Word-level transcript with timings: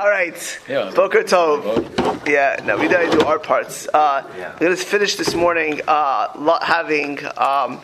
All 0.00 0.08
right. 0.08 0.60
Yeah. 0.66 0.92
Boker 0.94 1.22
Tov. 1.22 2.26
Yeah, 2.26 2.62
no, 2.64 2.78
we 2.78 2.88
didn't 2.88 3.18
do 3.18 3.26
our 3.26 3.38
parts. 3.38 3.86
Uh, 3.86 4.24
Yeah. 4.34 4.52
We're 4.54 4.68
going 4.68 4.76
to 4.76 4.82
finish 4.82 5.16
this 5.16 5.34
morning 5.34 5.82
uh, 5.86 6.58
having 6.64 7.18
um, 7.36 7.82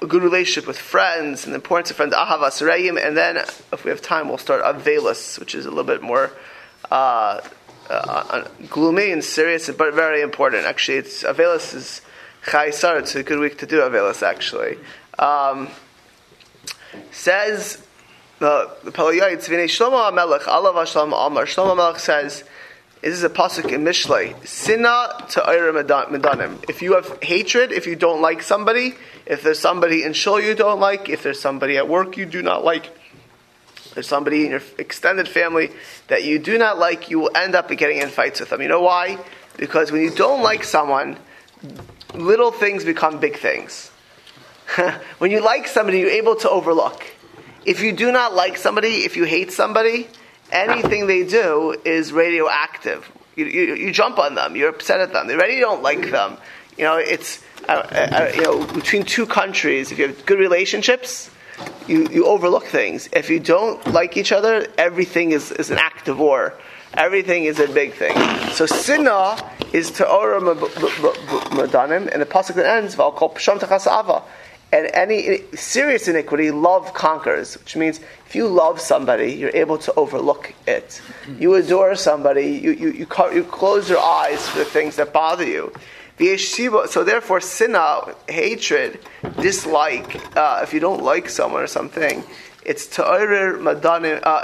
a 0.00 0.06
good 0.06 0.22
relationship 0.22 0.66
with 0.66 0.78
friends 0.78 1.44
and 1.44 1.52
the 1.52 1.56
importance 1.56 1.90
of 1.90 1.96
friends, 1.96 2.14
Ahavas 2.14 2.66
Reim, 2.66 2.96
and 2.96 3.14
then 3.14 3.36
if 3.36 3.84
we 3.84 3.90
have 3.90 4.00
time, 4.00 4.28
we'll 4.28 4.38
start 4.38 4.62
Avelis, 4.62 5.38
which 5.38 5.54
is 5.54 5.66
a 5.66 5.68
little 5.68 5.84
bit 5.84 6.00
more 6.00 6.30
uh, 6.90 7.42
uh, 7.90 8.48
gloomy 8.70 9.10
and 9.10 9.22
serious, 9.22 9.68
but 9.68 9.92
very 9.92 10.22
important. 10.22 10.64
Actually, 10.64 10.96
it's 10.98 11.22
Avelis 11.22 11.74
is 11.74 12.00
Chaisar. 12.46 13.00
It's 13.00 13.14
a 13.14 13.22
good 13.22 13.40
week 13.40 13.58
to 13.58 13.66
do 13.66 13.80
Avelis, 13.80 14.22
actually. 14.22 14.78
Um, 15.18 15.68
says 17.10 17.84
the 18.44 18.70
the 18.84 18.92
Tzvini 18.92 19.64
Shlomo 19.64 20.10
HaMelech 20.10 20.42
Alav 20.42 20.74
Shlomo 20.74 21.26
Amar 21.26 21.46
Shlomo 21.46 21.98
says 21.98 22.44
this 23.00 23.14
is 23.14 23.24
a 23.24 23.30
pasuk 23.30 23.72
in 23.72 23.84
Mishlei? 23.84 24.34
Sinna 24.46 25.26
to 25.30 25.40
Medanim. 25.40 26.62
If 26.68 26.82
you 26.82 26.94
have 26.94 27.22
hatred 27.22 27.72
if 27.72 27.86
you 27.86 27.96
don't 27.96 28.20
like 28.20 28.42
somebody 28.42 28.94
if 29.24 29.42
there's 29.42 29.58
somebody 29.58 30.02
in 30.02 30.12
shul 30.12 30.38
you 30.40 30.54
don't 30.54 30.78
like 30.78 31.08
if 31.08 31.22
there's 31.22 31.40
somebody 31.40 31.78
at 31.78 31.88
work 31.88 32.18
you 32.18 32.26
do 32.26 32.42
not 32.42 32.64
like 32.64 32.94
there's 33.94 34.08
somebody 34.08 34.44
in 34.44 34.50
your 34.50 34.62
extended 34.78 35.26
family 35.26 35.70
that 36.08 36.24
you 36.24 36.38
do 36.38 36.58
not 36.58 36.78
like 36.78 37.08
you 37.08 37.20
will 37.20 37.34
end 37.34 37.54
up 37.54 37.68
getting 37.68 37.98
in 37.98 38.08
fights 38.08 38.40
with 38.40 38.50
them. 38.50 38.60
You 38.60 38.68
know 38.68 38.82
why? 38.82 39.18
Because 39.56 39.90
when 39.90 40.02
you 40.02 40.10
don't 40.10 40.42
like 40.42 40.64
someone 40.64 41.16
little 42.12 42.50
things 42.50 42.84
become 42.84 43.20
big 43.20 43.38
things. 43.38 43.90
When 45.18 45.30
you 45.30 45.40
like 45.40 45.66
somebody, 45.68 46.00
you're 46.00 46.10
able 46.10 46.36
to 46.36 46.50
overlook. 46.50 47.13
If 47.64 47.82
you 47.82 47.92
do 47.92 48.12
not 48.12 48.34
like 48.34 48.56
somebody, 48.56 49.04
if 49.04 49.16
you 49.16 49.24
hate 49.24 49.52
somebody, 49.52 50.08
anything 50.50 51.06
they 51.06 51.24
do 51.24 51.76
is 51.84 52.12
radioactive. 52.12 53.10
You, 53.36 53.46
you, 53.46 53.74
you 53.74 53.92
jump 53.92 54.18
on 54.18 54.34
them. 54.34 54.54
You're 54.54 54.68
upset 54.68 55.00
at 55.00 55.12
them. 55.12 55.26
They 55.26 55.34
already 55.34 55.60
don't 55.60 55.82
like 55.82 56.10
them. 56.10 56.36
You 56.76 56.84
know, 56.84 56.96
it's 56.96 57.42
uh, 57.68 57.72
uh, 57.72 58.32
you 58.34 58.42
know 58.42 58.66
between 58.66 59.04
two 59.04 59.26
countries. 59.26 59.92
If 59.92 59.98
you 59.98 60.08
have 60.08 60.26
good 60.26 60.38
relationships, 60.38 61.30
you, 61.86 62.08
you 62.08 62.26
overlook 62.26 62.64
things. 62.64 63.08
If 63.12 63.30
you 63.30 63.40
don't 63.40 63.84
like 63.92 64.16
each 64.16 64.32
other, 64.32 64.66
everything 64.76 65.32
is, 65.32 65.52
is 65.52 65.70
an 65.70 65.78
act 65.78 66.08
of 66.08 66.18
war. 66.18 66.54
Everything 66.94 67.44
is 67.44 67.58
a 67.58 67.66
big 67.66 67.94
thing. 67.94 68.16
So 68.52 68.66
sinna 68.66 69.36
is 69.72 69.90
to 69.92 70.04
ta'ora 70.04 70.40
madanim, 70.40 72.08
and 72.12 72.22
the 72.22 72.26
pasuk 72.26 72.54
that 72.54 72.66
ends, 72.66 72.94
"Val 72.94 73.12
kol 73.12 73.30
psham 73.30 73.58
tachas 73.58 73.86
ava." 73.86 74.22
And 74.74 74.90
any 74.92 75.40
serious 75.54 76.08
iniquity, 76.08 76.50
love 76.50 76.92
conquers, 76.94 77.56
which 77.56 77.76
means 77.76 78.00
if 78.26 78.34
you 78.34 78.48
love 78.48 78.80
somebody, 78.80 79.32
you're 79.32 79.54
able 79.54 79.78
to 79.78 79.94
overlook 79.94 80.52
it. 80.66 81.00
You 81.38 81.54
adore 81.54 81.94
somebody, 81.94 82.46
you, 82.46 82.72
you, 82.72 82.90
you, 82.90 83.06
you 83.32 83.44
close 83.44 83.88
your 83.88 84.00
eyes 84.00 84.48
for 84.48 84.58
the 84.58 84.64
things 84.64 84.96
that 84.96 85.12
bother 85.12 85.46
you. 85.46 85.72
So 86.18 87.04
therefore, 87.04 87.40
sinna, 87.40 88.16
hatred, 88.28 88.98
dislike, 89.40 90.36
uh, 90.36 90.60
if 90.64 90.74
you 90.74 90.80
don't 90.80 91.04
like 91.04 91.28
someone 91.28 91.62
or 91.62 91.68
something, 91.68 92.24
it's 92.66 92.88
ta'orir 92.88 93.58
madanim, 93.58 94.20
uh, 94.24 94.42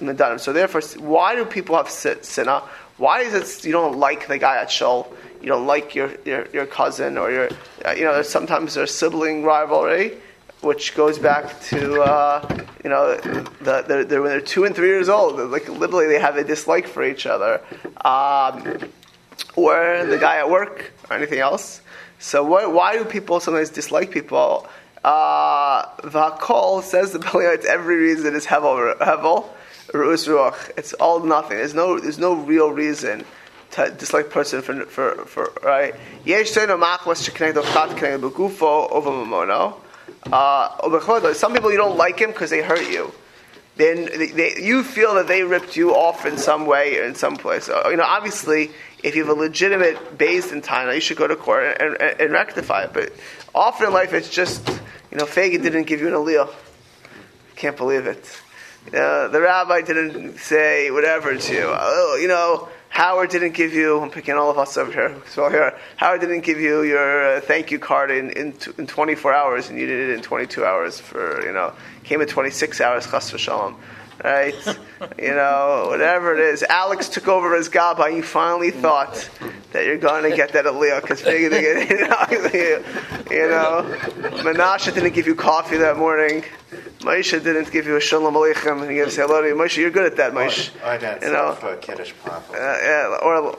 uh, 0.00 0.22
uh. 0.22 0.38
So 0.38 0.54
therefore, 0.54 0.80
why 0.96 1.34
do 1.34 1.44
people 1.44 1.76
have 1.76 1.90
si- 1.90 2.22
sinna? 2.22 2.62
Why 2.96 3.20
is 3.20 3.34
it 3.34 3.66
you 3.66 3.72
don't 3.72 3.98
like 3.98 4.28
the 4.28 4.38
guy 4.38 4.56
at 4.56 4.70
shul? 4.70 5.12
You 5.40 5.48
don't 5.48 5.66
like 5.66 5.94
your, 5.94 6.10
your, 6.24 6.46
your 6.52 6.66
cousin 6.66 7.16
or 7.16 7.30
your, 7.30 7.48
uh, 7.84 7.92
you 7.92 8.04
know, 8.04 8.14
there's 8.14 8.28
sometimes 8.28 8.74
there's 8.74 8.94
sibling 8.94 9.44
rivalry, 9.44 10.18
which 10.60 10.94
goes 10.94 11.18
back 11.18 11.60
to, 11.62 12.02
uh, 12.02 12.64
you 12.82 12.90
know, 12.90 13.16
the, 13.16 13.84
the, 13.86 14.04
the, 14.08 14.20
when 14.20 14.30
they're 14.30 14.40
two 14.40 14.64
and 14.64 14.74
three 14.74 14.88
years 14.88 15.08
old, 15.08 15.38
like 15.50 15.68
literally 15.68 16.06
they 16.06 16.18
have 16.18 16.36
a 16.36 16.44
dislike 16.44 16.86
for 16.86 17.04
each 17.04 17.26
other. 17.26 17.60
Um, 18.04 18.90
or 19.54 20.04
the 20.06 20.18
guy 20.18 20.38
at 20.38 20.50
work 20.50 20.92
or 21.08 21.16
anything 21.16 21.38
else. 21.38 21.80
So 22.18 22.42
why 22.42 22.98
do 22.98 23.04
people 23.04 23.40
sometimes 23.40 23.70
dislike 23.70 24.10
people? 24.10 24.68
Uh, 25.04 25.86
Vakol 25.98 26.82
says 26.82 27.12
the 27.12 27.20
it's 27.54 27.66
every 27.66 27.96
reason 27.96 28.34
is 28.34 28.46
Hevel, 28.46 28.98
Hevel. 28.98 29.48
It's 30.76 30.92
all 30.94 31.20
nothing. 31.20 31.58
There's 31.58 31.74
no, 31.74 31.98
there's 31.98 32.18
no 32.18 32.34
real 32.34 32.70
reason 32.70 33.24
to 33.72 33.90
dislike 33.90 34.30
person 34.30 34.62
for, 34.62 34.84
for, 34.86 35.24
for 35.26 35.52
right? 35.62 35.94
Yesh 36.24 36.52
Toino 36.52 36.80
Machwas 36.80 37.28
Sheknei 37.28 37.52
Dochat 37.52 37.96
Knei 37.98 38.18
Begufo 38.20 38.90
Over 38.90 39.10
Mamono. 39.10 39.80
Uh, 40.32 41.34
some 41.34 41.52
people 41.52 41.70
you 41.70 41.76
don't 41.76 41.96
like 41.96 42.18
him 42.18 42.30
because 42.30 42.50
they 42.50 42.62
hurt 42.62 42.90
you 42.90 43.12
then 43.78 44.06
they, 44.06 44.26
they, 44.26 44.54
you 44.60 44.82
feel 44.82 45.14
that 45.14 45.28
they 45.28 45.44
ripped 45.44 45.76
you 45.76 45.94
off 45.94 46.26
in 46.26 46.36
some 46.36 46.66
way 46.66 46.98
or 46.98 47.04
in 47.04 47.14
some 47.14 47.36
place. 47.36 47.68
Uh, 47.68 47.88
you 47.88 47.96
know, 47.96 48.04
obviously, 48.04 48.70
if 49.04 49.14
you 49.14 49.24
have 49.24 49.36
a 49.36 49.40
legitimate 49.40 50.18
base 50.18 50.50
in 50.52 50.60
China, 50.62 50.92
you 50.92 51.00
should 51.00 51.16
go 51.16 51.28
to 51.28 51.36
court 51.36 51.76
and, 51.80 51.96
and, 52.00 52.20
and 52.20 52.32
rectify 52.32 52.82
it. 52.82 52.92
But 52.92 53.12
often 53.54 53.86
in 53.86 53.92
life, 53.92 54.12
it's 54.12 54.28
just, 54.28 54.68
you 55.12 55.16
know, 55.16 55.24
Fagin 55.24 55.62
didn't 55.62 55.84
give 55.84 56.00
you 56.00 56.08
an 56.08 56.14
allele. 56.14 56.52
Can't 57.54 57.76
believe 57.76 58.06
it. 58.06 58.42
Uh, 58.88 59.28
the 59.28 59.40
rabbi 59.40 59.80
didn't 59.82 60.38
say 60.38 60.90
whatever 60.90 61.36
to 61.36 61.54
you. 61.54 61.64
Oh, 61.64 62.18
you 62.20 62.26
know, 62.26 62.68
Howard 62.88 63.30
didn't 63.30 63.52
give 63.52 63.72
you, 63.74 64.00
I'm 64.00 64.10
picking 64.10 64.34
all 64.34 64.50
of 64.50 64.58
us 64.58 64.76
over 64.76 64.90
here, 64.90 65.16
so 65.30 65.48
here, 65.48 65.78
Howard 65.96 66.20
didn't 66.20 66.40
give 66.40 66.58
you 66.58 66.82
your 66.82 67.36
uh, 67.36 67.40
thank 67.40 67.70
you 67.70 67.78
card 67.78 68.10
in, 68.10 68.30
in, 68.30 68.54
in 68.76 68.86
24 68.86 69.34
hours 69.34 69.68
and 69.68 69.78
you 69.78 69.86
did 69.86 70.10
it 70.10 70.14
in 70.14 70.22
22 70.22 70.64
hours 70.64 70.98
for, 70.98 71.44
you 71.46 71.52
know, 71.52 71.72
came 72.04 72.20
in 72.20 72.28
26 72.28 72.80
hours, 72.80 73.06
chas 73.06 73.30
v'shalom. 73.30 73.76
Right? 74.24 74.54
you 75.18 75.28
know, 75.28 75.86
whatever 75.90 76.34
it 76.34 76.40
is. 76.40 76.64
Alex 76.64 77.08
took 77.08 77.28
over 77.28 77.54
as 77.54 77.68
Gaba 77.68 78.10
you 78.10 78.24
finally 78.24 78.72
thought 78.72 79.30
that 79.70 79.84
you're 79.84 79.96
going 79.96 80.28
to 80.28 80.36
get 80.36 80.54
that 80.54 80.64
aliyah 80.64 81.00
because 81.00 81.22
you 81.24 81.50
know, 81.50 82.26
you 83.30 83.48
know, 83.48 83.96
Menashe 84.42 84.92
didn't 84.92 85.14
give 85.14 85.28
you 85.28 85.36
coffee 85.36 85.76
that 85.76 85.96
morning. 85.96 86.42
Moshe 87.00 87.30
didn't 87.42 87.70
give 87.70 87.86
you 87.86 87.96
a 87.96 88.00
shalom 88.00 88.34
aleichem 88.34 88.80
and 88.82 88.90
he 88.90 88.96
gives 88.96 89.14
hello 89.16 89.40
to 89.40 89.48
you. 89.48 89.54
Moshe, 89.54 89.76
you're 89.76 89.90
good 89.90 90.06
at 90.06 90.16
that, 90.16 90.32
Moshe. 90.32 90.70
I 90.82 90.98
got 90.98 91.22
You 91.22 91.32
know, 91.32 91.54
for 91.54 91.72
a 91.74 91.76
kiddush 91.76 92.12
pop. 92.24 92.48
uh, 92.50 92.54
yeah, 92.56 93.18
or 93.22 93.52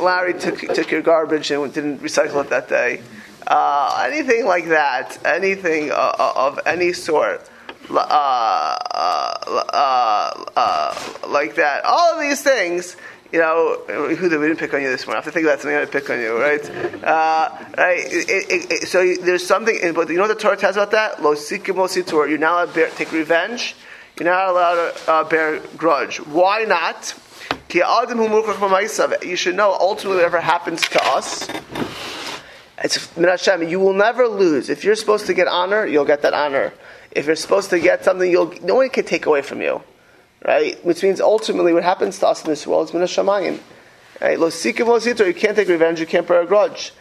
Larry 0.00 0.34
took 0.34 0.58
took 0.60 0.90
your 0.90 1.02
garbage 1.02 1.50
and 1.50 1.72
didn't 1.72 1.98
recycle 2.00 2.40
it 2.44 2.50
that 2.50 2.68
day. 2.68 3.02
Uh, 3.46 4.04
anything 4.06 4.46
like 4.46 4.68
that, 4.68 5.18
anything 5.24 5.90
uh, 5.90 5.94
uh, 5.94 6.32
of 6.36 6.60
any 6.66 6.92
sort, 6.94 7.42
uh, 7.90 7.96
uh, 7.98 8.76
uh, 9.72 10.44
uh, 10.56 11.28
like 11.28 11.56
that. 11.56 11.84
All 11.84 12.14
of 12.14 12.20
these 12.22 12.42
things, 12.42 12.96
you 13.34 13.40
know, 13.40 13.76
who 13.88 14.28
did 14.28 14.38
we 14.38 14.46
didn't 14.46 14.60
pick 14.60 14.72
on 14.74 14.80
you 14.80 14.90
this 14.90 15.06
morning? 15.06 15.20
I 15.20 15.24
have 15.24 15.24
to 15.24 15.32
think 15.32 15.44
about 15.44 15.60
something 15.60 15.76
I 15.76 15.86
pick 15.86 16.08
on 16.08 16.20
you, 16.20 16.38
right? 16.40 16.70
Uh, 17.02 17.50
right. 17.76 17.98
It, 18.06 18.30
it, 18.30 18.70
it, 18.70 18.86
so 18.86 19.04
there's 19.16 19.44
something, 19.44 19.76
in, 19.76 19.92
but 19.92 20.08
you 20.08 20.14
know 20.14 20.22
what 20.22 20.28
the 20.28 20.36
Torah 20.36 20.56
tells 20.56 20.76
about 20.76 20.92
that? 20.92 21.20
Lo 21.20 21.34
sikim 21.34 21.74
lo 21.74 21.88
situr. 21.88 22.28
You're 22.28 22.38
not 22.38 22.52
allowed 22.52 22.66
to 22.66 22.74
bear, 22.74 22.90
take 22.90 23.10
revenge. 23.10 23.74
You're 24.16 24.30
not 24.30 24.50
allowed 24.50 24.94
to 24.94 25.10
uh, 25.10 25.24
bear 25.24 25.58
grudge. 25.76 26.18
Why 26.18 26.62
not? 26.62 27.12
You 27.72 27.82
should 29.36 29.56
know 29.56 29.76
ultimately 29.80 30.16
whatever 30.18 30.40
happens 30.40 30.82
to 30.82 31.04
us. 31.04 31.48
It's 32.84 33.12
Hashem. 33.16 33.68
You 33.68 33.80
will 33.80 33.94
never 33.94 34.28
lose. 34.28 34.70
If 34.70 34.84
you're 34.84 34.94
supposed 34.94 35.26
to 35.26 35.34
get 35.34 35.48
honor, 35.48 35.84
you'll 35.86 36.04
get 36.04 36.22
that 36.22 36.34
honor. 36.34 36.72
If 37.10 37.26
you're 37.26 37.34
supposed 37.34 37.70
to 37.70 37.80
get 37.80 38.04
something, 38.04 38.30
you'll 38.30 38.54
no 38.62 38.76
one 38.76 38.90
can 38.90 39.04
take 39.04 39.26
away 39.26 39.42
from 39.42 39.60
you, 39.60 39.82
right? 40.44 40.82
Which 40.84 41.02
means 41.02 41.20
ultimately, 41.20 41.72
what 41.72 41.82
happens 41.82 42.18
to 42.20 42.28
us 42.28 42.44
in 42.44 42.50
this 42.50 42.66
world 42.66 42.88
is 42.88 42.94
min 42.94 43.02
Hashemayim. 43.02 43.60
Right? 44.20 44.38
You 44.38 45.34
can't 45.34 45.56
take 45.56 45.68
revenge. 45.68 46.00
You 46.00 46.06
can't 46.06 46.26
bear 46.26 46.42
a 46.42 46.46
grudge. 46.46 46.92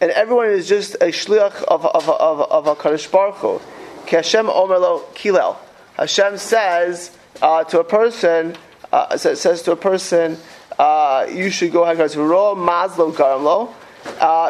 And 0.00 0.10
everyone 0.10 0.46
is 0.46 0.68
just 0.68 0.94
a 0.96 1.12
shliach 1.12 1.62
of 1.64 1.86
of 1.86 2.08
of 2.08 2.40
of 2.40 2.66
a 2.66 2.74
Kadosh 2.74 3.10
Baruch 3.10 3.36
Hu. 3.36 3.60
Hashem 4.08 4.48
omer 4.48 4.78
lo 4.78 5.04
kilel. 5.14 5.56
Hashem 5.96 6.38
says 6.38 7.16
uh, 7.40 7.64
to 7.64 7.80
a 7.80 7.84
person, 7.84 8.56
uh, 8.92 9.16
says, 9.16 9.62
to 9.62 9.72
a 9.72 9.76
person, 9.76 10.36
uh, 10.78 11.26
you 11.30 11.50
should 11.50 11.72
go 11.72 11.84
ahead 11.84 12.00
and 12.00 12.16
ro 12.28 12.54
mazlo 12.56 13.12
garamlo. 13.12 13.72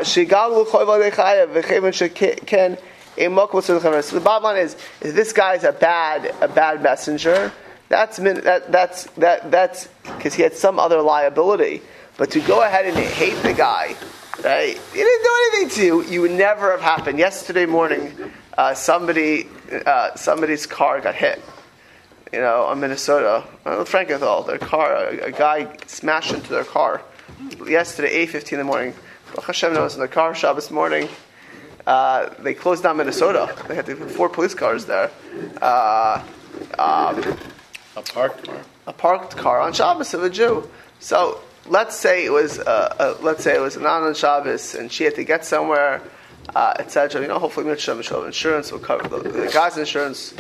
Shigal 0.03 0.67
emok 3.17 3.51
v'tzul 3.51 4.03
So 4.03 4.17
the 4.17 4.25
bottom 4.25 4.45
line 4.45 4.59
is, 4.59 4.77
this 5.01 5.33
guy 5.33 5.55
is 5.55 5.65
a 5.65 5.73
bad 5.73 6.35
a 6.41 6.49
bad 6.49 6.83
messenger, 6.83 7.53
that's 7.93 8.17
that 8.17 8.73
that's 8.73 9.05
that 9.19 9.51
that's 9.51 9.87
because 10.17 10.33
he 10.33 10.43
had 10.43 10.55
some 10.55 10.79
other 10.79 11.03
liability. 11.03 11.83
But 12.17 12.31
to 12.31 12.41
go 12.41 12.63
ahead 12.63 12.87
and 12.87 12.97
hate 12.97 13.41
the 13.43 13.53
guy, 13.53 13.95
right? 14.43 14.81
He 14.93 14.99
didn't 14.99 15.23
do 15.23 15.35
anything 15.45 15.69
to 15.77 15.85
you. 15.85 16.03
You 16.05 16.21
would 16.23 16.31
never 16.31 16.71
have 16.71 16.81
happened. 16.81 17.19
Yesterday 17.19 17.67
morning, 17.67 18.13
uh, 18.57 18.73
somebody 18.73 19.47
uh, 19.87 20.15
somebody's 20.17 20.67
car 20.67 21.01
got 21.01 21.15
hit. 21.15 21.41
You 22.33 22.41
know, 22.41 22.63
on 22.63 22.81
Minnesota, 22.81 23.45
uh, 23.67 23.85
Frankenthal, 23.85 24.47
their 24.47 24.57
car, 24.57 24.95
a, 24.95 25.27
a 25.27 25.33
guy 25.33 25.77
smashed 25.87 26.33
into 26.33 26.49
their 26.49 26.65
car 26.65 27.03
yesterday, 27.67 28.09
eight 28.09 28.31
fifteen 28.31 28.59
in 28.59 28.67
the 28.67 28.73
morning. 28.73 28.95
Hashem 29.47 29.75
knows 29.75 29.95
in 29.95 30.01
the 30.01 30.09
car 30.09 30.35
shop 30.35 30.57
this 30.57 30.71
morning. 30.71 31.11
Uh, 31.87 32.31
they 32.39 32.55
closed 32.55 32.83
down 32.85 32.97
Minnesota. 32.97 33.55
They 33.69 33.75
had 33.75 33.85
to 33.85 33.97
put 33.97 34.11
four 34.11 34.29
police 34.31 34.55
cars 34.55 34.87
there. 34.87 35.11
Uh, 35.61 36.25
um, 36.79 37.37
A 37.97 38.03
parked 38.03 38.47
car. 38.47 38.61
a 38.87 38.93
parked 38.93 39.37
car 39.37 39.61
on 39.61 39.73
Shabbos 39.73 40.15
of 40.15 40.23
a 40.23 40.31
Jew. 40.31 40.69
So 41.01 41.41
let's 41.67 41.97
say 41.97 42.25
it 42.25 42.33
was 42.33 42.59
uh, 42.59 42.95
uh, 42.99 43.17
let's 43.21 43.45
say 43.45 43.55
it 43.55 43.61
was 43.61 43.77
not 43.77 44.03
on 44.03 44.15
Shabbos 44.15 44.75
and 44.75 44.91
she 44.91 45.05
had 45.05 45.15
to 45.17 45.25
get 45.25 45.45
somewhere, 45.45 46.01
uh, 46.55 46.75
etc. 46.79 47.23
You 47.23 47.29
know, 47.29 47.39
hopefully 47.39 47.67
Mitzvah 47.67 47.95
Mitzvah 47.95 48.25
insurance 48.25 48.73
will 48.73 48.79
cover 48.79 49.09
the, 49.09 49.29
the 49.29 49.51
guy's 49.53 49.79
insurance 49.79 50.35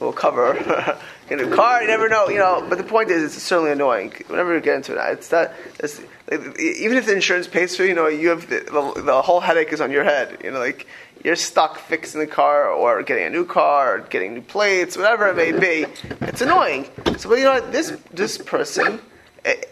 will 0.00 0.12
cover 0.12 0.54
in 1.30 1.40
a 1.40 1.54
car. 1.54 1.82
You 1.82 1.88
never 1.88 2.08
know, 2.08 2.28
you 2.28 2.38
know. 2.38 2.64
But 2.68 2.78
the 2.78 2.84
point 2.84 3.10
is, 3.10 3.22
it's 3.22 3.42
certainly 3.42 3.72
annoying. 3.72 4.12
Whenever 4.26 4.54
you 4.54 4.60
get 4.60 4.76
into 4.76 4.94
it, 4.94 5.12
it's 5.12 5.28
that 5.28 5.54
it's, 5.78 6.00
even 6.30 6.96
if 6.96 7.06
the 7.06 7.14
insurance 7.14 7.46
pays 7.46 7.76
for 7.76 7.82
you, 7.82 7.90
you 7.90 7.94
know, 7.94 8.08
you 8.08 8.28
have 8.28 8.48
the, 8.48 8.60
the, 8.60 9.02
the 9.02 9.22
whole 9.22 9.40
headache 9.40 9.72
is 9.72 9.80
on 9.80 9.90
your 9.90 10.04
head. 10.04 10.38
You 10.42 10.50
know, 10.50 10.58
like 10.58 10.86
you're 11.22 11.36
stuck 11.36 11.78
fixing 11.78 12.20
the 12.20 12.26
car 12.26 12.68
or 12.68 13.02
getting 13.02 13.24
a 13.24 13.30
new 13.30 13.44
car 13.44 13.96
or 13.96 14.00
getting 14.00 14.34
new 14.34 14.42
plates, 14.42 14.96
whatever 14.96 15.28
it 15.28 15.36
may 15.36 15.52
be. 15.52 15.86
It's 16.22 16.40
annoying. 16.40 16.86
So, 17.18 17.28
but 17.28 17.38
you 17.38 17.44
know, 17.44 17.60
this 17.70 17.96
this 18.12 18.38
person, 18.38 19.00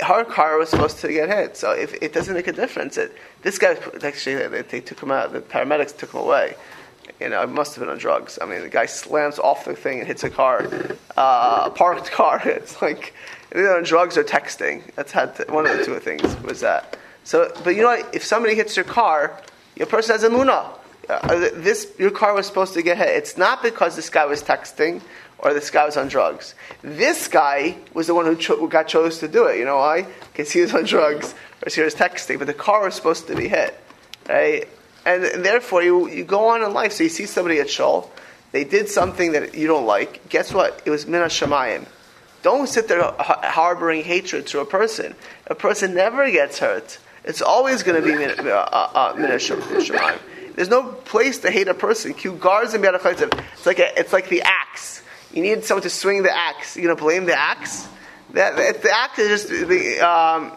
her 0.01 0.25
car 0.25 0.59
was 0.59 0.69
supposed 0.69 0.99
to 1.01 1.09
get 1.13 1.29
hit, 1.29 1.57
so 1.57 1.73
if 1.73 1.95
it 2.03 2.13
doesn't 2.13 2.35
make 2.35 2.47
a 2.47 2.53
difference, 2.53 2.99
it, 2.99 3.17
this 3.43 3.59
guy 3.59 3.77
actually 4.03 4.47
they, 4.63 4.81
took 4.81 5.01
him 5.03 5.11
out. 5.11 5.33
The 5.33 5.41
paramedics 5.41 5.97
took 5.97 6.13
him 6.13 6.21
away. 6.21 6.55
You 7.21 7.31
know, 7.31 7.43
it 7.43 7.49
must 7.49 7.75
have 7.75 7.83
been 7.83 7.91
on 7.91 7.99
drugs. 7.99 8.39
I 8.41 8.47
mean, 8.47 8.61
the 8.61 8.69
guy 8.69 8.87
slams 8.87 9.39
off 9.39 9.65
the 9.65 9.75
thing 9.75 9.99
and 9.99 10.07
hits 10.07 10.25
a 10.25 10.31
car, 10.31 10.69
uh, 11.17 11.63
a 11.67 11.71
parked 11.71 12.11
car. 12.13 12.43
It's 12.45 12.83
like 12.83 13.15
either 13.55 13.77
on 13.77 13.85
drugs 13.85 14.19
or 14.19 14.25
texting. 14.25 14.83
That's 14.95 15.13
had 15.13 15.37
to, 15.37 15.45
one 15.45 15.67
of 15.67 15.77
the 15.77 15.85
two 15.85 15.99
things 16.01 16.37
was 16.43 16.61
that. 16.61 16.99
So, 17.25 17.53
but 17.65 17.75
you 17.75 17.83
know, 17.83 17.89
what? 17.89 18.15
if 18.15 18.25
somebody 18.25 18.55
hits 18.55 18.77
your 18.77 18.85
car, 18.85 19.41
your 19.77 19.87
person 19.87 20.15
has 20.15 20.25
a 20.25 20.29
munah 20.29 20.79
uh, 21.09 21.51
this 21.55 21.93
your 21.99 22.11
car 22.11 22.35
was 22.35 22.47
supposed 22.47 22.75
to 22.75 22.83
get 22.83 22.97
hit. 22.99 23.09
It's 23.09 23.37
not 23.37 23.63
because 23.63 23.97
this 23.97 24.09
guy 24.09 24.27
was 24.27 24.43
texting 24.43 25.03
or 25.43 25.53
this 25.53 25.71
guy 25.71 25.85
was 25.85 25.97
on 25.97 26.09
drugs. 26.09 26.55
This 26.83 27.29
guy 27.29 27.77
was 27.93 28.07
the 28.07 28.15
one 28.15 28.27
who, 28.27 28.37
cho- 28.37 28.57
who 28.57 28.69
got 28.69 28.87
chose 28.87 29.19
to 29.19 29.29
do 29.29 29.47
it. 29.47 29.59
You 29.59 29.65
know 29.65 29.77
why? 29.77 30.07
Because 30.33 30.53
he 30.53 30.61
was 30.61 30.73
on 30.73 30.85
drugs 30.85 31.35
or 31.65 31.71
he 31.71 31.83
was 31.83 31.95
texting. 31.95 32.39
But 32.39 32.47
the 32.47 32.55
car 32.55 32.85
was 32.85 32.95
supposed 32.95 33.27
to 33.27 33.37
be 33.37 33.49
hit, 33.49 33.79
right? 34.29 34.69
And, 35.05 35.45
therefore, 35.45 35.83
you 35.83 36.09
you 36.09 36.25
go 36.25 36.49
on 36.49 36.63
in 36.63 36.73
life. 36.73 36.93
So 36.93 37.03
you 37.03 37.11
see 37.11 37.27
somebody 37.27 37.59
at 37.59 37.69
shul, 37.69 38.11
they 38.53 38.65
did 38.65 38.89
something 38.89 39.33
that 39.33 39.55
you 39.55 39.67
don't 39.67 39.87
like. 39.87 40.29
Guess 40.29 40.55
what? 40.55 40.81
It 40.87 40.91
was 40.91 41.07
mina 41.07 41.27
shamayim. 41.27 41.87
Don't 42.43 42.69
sit 42.69 42.89
there 42.89 43.03
harboring 43.19 44.03
hatred 44.05 44.47
to 44.49 44.61
a 44.61 44.65
person. 44.65 45.15
A 45.47 45.55
person 45.55 45.95
never 45.95 46.31
gets 46.31 46.59
hurt. 46.59 46.99
It's 47.25 47.43
always 47.43 47.83
going 47.83 48.01
to 48.01 48.07
be 48.07 48.17
mina, 48.17 48.35
uh, 48.35 48.91
uh, 48.95 49.15
shamayim. 49.15 50.19
There's 50.55 50.69
no 50.69 50.93
place 50.93 51.39
to 51.41 51.51
hate 51.51 51.69
a 51.69 51.75
person. 51.75 52.15
Q 52.15 52.35
guards 52.35 52.75
and 52.75 52.85
It's 52.85 53.67
like 53.67 53.79
a, 53.79 53.99
it's 53.99 54.13
like 54.13 54.29
the 54.29 54.43
axe. 54.43 55.02
You 55.33 55.43
need 55.43 55.65
someone 55.65 55.83
to 55.83 55.91
swing 55.91 56.23
the 56.23 56.37
axe. 56.37 56.77
You're 56.77 56.95
gonna 56.95 57.01
blame 57.01 57.25
the 57.27 57.39
axe. 57.39 57.89
That, 58.35 58.57
that 58.57 58.83
the 58.83 58.91
axe 58.91 59.19
is 59.19 59.49
just 59.49 60.03
um, 60.03 60.53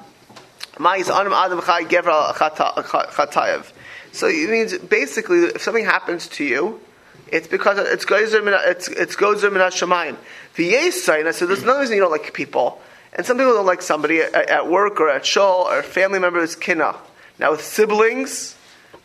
so 4.12 4.28
it 4.28 4.50
means 4.50 4.78
basically 4.78 5.38
if 5.40 5.62
something 5.62 5.86
happens 5.86 6.28
to 6.28 6.44
you, 6.44 6.82
it's 7.28 7.48
because 7.48 7.80
it's 7.80 8.06
gozer 8.06 8.42
it's 8.68 8.88
it's 8.90 9.16
gozer 9.16 9.52
min 9.52 9.62
hashemayim. 9.62 10.18
The 10.56 10.74
yesayna. 10.74 11.34
So 11.34 11.46
there's 11.46 11.64
another 11.64 11.80
reason 11.80 11.96
you 11.96 12.02
don't 12.02 12.12
like 12.12 12.34
people, 12.34 12.82
and 13.14 13.26
some 13.26 13.38
people 13.38 13.54
don't 13.54 13.66
like 13.66 13.82
somebody 13.82 14.20
at, 14.20 14.36
at 14.36 14.70
work 14.70 15.00
or 15.00 15.10
at 15.10 15.26
shul 15.26 15.68
or 15.70 15.82
family 15.82 16.20
member 16.20 16.40
is 16.40 16.56
kina. 16.56 16.96
Now 17.40 17.52
with 17.52 17.64
siblings, 17.64 18.56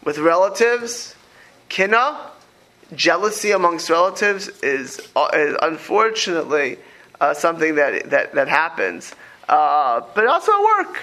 with 0.05 0.19
relatives, 0.19 1.15
kina, 1.69 2.30
jealousy 2.95 3.53
amongst 3.53 3.91
relatives 3.91 4.49
is, 4.63 5.01
uh, 5.17 5.29
is 5.33 5.57
unfortunately 5.63 6.79
uh, 7.21 7.35
something 7.35 7.77
that, 7.77 8.11
that, 8.11 8.35
that 8.35 8.49
happens. 8.49 9.15
Uh, 9.49 10.03
but 10.15 10.27
also 10.27 10.53
at 10.53 10.63
work, 10.63 10.99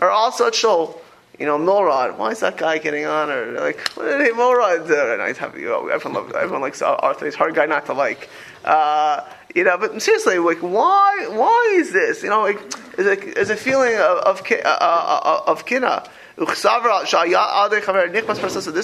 or 0.00 0.10
also 0.10 0.48
at 0.48 0.54
shul. 0.54 1.00
You 1.38 1.46
know, 1.46 1.58
Milrod, 1.58 2.16
why 2.16 2.30
is 2.30 2.40
that 2.40 2.56
guy 2.56 2.78
getting 2.78 3.06
on? 3.06 3.30
Or 3.30 3.60
like, 3.60 3.80
what 3.94 4.04
did 4.04 4.34
Milrod 4.34 4.86
do? 4.86 5.12
And 5.12 5.20
I 5.20 5.32
have, 5.32 5.58
you 5.58 5.66
know, 5.66 5.88
everyone, 5.88 6.22
loves, 6.22 6.34
everyone 6.34 6.60
likes 6.60 6.80
Arthur. 6.80 7.24
He's 7.24 7.34
a 7.34 7.38
hard 7.38 7.54
guy 7.54 7.66
not 7.66 7.86
to 7.86 7.92
like. 7.92 8.28
Uh, 8.64 9.22
you 9.54 9.64
know, 9.64 9.76
but 9.78 10.00
seriously, 10.00 10.38
like, 10.38 10.58
why, 10.58 11.26
why 11.30 11.74
is 11.76 11.92
this? 11.92 12.22
You 12.22 12.30
know, 12.30 12.42
like, 12.42 12.58
there's 12.96 13.50
a, 13.50 13.52
a 13.52 13.56
feeling 13.56 13.94
of, 13.94 14.18
of, 14.18 14.42
uh, 14.50 14.54
uh, 14.64 15.42
of 15.46 15.66
kina. 15.66 16.08
This 16.36 16.66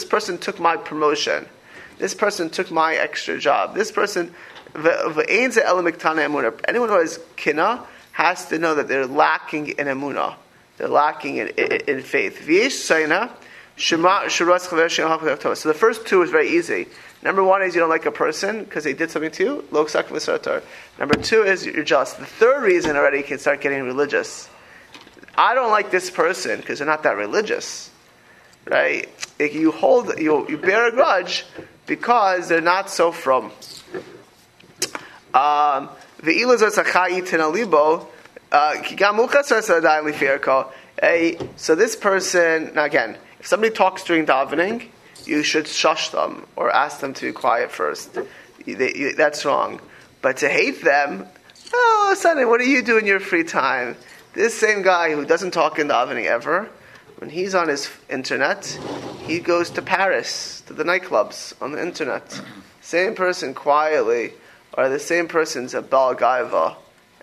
person 0.05 0.39
took 0.39 0.61
my 0.61 0.77
promotion. 0.77 1.47
This 2.01 2.15
person 2.15 2.51
took 2.51 2.71
my 2.71 2.95
extra 2.95 3.39
job. 3.39 3.75
This 3.75 3.93
person, 3.93 4.35
anyone 4.75 5.13
who 6.89 6.99
has 6.99 7.21
kina 7.37 7.85
has 8.13 8.47
to 8.47 8.59
know 8.59 8.75
that 8.75 8.89
they're 8.89 9.07
lacking 9.07 9.69
in 9.69 9.87
emunah. 9.87 10.35
They're 10.79 10.89
lacking 10.89 11.37
in, 11.37 11.49
in, 11.49 11.73
in 11.87 12.03
faith. 12.03 12.49
So 13.77 13.99
the 15.69 15.77
first 15.79 16.07
two 16.07 16.23
is 16.23 16.31
very 16.31 16.49
easy. 16.49 16.89
Number 17.23 17.45
one 17.45 17.63
is 17.63 17.75
you 17.75 17.81
don't 17.81 17.91
like 17.91 18.07
a 18.07 18.11
person 18.11 18.65
because 18.65 18.85
they 18.85 18.95
did 18.95 19.11
something 19.11 19.31
to 19.33 19.45
you. 19.45 19.63
Number 20.99 21.15
two 21.15 21.43
is 21.43 21.67
you're 21.67 21.85
jealous. 21.85 22.15
The 22.15 22.25
third 22.25 22.63
reason 22.63 22.97
already 22.97 23.19
you 23.19 23.25
can 23.25 23.39
start 23.39 23.61
getting 23.61 23.83
religious. 23.83 24.49
I 25.37 25.55
don't 25.55 25.71
like 25.71 25.91
this 25.91 26.11
person 26.11 26.61
because 26.61 26.79
they're 26.79 26.87
not 26.87 27.03
that 27.03 27.17
religious, 27.17 27.90
right? 28.71 29.09
If 29.39 29.55
you 29.55 29.73
hold, 29.73 30.19
you, 30.19 30.49
you 30.49 30.57
bear 30.57 30.89
a 30.89 30.93
grudge 30.93 31.45
because 31.87 32.49
they're 32.49 32.61
not 32.61 32.89
so 32.89 33.13
from. 33.13 33.47
Um, 35.35 35.91
uh, 41.03 41.33
so 41.57 41.75
this 41.75 41.97
person, 41.97 42.73
now 42.75 42.85
again, 42.85 43.17
if 43.41 43.47
somebody 43.47 43.75
talks 43.75 44.05
during 44.05 44.27
davening, 44.27 44.89
you 45.25 45.43
should 45.43 45.67
shush 45.67 46.11
them 46.11 46.47
or 46.57 46.71
ask 46.71 47.01
them 47.01 47.15
to 47.15 47.27
be 47.27 47.33
quiet 47.33 47.71
first. 47.71 48.19
that's 49.17 49.45
wrong. 49.45 49.81
But 50.23 50.39
to 50.39 50.49
hate 50.49 50.83
them, 50.83 51.27
oh, 51.73 52.15
Sunday, 52.19 52.45
what 52.45 52.61
do 52.61 52.69
you 52.69 52.83
do 52.83 52.99
in 52.99 53.07
your 53.07 53.21
free 53.21 53.45
time? 53.45 53.97
This 54.35 54.59
same 54.59 54.83
guy 54.83 55.13
who 55.13 55.25
doesn't 55.25 55.53
talk 55.53 55.79
in 55.79 55.89
the 55.89 55.95
davening 55.95 56.27
ever, 56.27 56.69
when 57.21 57.29
he's 57.29 57.55
on 57.55 57.69
his 57.69 57.91
internet, 58.09 58.65
he 59.27 59.41
goes 59.41 59.69
to 59.71 59.83
Paris, 59.83 60.63
to 60.63 60.73
the 60.73 60.85
nightclubs 60.85 61.53
on 61.61 61.73
the 61.73 61.83
internet. 61.83 62.41
Same 62.81 63.15
person 63.15 63.53
quietly, 63.53 64.33
or 64.73 64.89
the 64.89 64.99
same 64.99 65.29
person's 65.29 65.75
a 65.75 65.83
balgaiva, 65.83 66.77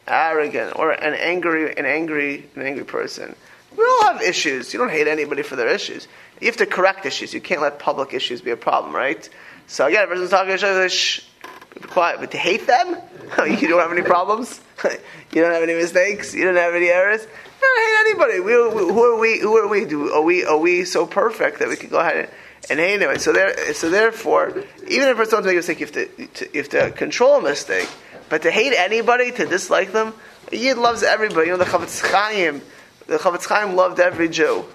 arrogant, 0.07 0.77
or 0.77 0.91
an 0.91 1.15
angry, 1.15 1.75
an 1.75 1.87
angry, 1.87 2.45
an 2.55 2.61
angry 2.61 2.83
person. 2.85 3.35
We 3.75 3.83
all 3.83 4.13
have 4.13 4.21
issues. 4.21 4.71
You 4.71 4.79
don't 4.79 4.91
hate 4.91 5.07
anybody 5.07 5.41
for 5.41 5.55
their 5.55 5.67
issues. 5.67 6.07
You 6.39 6.45
have 6.45 6.57
to 6.57 6.67
correct 6.67 7.07
issues. 7.07 7.33
You 7.33 7.41
can't 7.41 7.61
let 7.61 7.79
public 7.79 8.13
issues 8.13 8.39
be 8.39 8.51
a 8.51 8.57
problem, 8.57 8.95
right? 8.95 9.27
So 9.65 9.87
again, 9.87 10.03
a 10.03 10.07
person's 10.07 10.29
talking, 10.29 10.55
to 10.55 10.89
shh, 10.89 11.27
be 11.73 11.87
quiet. 11.87 12.19
But 12.19 12.31
to 12.31 12.37
hate 12.37 12.67
them, 12.67 12.97
you 13.47 13.67
don't 13.67 13.81
have 13.81 13.91
any 13.91 14.03
problems. 14.03 14.61
you 14.83 15.41
don't 15.41 15.53
have 15.53 15.63
any 15.63 15.73
mistakes. 15.73 16.35
You 16.35 16.45
don't 16.45 16.55
have 16.55 16.75
any 16.75 16.87
errors. 16.87 17.25
Don't 17.59 17.79
hate 17.79 18.11
anybody. 18.11 18.39
We, 18.39 18.51
who 18.51 19.03
are 19.03 19.19
we? 19.19 19.39
Who 19.39 19.57
are 19.57 19.67
we? 19.67 19.85
Do 19.85 20.11
are 20.13 20.21
we? 20.21 20.45
Are 20.45 20.57
we 20.57 20.85
so 20.85 21.05
perfect 21.05 21.59
that 21.59 21.67
we 21.67 21.75
can 21.75 21.89
go 21.89 21.99
ahead 21.99 22.17
and, 22.17 22.29
and 22.69 22.79
hate 22.79 22.93
anyway? 22.93 23.17
So 23.17 23.33
there. 23.33 23.73
So 23.73 23.89
therefore, 23.89 24.63
even 24.87 25.07
if 25.09 25.19
it's 25.19 25.31
not 25.31 25.41
to 25.41 25.47
make 25.47 25.53
a 25.53 25.57
mistake, 25.57 25.79
you 25.79 25.85
have 25.85 25.95
to, 25.95 26.27
to, 26.27 26.49
you 26.53 26.61
have 26.61 26.69
to 26.69 26.91
control 26.91 27.37
a 27.37 27.41
mistake. 27.41 27.89
But 28.29 28.41
to 28.41 28.51
hate 28.51 28.73
anybody, 28.73 29.31
to 29.31 29.45
dislike 29.45 29.91
them, 29.93 30.13
Yid 30.51 30.77
loves 30.77 31.03
everybody. 31.03 31.47
You 31.47 31.53
know 31.53 31.63
the 31.63 31.69
Chofetz 31.69 32.01
Chaim. 32.09 32.61
The 33.07 33.17
Chofetz 33.17 33.47
Chaim 33.47 33.75
loved 33.75 33.99
every 33.99 34.29
Jew. 34.29 34.65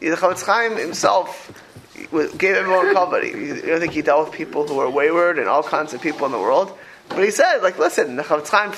The 0.00 0.16
Chofetz 0.16 0.44
Chaim 0.44 0.76
himself 0.76 1.52
gave 2.38 2.56
everyone 2.56 2.92
cover. 2.92 3.24
You 3.24 3.62
don't 3.62 3.80
think 3.80 3.92
he 3.92 4.02
dealt 4.02 4.28
with 4.28 4.36
people 4.36 4.66
who 4.66 4.74
were 4.74 4.90
wayward 4.90 5.38
and 5.38 5.48
all 5.48 5.62
kinds 5.62 5.94
of 5.94 6.00
people 6.00 6.26
in 6.26 6.32
the 6.32 6.38
world. 6.38 6.76
But 7.08 7.22
he 7.22 7.30
said, 7.30 7.58
like, 7.58 7.78
listen, 7.78 8.16
the 8.16 8.22
Chofetz 8.22 8.48
Chaim, 8.48 8.72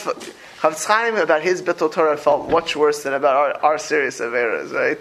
Chofetz 0.59 0.87
Chaim 0.87 1.17
about 1.17 1.43
his 1.43 1.61
Bittul 1.61 1.93
Torah 1.93 2.17
felt 2.17 2.51
much 2.51 2.77
worse 2.77 3.03
than 3.03 3.13
about 3.13 3.37
our, 3.37 3.73
our 3.73 3.79
serious 3.79 4.21
Averas, 4.21 4.73
right? 4.73 4.99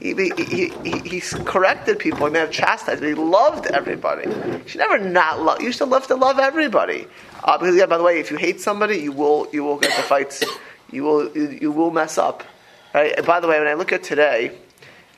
He, 0.00 0.12
he, 0.12 0.70
he, 0.84 0.98
he, 1.08 1.20
corrected 1.20 1.98
people, 1.98 2.26
he 2.26 2.32
may 2.32 2.40
have 2.40 2.50
chastised, 2.50 3.00
but 3.00 3.08
he 3.08 3.14
loved 3.14 3.66
everybody. 3.68 4.28
You 4.28 4.62
should 4.66 4.80
never 4.80 4.98
not 4.98 5.40
love, 5.40 5.62
you 5.62 5.72
should 5.72 5.88
love 5.88 6.06
to 6.08 6.14
love 6.14 6.38
everybody. 6.38 7.06
Uh, 7.42 7.56
because, 7.56 7.74
yeah, 7.74 7.86
by 7.86 7.96
the 7.96 8.04
way, 8.04 8.20
if 8.20 8.30
you 8.30 8.36
hate 8.36 8.60
somebody, 8.60 8.98
you 8.98 9.12
will, 9.12 9.48
you 9.50 9.64
will 9.64 9.78
get 9.78 9.96
the 9.96 10.02
fights, 10.02 10.44
you 10.90 11.04
will, 11.04 11.34
you, 11.34 11.58
you 11.58 11.72
will 11.72 11.90
mess 11.90 12.18
up. 12.18 12.44
Right? 12.92 13.14
And 13.16 13.26
by 13.26 13.40
the 13.40 13.48
way, 13.48 13.58
when 13.58 13.68
I 13.68 13.74
look 13.74 13.92
at 13.92 14.02
today, 14.02 14.58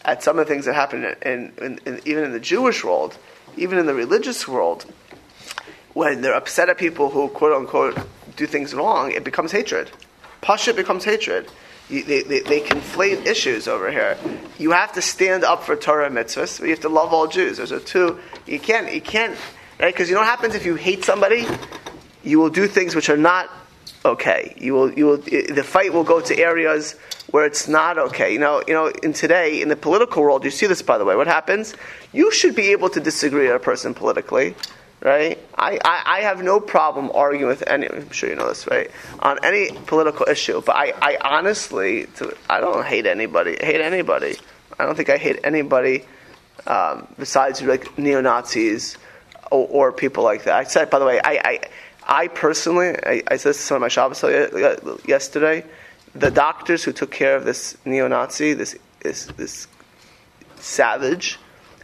at 0.05 0.23
some 0.23 0.39
of 0.39 0.47
the 0.47 0.53
things 0.53 0.67
that 0.67 0.75
happen 0.75 1.05
in, 1.23 1.53
in, 1.61 1.81
in, 1.85 2.01
even 2.05 2.25
in 2.25 2.33
the 2.33 2.41
Jewish 2.41 2.85
world, 2.85 3.19
even 3.57 3.77
in 3.77 3.87
the 3.87 3.95
religious 3.95 4.47
world, 4.47 4.87
when 5.95 6.21
they're 6.21 6.35
upset 6.35 6.69
at 6.69 6.79
people 6.79 7.11
who 7.11 7.29
quote 7.29 7.53
unquote 7.53 7.99
do 8.41 8.47
things 8.47 8.75
wrong, 8.75 9.13
it 9.13 9.23
becomes 9.23 9.53
hatred. 9.53 9.91
Pasha 10.41 10.73
becomes 10.73 11.05
hatred. 11.05 11.47
You, 11.91 12.03
they, 12.05 12.23
they, 12.23 12.41
they, 12.41 12.61
conflate 12.61 13.27
issues 13.27 13.69
over 13.69 13.91
here. 13.91 14.17
You 14.59 14.71
have 14.71 14.93
to 14.93 15.03
stand 15.03 15.45
up 15.45 15.63
for 15.65 15.77
Torah 15.77 16.09
mitzvahs. 16.09 16.61
You 16.61 16.71
have 16.71 16.81
to 16.81 16.89
love 16.89 17.13
all 17.13 17.27
Jews. 17.27 17.59
Those 17.59 17.73
are 17.73 17.81
two. 17.81 18.19
You 18.47 18.59
can't. 18.59 18.93
You 18.95 19.01
can't. 19.01 19.37
Right? 19.79 19.93
Because 19.93 20.09
you 20.09 20.15
know 20.15 20.21
what 20.21 20.29
happens 20.29 20.55
if 20.55 20.65
you 20.65 20.77
hate 20.77 21.05
somebody? 21.05 21.47
You 22.23 22.39
will 22.39 22.51
do 22.51 22.67
things 22.67 22.95
which 22.95 23.11
are 23.11 23.17
not 23.17 23.51
okay. 24.05 24.55
You 24.59 24.75
will, 24.75 24.93
you 24.93 25.07
will, 25.07 25.17
the 25.19 25.65
fight 25.65 25.93
will 25.93 26.05
go 26.05 26.21
to 26.21 26.39
areas 26.39 26.95
where 27.33 27.45
it's 27.45 27.69
not 27.69 27.99
okay. 27.99 28.33
You 28.33 28.39
know, 28.39 28.63
you 28.67 28.75
know, 28.75 28.87
in 29.03 29.13
today, 29.13 29.61
in 29.61 29.69
the 29.69 29.77
political 29.77 30.23
world, 30.23 30.45
you 30.45 30.51
see 30.51 30.67
this, 30.67 30.83
by 30.83 30.97
the 30.97 31.05
way. 31.05 31.17
What 31.17 31.27
happens? 31.27 31.75
You 32.13 32.33
should 32.33 32.55
be 32.55 32.69
able 32.71 32.89
to 32.91 33.01
disagree 33.01 33.47
with 33.49 33.57
a 33.57 33.65
person 33.65 33.95
politically, 33.95 34.55
right? 35.01 35.39
I, 35.57 35.79
I, 35.85 36.03
I 36.07 36.21
have 36.21 36.43
no 36.43 36.61
problem 36.61 37.11
arguing 37.15 37.47
with 37.47 37.67
any, 37.67 37.89
I'm 37.89 38.11
sure 38.11 38.29
you 38.29 38.37
know 38.37 38.49
this, 38.49 38.67
right? 38.67 38.91
On 39.21 39.39
any 39.43 39.73
political 39.87 40.27
issue, 40.29 40.61
but 40.61 40.77
I, 40.77 40.93
I 41.01 41.19
honestly, 41.23 42.07
I 42.49 42.61
don't 42.61 42.85
hate 42.85 43.07
anybody, 43.07 43.57
hate 43.61 43.81
anybody. 43.81 44.37
I 44.79 44.85
don't 44.85 44.97
think 44.97 45.11
I 45.11 45.17
hate 45.17 45.41
anybody 45.45 46.05
um, 46.67 47.07
besides 47.19 47.63
like 47.63 47.99
neo-Nazis 47.99 48.99
or, 49.51 49.67
or, 49.69 49.93
people 49.93 50.23
like 50.23 50.45
that. 50.45 50.55
I 50.55 50.65
said, 50.65 50.91
by 50.91 50.99
the 50.99 51.07
way, 51.07 51.21
I, 51.23 51.41
I 51.43 51.61
I 52.07 52.29
personally, 52.29 52.97
I, 53.05 53.23
I 53.29 53.37
said 53.37 53.51
this 53.51 53.59
to 53.59 53.63
some 53.63 53.77
of 53.77 53.81
my 53.83 53.89
Shabbos 53.89 54.23
yesterday, 55.07 55.65
the 56.15 56.31
doctors 56.31 56.83
who 56.83 56.93
took 56.93 57.11
care 57.11 57.37
of 57.37 57.45
this 57.45 57.77
neo-Nazi, 57.85 58.55
this, 58.55 58.77
this, 59.01 59.27
this 59.37 59.69
savage, 60.57 61.39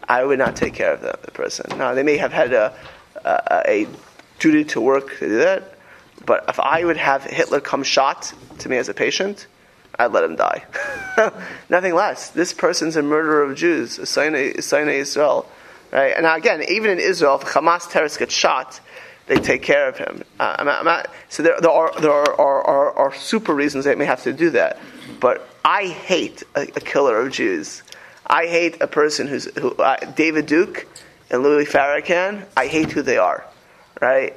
I 0.09 0.25
would 0.25 0.39
not 0.39 0.57
take 0.57 0.75
care 0.75 0.93
of 0.93 1.01
the 1.01 1.31
person. 1.33 1.79
Now, 1.79 1.95
they 1.95 2.03
may 2.03 2.17
have 2.17 2.33
had 2.33 2.53
a, 2.53 2.77
a, 3.27 3.63
a, 3.67 3.89
duty 4.39 4.65
to 4.65 4.83
work 4.83 5.19
to 5.19 5.29
do 5.29 5.39
that, 5.39 5.79
but 6.27 6.45
if 6.49 6.61
I 6.61 6.85
would 6.85 6.99
have 6.99 7.25
Hitler 7.25 7.61
come 7.61 7.83
shot 7.83 8.35
to 8.59 8.69
me 8.69 8.77
as 8.77 8.91
a 8.91 8.95
patient, 8.95 9.47
I'd 9.99 10.13
let 10.13 10.25
him 10.25 10.37
die. 10.37 10.65
Nothing 11.71 11.95
less. 11.95 12.29
This 12.31 12.53
person's 12.53 12.97
a 12.97 13.03
murderer 13.03 13.43
of 13.43 13.57
Jews, 13.57 13.99
a 13.99 14.05
sign 14.05 14.35
of 14.35 14.89
Israel. 14.89 15.49
Right? 15.91 16.13
And 16.15 16.25
now, 16.25 16.37
again, 16.37 16.65
even 16.69 16.91
in 16.91 16.99
Israel, 16.99 17.39
if 17.41 17.49
Hamas 17.49 17.91
terrorists 17.91 18.19
get 18.19 18.31
shot, 18.31 18.81
they 19.27 19.37
take 19.37 19.63
care 19.63 19.89
of 19.89 19.97
him. 19.97 20.23
Uh, 20.39 20.57
I'm 20.59 20.67
not, 20.67 20.79
I'm 20.81 20.85
not, 20.85 21.11
so 21.29 21.43
there, 21.43 21.61
there, 21.61 21.71
are, 21.71 22.01
there 22.01 22.13
are, 22.13 22.35
are, 22.41 22.93
are, 22.93 23.15
super 23.15 23.55
reasons 23.55 23.85
they 23.85 23.95
may 23.95 24.05
have 24.05 24.23
to 24.25 24.33
do 24.33 24.51
that. 24.51 24.79
But 25.21 25.49
I 25.65 25.87
hate 25.87 26.43
a, 26.55 26.63
a 26.63 26.81
killer 26.81 27.19
of 27.19 27.33
Jews. 27.33 27.83
I 28.27 28.47
hate 28.47 28.81
a 28.81 28.87
person 28.87 29.27
who's 29.27 29.45
who, 29.57 29.71
uh, 29.77 29.97
David 30.13 30.47
Duke 30.47 30.87
and 31.31 31.43
Louis 31.43 31.67
Farrakhan. 31.67 32.47
I 32.57 32.67
hate 32.67 32.93
who 32.93 33.03
they 33.03 33.19
are, 33.19 33.45
right? 34.01 34.35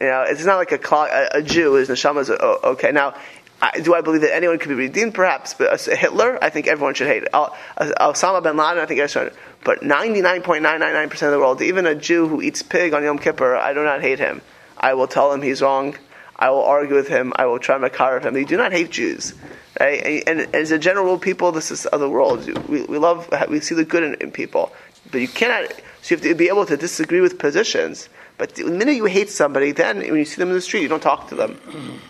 You 0.00 0.06
know, 0.06 0.24
it's 0.26 0.44
not 0.44 0.56
like 0.56 0.72
a, 0.72 0.94
a, 0.94 1.38
a 1.38 1.42
Jew 1.42 1.76
is 1.76 1.88
neshama 1.88 2.28
oh, 2.40 2.72
okay. 2.72 2.92
Now, 2.92 3.14
I, 3.60 3.78
do 3.78 3.94
I 3.94 4.00
believe 4.00 4.22
that 4.22 4.34
anyone 4.34 4.58
could 4.58 4.70
be 4.70 4.74
redeemed? 4.74 5.14
Perhaps, 5.14 5.54
but 5.54 5.80
Hitler, 5.80 6.42
I 6.42 6.50
think 6.50 6.66
everyone 6.66 6.94
should 6.94 7.06
hate. 7.06 7.24
Al, 7.32 7.56
Osama 7.78 8.42
bin 8.42 8.56
Laden, 8.56 8.82
I 8.82 8.86
think 8.86 9.00
everyone 9.00 9.30
should. 9.30 9.38
But 9.64 9.82
99.999% 9.82 11.12
of 11.12 11.30
the 11.30 11.38
world, 11.38 11.62
even 11.62 11.86
a 11.86 11.94
Jew 11.94 12.26
who 12.26 12.42
eats 12.42 12.62
pig 12.62 12.92
on 12.92 13.04
Yom 13.04 13.18
Kippur, 13.18 13.54
I 13.54 13.72
do 13.72 13.84
not 13.84 14.00
hate 14.00 14.18
him. 14.18 14.42
I 14.76 14.94
will 14.94 15.06
tell 15.06 15.32
him 15.32 15.42
he's 15.42 15.62
wrong. 15.62 15.96
I 16.36 16.50
will 16.50 16.64
argue 16.64 16.96
with 16.96 17.06
him. 17.06 17.32
I 17.36 17.46
will 17.46 17.60
try 17.60 17.78
to 17.78 17.88
car 17.88 18.16
of 18.16 18.26
him. 18.26 18.34
They 18.34 18.44
do 18.44 18.56
not 18.56 18.72
hate 18.72 18.90
Jews. 18.90 19.34
Right? 19.78 20.24
And, 20.26 20.40
and, 20.40 20.54
as 20.56 20.72
a 20.72 20.78
general 20.78 21.04
rule, 21.04 21.18
people, 21.18 21.52
this 21.52 21.70
is 21.70 21.86
other 21.92 22.08
world. 22.08 22.44
We, 22.68 22.82
we 22.82 22.98
love, 22.98 23.32
we 23.48 23.60
see 23.60 23.76
the 23.76 23.84
good 23.84 24.02
in, 24.02 24.14
in 24.14 24.32
people. 24.32 24.72
But 25.12 25.20
you 25.20 25.28
cannot, 25.28 25.72
so 26.02 26.14
you 26.14 26.18
have 26.18 26.28
to 26.28 26.34
be 26.34 26.48
able 26.48 26.66
to 26.66 26.76
disagree 26.76 27.20
with 27.20 27.38
positions. 27.38 28.08
But 28.36 28.56
the 28.56 28.64
minute 28.64 28.96
you 28.96 29.06
hate 29.06 29.30
somebody, 29.30 29.72
then 29.72 29.98
when 29.98 30.16
you 30.16 30.24
see 30.24 30.36
them 30.36 30.48
in 30.48 30.54
the 30.54 30.60
street, 30.60 30.82
you 30.82 30.88
don't 30.88 31.02
talk 31.02 31.28
to 31.28 31.34
them. 31.34 31.58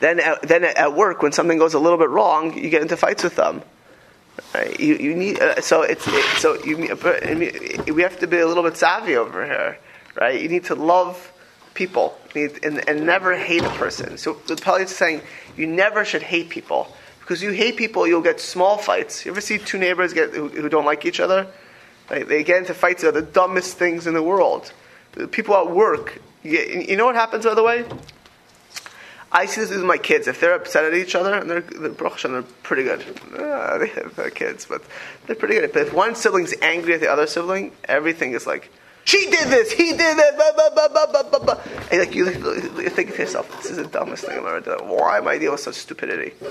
Then, 0.00 0.20
at, 0.20 0.42
then 0.42 0.62
at 0.62 0.94
work, 0.94 1.22
when 1.22 1.32
something 1.32 1.58
goes 1.58 1.74
a 1.74 1.80
little 1.80 1.98
bit 1.98 2.08
wrong, 2.08 2.56
you 2.56 2.70
get 2.70 2.82
into 2.82 2.96
fights 2.96 3.24
with 3.24 3.34
them. 3.34 3.62
Right? 4.54 4.78
You, 4.78 4.94
you 4.94 5.12
need 5.12 5.40
uh, 5.40 5.60
so 5.60 5.82
it's 5.82 6.06
it, 6.06 6.24
so 6.38 6.62
you 6.62 6.76
we 6.76 8.02
have 8.02 8.20
to 8.20 8.28
be 8.28 8.38
a 8.38 8.46
little 8.46 8.62
bit 8.62 8.76
savvy 8.76 9.16
over 9.16 9.44
here, 9.44 9.76
right? 10.14 10.40
You 10.40 10.48
need 10.48 10.66
to 10.66 10.76
love 10.76 11.32
people 11.74 12.16
need, 12.34 12.64
and, 12.64 12.88
and 12.88 13.04
never 13.04 13.36
hate 13.36 13.64
a 13.64 13.70
person. 13.70 14.18
So 14.18 14.34
the 14.46 14.54
Pali 14.54 14.84
is 14.84 14.94
saying 14.94 15.22
you 15.56 15.66
never 15.66 16.04
should 16.04 16.22
hate 16.22 16.48
people 16.48 16.94
because 17.20 17.42
you 17.42 17.50
hate 17.50 17.76
people, 17.76 18.06
you'll 18.06 18.22
get 18.22 18.40
small 18.40 18.78
fights. 18.78 19.26
You 19.26 19.32
ever 19.32 19.40
see 19.40 19.58
two 19.58 19.78
neighbors 19.78 20.12
get 20.12 20.30
who, 20.30 20.48
who 20.48 20.68
don't 20.68 20.84
like 20.84 21.04
each 21.04 21.20
other? 21.20 21.48
Right? 22.10 22.26
They 22.26 22.42
get 22.44 22.58
into 22.58 22.74
fights 22.74 23.02
about 23.02 23.14
the 23.14 23.22
dumbest 23.22 23.76
things 23.76 24.06
in 24.06 24.14
the 24.14 24.22
world. 24.22 24.72
The 25.12 25.28
People 25.28 25.56
at 25.56 25.70
work, 25.70 26.20
you, 26.42 26.96
know 26.96 27.06
what 27.06 27.14
happens 27.14 27.44
by 27.44 27.54
the 27.54 27.62
way? 27.62 27.84
I 29.30 29.44
see 29.46 29.60
this 29.60 29.70
with 29.70 29.84
my 29.84 29.98
kids. 29.98 30.26
If 30.26 30.40
they're 30.40 30.54
upset 30.54 30.84
at 30.84 30.94
each 30.94 31.14
other, 31.14 31.34
and 31.34 31.50
they're, 31.50 31.60
they're, 31.60 31.90
they're 31.90 32.42
pretty 32.62 32.84
good. 32.84 33.04
Uh, 33.36 33.78
they 33.78 33.88
have 33.88 34.34
kids, 34.34 34.64
but 34.64 34.82
they're 35.26 35.36
pretty 35.36 35.54
good. 35.54 35.72
But 35.72 35.88
if 35.88 35.92
one 35.92 36.14
sibling's 36.14 36.54
angry 36.62 36.94
at 36.94 37.00
the 37.00 37.10
other 37.10 37.26
sibling, 37.26 37.72
everything 37.84 38.32
is 38.32 38.46
like, 38.46 38.70
she 39.04 39.24
did 39.30 39.48
this, 39.48 39.72
he 39.72 39.90
did 39.90 39.98
that, 39.98 40.36
blah, 40.36 40.70
blah, 40.70 40.88
blah, 40.88 41.06
blah, 41.06 41.22
blah, 41.22 41.38
blah. 41.38 41.62
And 41.90 42.00
like, 42.00 42.14
you, 42.14 42.26
you 42.26 42.88
think 42.90 43.14
to 43.14 43.22
yourself, 43.22 43.50
this 43.62 43.70
is 43.70 43.78
the 43.78 43.86
dumbest 43.86 44.24
thing 44.24 44.38
I've 44.38 44.44
ever 44.44 44.60
done. 44.60 44.88
Why 44.88 45.18
am 45.18 45.28
I 45.28 45.38
dealing 45.38 45.52
with 45.52 45.60
such 45.60 45.76
stupidity? 45.76 46.32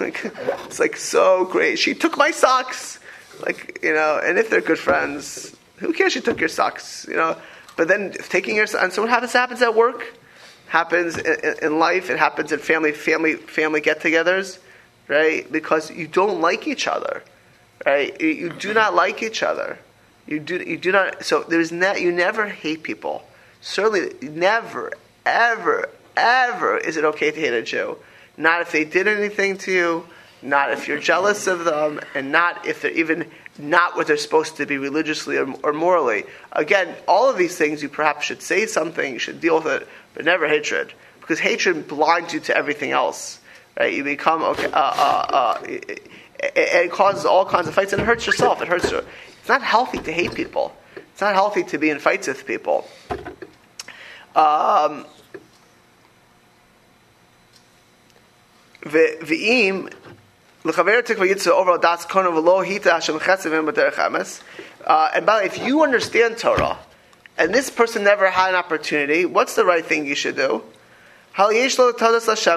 Like, 0.00 0.24
it's 0.64 0.80
like 0.80 0.96
so 0.96 1.44
great. 1.44 1.78
She 1.78 1.94
took 1.94 2.16
my 2.16 2.32
socks. 2.32 2.98
Like, 3.40 3.80
you 3.82 3.94
know, 3.94 4.20
and 4.22 4.38
if 4.38 4.50
they're 4.50 4.60
good 4.60 4.78
friends, 4.78 5.54
who 5.76 5.92
cares 5.92 6.14
you 6.14 6.20
took 6.20 6.40
your 6.40 6.48
socks, 6.48 7.06
you 7.08 7.16
know? 7.16 7.36
But 7.76 7.88
then 7.88 8.12
taking 8.12 8.56
your, 8.56 8.66
and 8.78 8.92
so 8.92 9.02
what 9.02 9.10
happens, 9.10 9.32
happens 9.32 9.62
at 9.62 9.74
work? 9.74 10.14
happens 10.74 11.16
in, 11.16 11.54
in 11.62 11.78
life. 11.78 12.10
It 12.10 12.18
happens 12.18 12.50
in 12.50 12.58
family 12.58 12.90
family 12.90 13.34
family 13.36 13.80
get-togethers, 13.80 14.58
right? 15.06 15.50
Because 15.50 15.90
you 15.90 16.08
don't 16.08 16.40
like 16.40 16.66
each 16.66 16.88
other, 16.88 17.22
right? 17.86 18.20
You, 18.20 18.50
do 18.50 18.74
not 18.74 18.92
like 18.92 19.22
each 19.22 19.42
other. 19.42 19.78
You 20.26 20.40
do 20.40 20.56
you 20.56 20.76
do 20.76 20.90
not. 20.90 21.24
So 21.24 21.44
there's 21.44 21.70
ne- 21.70 22.00
you 22.02 22.10
never 22.10 22.48
hate 22.48 22.82
people. 22.82 23.22
Certainly, 23.60 24.28
never, 24.28 24.92
ever, 25.24 25.88
ever 26.16 26.76
is 26.78 26.96
it 26.96 27.04
okay 27.04 27.30
to 27.30 27.40
hate 27.40 27.52
a 27.52 27.62
Jew. 27.62 27.96
Not 28.36 28.62
if 28.62 28.72
they 28.72 28.84
did 28.84 29.06
anything 29.06 29.56
to 29.58 29.72
you. 29.72 30.06
Not 30.44 30.72
if 30.72 30.86
you're 30.86 31.00
jealous 31.00 31.46
of 31.46 31.64
them, 31.64 32.00
and 32.14 32.30
not 32.30 32.66
if 32.66 32.82
they're 32.82 32.90
even 32.90 33.30
not 33.58 33.96
what 33.96 34.06
they're 34.06 34.18
supposed 34.18 34.58
to 34.58 34.66
be 34.66 34.76
religiously 34.76 35.38
or, 35.38 35.50
or, 35.62 35.72
morally. 35.72 36.24
Again, 36.52 36.94
all 37.08 37.30
of 37.30 37.38
these 37.38 37.56
things 37.56 37.82
you 37.82 37.88
perhaps 37.88 38.26
should 38.26 38.42
say 38.42 38.66
something, 38.66 39.14
you 39.14 39.18
should 39.18 39.40
deal 39.40 39.56
with 39.56 39.66
it, 39.68 39.88
but 40.12 40.26
never 40.26 40.46
hatred, 40.46 40.92
because 41.20 41.38
hatred 41.38 41.88
blinds 41.88 42.34
you 42.34 42.40
to 42.40 42.54
everything 42.54 42.90
else. 42.90 43.40
Right? 43.78 43.94
You 43.94 44.04
become 44.04 44.42
okay. 44.42 44.66
Uh, 44.66 44.70
uh, 44.70 45.26
uh, 45.30 45.58
it, 45.64 46.10
it, 46.38 46.92
causes 46.92 47.24
all 47.24 47.46
kinds 47.46 47.66
of 47.66 47.74
fights, 47.74 47.94
and 47.94 48.02
it 48.02 48.04
hurts 48.04 48.26
yourself. 48.26 48.60
It 48.60 48.68
hurts 48.68 48.90
you. 48.90 48.98
It's 48.98 49.48
not 49.48 49.62
healthy 49.62 49.98
to 49.98 50.12
hate 50.12 50.34
people. 50.34 50.76
It's 50.96 51.22
not 51.22 51.34
healthy 51.34 51.62
to 51.64 51.78
be 51.78 51.88
in 51.88 52.00
fights 52.00 52.28
with 52.28 52.44
people. 52.44 52.86
Um, 54.36 55.06
V'im 58.82 59.90
uh, 64.86 65.10
and 65.14 65.26
by 65.26 65.36
the 65.36 65.40
way, 65.40 65.46
if 65.46 65.66
you 65.66 65.82
understand 65.82 66.38
Torah, 66.38 66.78
and 67.36 67.52
this 67.52 67.68
person 67.70 68.04
never 68.04 68.30
had 68.30 68.50
an 68.50 68.54
opportunity, 68.54 69.24
what's 69.26 69.56
the 69.56 69.64
right 69.64 69.84
thing 69.84 70.06
you 70.06 70.14
should 70.14 70.36
do? 70.36 70.62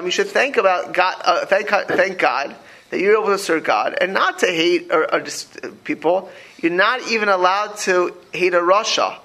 You 0.06 0.10
should 0.12 0.28
thank 0.28 0.56
about 0.56 0.94
God, 0.94 1.20
uh, 1.24 1.46
thank, 1.46 1.68
thank 1.68 2.18
God 2.18 2.56
that 2.90 3.00
you're 3.00 3.20
able 3.20 3.32
to 3.32 3.38
serve 3.38 3.64
God 3.64 3.98
and 4.00 4.14
not 4.14 4.38
to 4.38 4.46
hate 4.46 4.90
or, 4.92 5.12
or 5.12 5.20
just 5.20 5.58
people. 5.84 6.30
You're 6.62 6.72
not 6.72 7.10
even 7.10 7.28
allowed 7.28 7.76
to 7.78 8.14
hate 8.32 8.54
a 8.54 8.60
Rasha, 8.60 9.18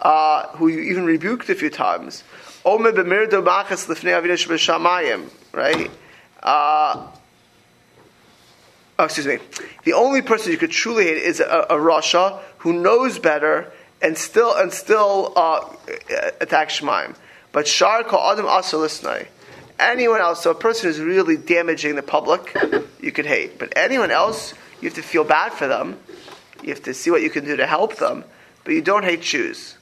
uh, 0.00 0.48
who 0.56 0.68
you 0.68 0.80
even 0.80 1.04
rebuked 1.04 1.48
a 1.50 1.54
few 1.54 1.70
times. 1.70 2.22
Right? 5.52 5.90
Uh, 6.42 7.08
oh, 8.98 9.04
excuse 9.04 9.26
me. 9.26 9.38
The 9.84 9.92
only 9.92 10.22
person 10.22 10.52
you 10.52 10.58
could 10.58 10.70
truly 10.70 11.04
hate 11.04 11.18
is 11.18 11.40
a, 11.40 11.66
a 11.70 11.74
Rasha 11.74 12.40
who 12.58 12.72
knows 12.72 13.18
better 13.18 13.72
and 14.02 14.16
still 14.18 14.54
and 14.54 14.72
still 14.72 15.32
uh, 15.36 15.68
attack 16.40 16.68
Shemaim. 16.68 17.16
But 17.52 17.68
Shar 17.68 18.00
Adam 18.00 18.46
listenai. 18.46 19.28
Anyone 19.78 20.20
else, 20.20 20.42
so 20.42 20.50
a 20.50 20.54
person 20.54 20.88
who's 20.88 21.00
really 21.00 21.36
damaging 21.36 21.96
the 21.96 22.02
public, 22.02 22.56
you 23.00 23.10
could 23.10 23.26
hate. 23.26 23.58
But 23.58 23.72
anyone 23.76 24.12
else, 24.12 24.54
you 24.80 24.88
have 24.88 24.94
to 24.94 25.02
feel 25.02 25.24
bad 25.24 25.52
for 25.52 25.66
them. 25.66 25.98
You 26.62 26.68
have 26.70 26.82
to 26.84 26.94
see 26.94 27.10
what 27.10 27.22
you 27.22 27.30
can 27.30 27.44
do 27.44 27.56
to 27.56 27.66
help 27.66 27.96
them. 27.96 28.24
But 28.62 28.74
you 28.74 28.82
don't 28.82 29.04
hate 29.04 29.22
Jews. 29.22 29.76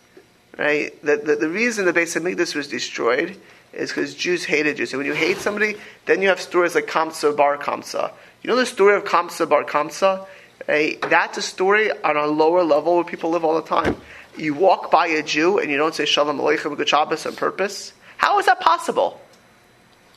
Right? 0.58 1.00
The, 1.02 1.16
the, 1.16 1.36
the 1.36 1.48
reason 1.48 1.84
the 1.84 1.92
Beis 1.92 2.18
Hamikdash 2.18 2.54
was 2.54 2.68
destroyed 2.68 3.38
is 3.72 3.90
because 3.90 4.14
Jews 4.14 4.44
hated 4.44 4.76
Jews. 4.76 4.92
And 4.92 4.98
when 4.98 5.06
you 5.06 5.14
hate 5.14 5.38
somebody, 5.38 5.76
then 6.06 6.22
you 6.22 6.28
have 6.28 6.40
stories 6.40 6.74
like 6.74 6.86
Kamsa 6.86 7.36
Bar 7.36 7.58
Kamsa. 7.58 8.12
You 8.42 8.50
know 8.50 8.56
the 8.56 8.66
story 8.66 8.96
of 8.96 9.04
Kamsa 9.04 9.48
Bar 9.48 9.64
Kamsa? 9.64 10.26
That's 10.66 11.38
a 11.38 11.42
story 11.42 11.92
on 12.02 12.16
a 12.16 12.26
lower 12.26 12.64
level 12.64 12.96
where 12.96 13.04
people 13.04 13.30
live 13.30 13.44
all 13.44 13.54
the 13.54 13.68
time. 13.68 13.96
You 14.36 14.54
walk 14.54 14.90
by 14.90 15.06
a 15.08 15.22
Jew 15.22 15.58
and 15.58 15.70
you 15.70 15.76
don't 15.76 15.94
say 15.94 16.06
Shalom 16.06 16.38
Aleichem 16.38 16.76
Good 16.76 16.88
Shabbos 16.88 17.24
on 17.24 17.36
purpose. 17.36 17.92
How 18.16 18.38
is 18.40 18.46
that 18.46 18.60
possible? 18.60 19.20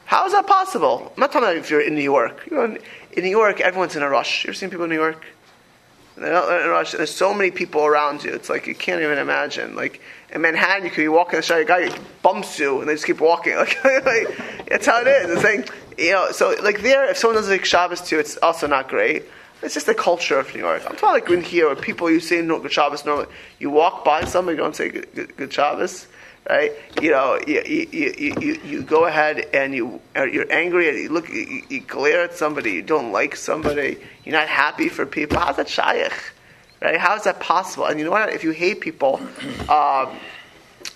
How 0.06 0.26
is 0.26 0.34
that 0.34 0.48
possible? 0.48 1.12
I'm 1.16 1.20
not 1.20 1.32
talking 1.32 1.48
about 1.48 1.58
if 1.58 1.70
you're 1.70 1.82
in 1.82 1.94
New 1.94 2.02
York. 2.02 2.50
Know, 2.52 2.78
in 3.12 3.24
New 3.24 3.30
York, 3.30 3.60
everyone's 3.60 3.96
in 3.96 4.02
a 4.02 4.10
rush. 4.10 4.44
You 4.44 4.50
ever 4.50 4.56
seen 4.56 4.70
people 4.70 4.86
in 4.86 4.90
New 4.90 4.96
York? 4.96 5.24
They're 6.18 6.62
in 6.62 6.68
a 6.68 6.70
rush. 6.70 6.94
There's 6.94 7.14
so 7.14 7.34
many 7.34 7.52
people 7.52 7.86
around 7.86 8.24
you. 8.24 8.34
It's 8.34 8.50
like 8.50 8.66
you 8.66 8.76
can't 8.76 9.02
even 9.02 9.18
imagine. 9.18 9.76
Like 9.76 10.02
in 10.32 10.42
Manhattan, 10.42 10.86
you 10.86 10.90
could 10.90 11.02
be 11.02 11.08
walking 11.10 11.38
the 11.38 11.44
street, 11.44 11.62
a 11.62 11.66
guy 11.66 11.98
bumps 12.22 12.58
you, 12.58 12.80
and 12.80 12.90
they 12.90 12.94
just 12.94 13.06
keep 13.06 13.20
walking. 13.20 13.56
Like, 13.58 13.84
like 14.06 14.68
that's 14.68 14.86
how 14.86 15.02
it 15.02 15.08
is. 15.08 15.32
It's 15.32 15.44
like 15.44 15.72
you 15.98 16.12
know, 16.12 16.32
so 16.32 16.56
like 16.62 16.82
there, 16.82 17.10
if 17.10 17.18
someone 17.18 17.36
doesn't 17.36 17.52
like 17.52 17.66
Shabbos 17.66 18.02
to 18.02 18.16
you, 18.16 18.20
it's 18.20 18.38
also 18.38 18.68
not 18.68 18.88
great. 18.88 19.24
It's 19.62 19.74
just 19.74 19.86
the 19.86 19.96
culture 19.96 20.38
of 20.38 20.54
New 20.54 20.62
York. 20.62 20.84
I'm 20.86 20.96
talking 20.96 21.22
like 21.22 21.30
in 21.30 21.42
here, 21.42 21.68
where 21.68 21.76
people 21.76 22.10
you 22.10 22.20
say 22.20 22.42
no 22.42 22.60
good 22.60 22.72
Shabbos 22.72 23.06
normally. 23.06 23.28
You 23.60 23.70
walk 23.70 24.04
by 24.04 24.26
somebody, 24.26 24.58
you 24.58 24.64
don't 24.64 24.76
say 24.76 24.90
good, 24.90 25.08
good, 25.16 25.38
good 25.38 25.54
Shabbos, 25.54 26.08
right? 26.50 26.72
You 27.02 27.12
know, 27.12 27.40
you, 27.48 27.64
you, 27.66 27.88
you, 27.92 28.36
you, 28.40 28.62
you 28.64 28.82
go 28.84 29.06
ahead 29.06 29.48
and 29.54 29.74
you 29.74 30.02
you're 30.16 30.52
angry 30.52 30.90
and 30.90 30.98
you 30.98 31.10
look, 31.10 31.30
you, 31.30 31.64
you 31.70 31.82
glare 31.82 32.24
at 32.24 32.34
somebody, 32.34 32.74
you 32.74 32.82
don't 32.82 33.12
like 33.12 33.36
somebody, 33.36 33.98
you're 34.24 34.36
not 34.36 34.48
happy 34.48 34.90
for 34.90 35.06
people. 35.06 35.40
How's 35.40 35.56
that 35.56 35.70
shaykh? 35.70 36.14
Right? 36.82 37.00
How 37.00 37.16
is 37.16 37.24
that 37.24 37.40
possible? 37.40 37.86
And 37.86 37.98
you 37.98 38.06
know 38.06 38.12
what? 38.12 38.30
If 38.30 38.44
you 38.44 38.52
hate 38.52 38.82
people, 38.82 39.20
um, 39.70 40.10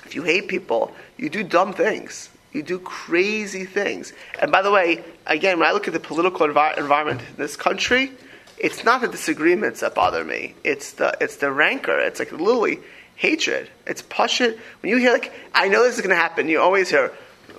if 0.06 0.13
you 0.13 0.24
hate 0.24 0.48
people, 0.48 0.91
you 1.18 1.29
do 1.29 1.44
dumb 1.44 1.74
things. 1.74 2.29
You 2.51 2.63
do 2.63 2.79
crazy 2.79 3.65
things. 3.65 4.13
And 4.41 4.51
by 4.51 4.62
the 4.62 4.72
way, 4.72 5.03
again, 5.27 5.60
when 5.60 5.68
I 5.68 5.72
look 5.72 5.88
at 5.88 5.94
the 5.94 6.00
political 6.00 6.48
envi- 6.48 6.77
environment 6.77 7.22
in 7.22 7.36
this 7.38 7.56
country, 7.56 8.12
it's 8.58 8.84
not 8.84 9.01
the 9.01 9.08
disagreements 9.08 9.82
that 9.82 9.94
bother 9.96 10.24
me. 10.24 10.56
It's 10.63 10.94
the 10.94 11.15
it's 11.22 11.38
the 11.38 11.51
rancor. 11.51 12.00
It's 12.00 12.20
like 12.20 12.32
literally 12.32 12.79
hatred. 13.15 13.70
It's 13.86 14.01
pashit. 14.01 14.58
When 14.82 14.89
you 14.89 14.98
hear 14.98 15.13
like, 15.13 15.32
I 15.53 15.68
know 15.68 15.84
this 15.84 15.96
is 15.96 16.01
going 16.01 16.10
to 16.10 16.15
happen. 16.15 16.48
You 16.48 16.60
always 16.62 16.89
hear, 16.89 17.12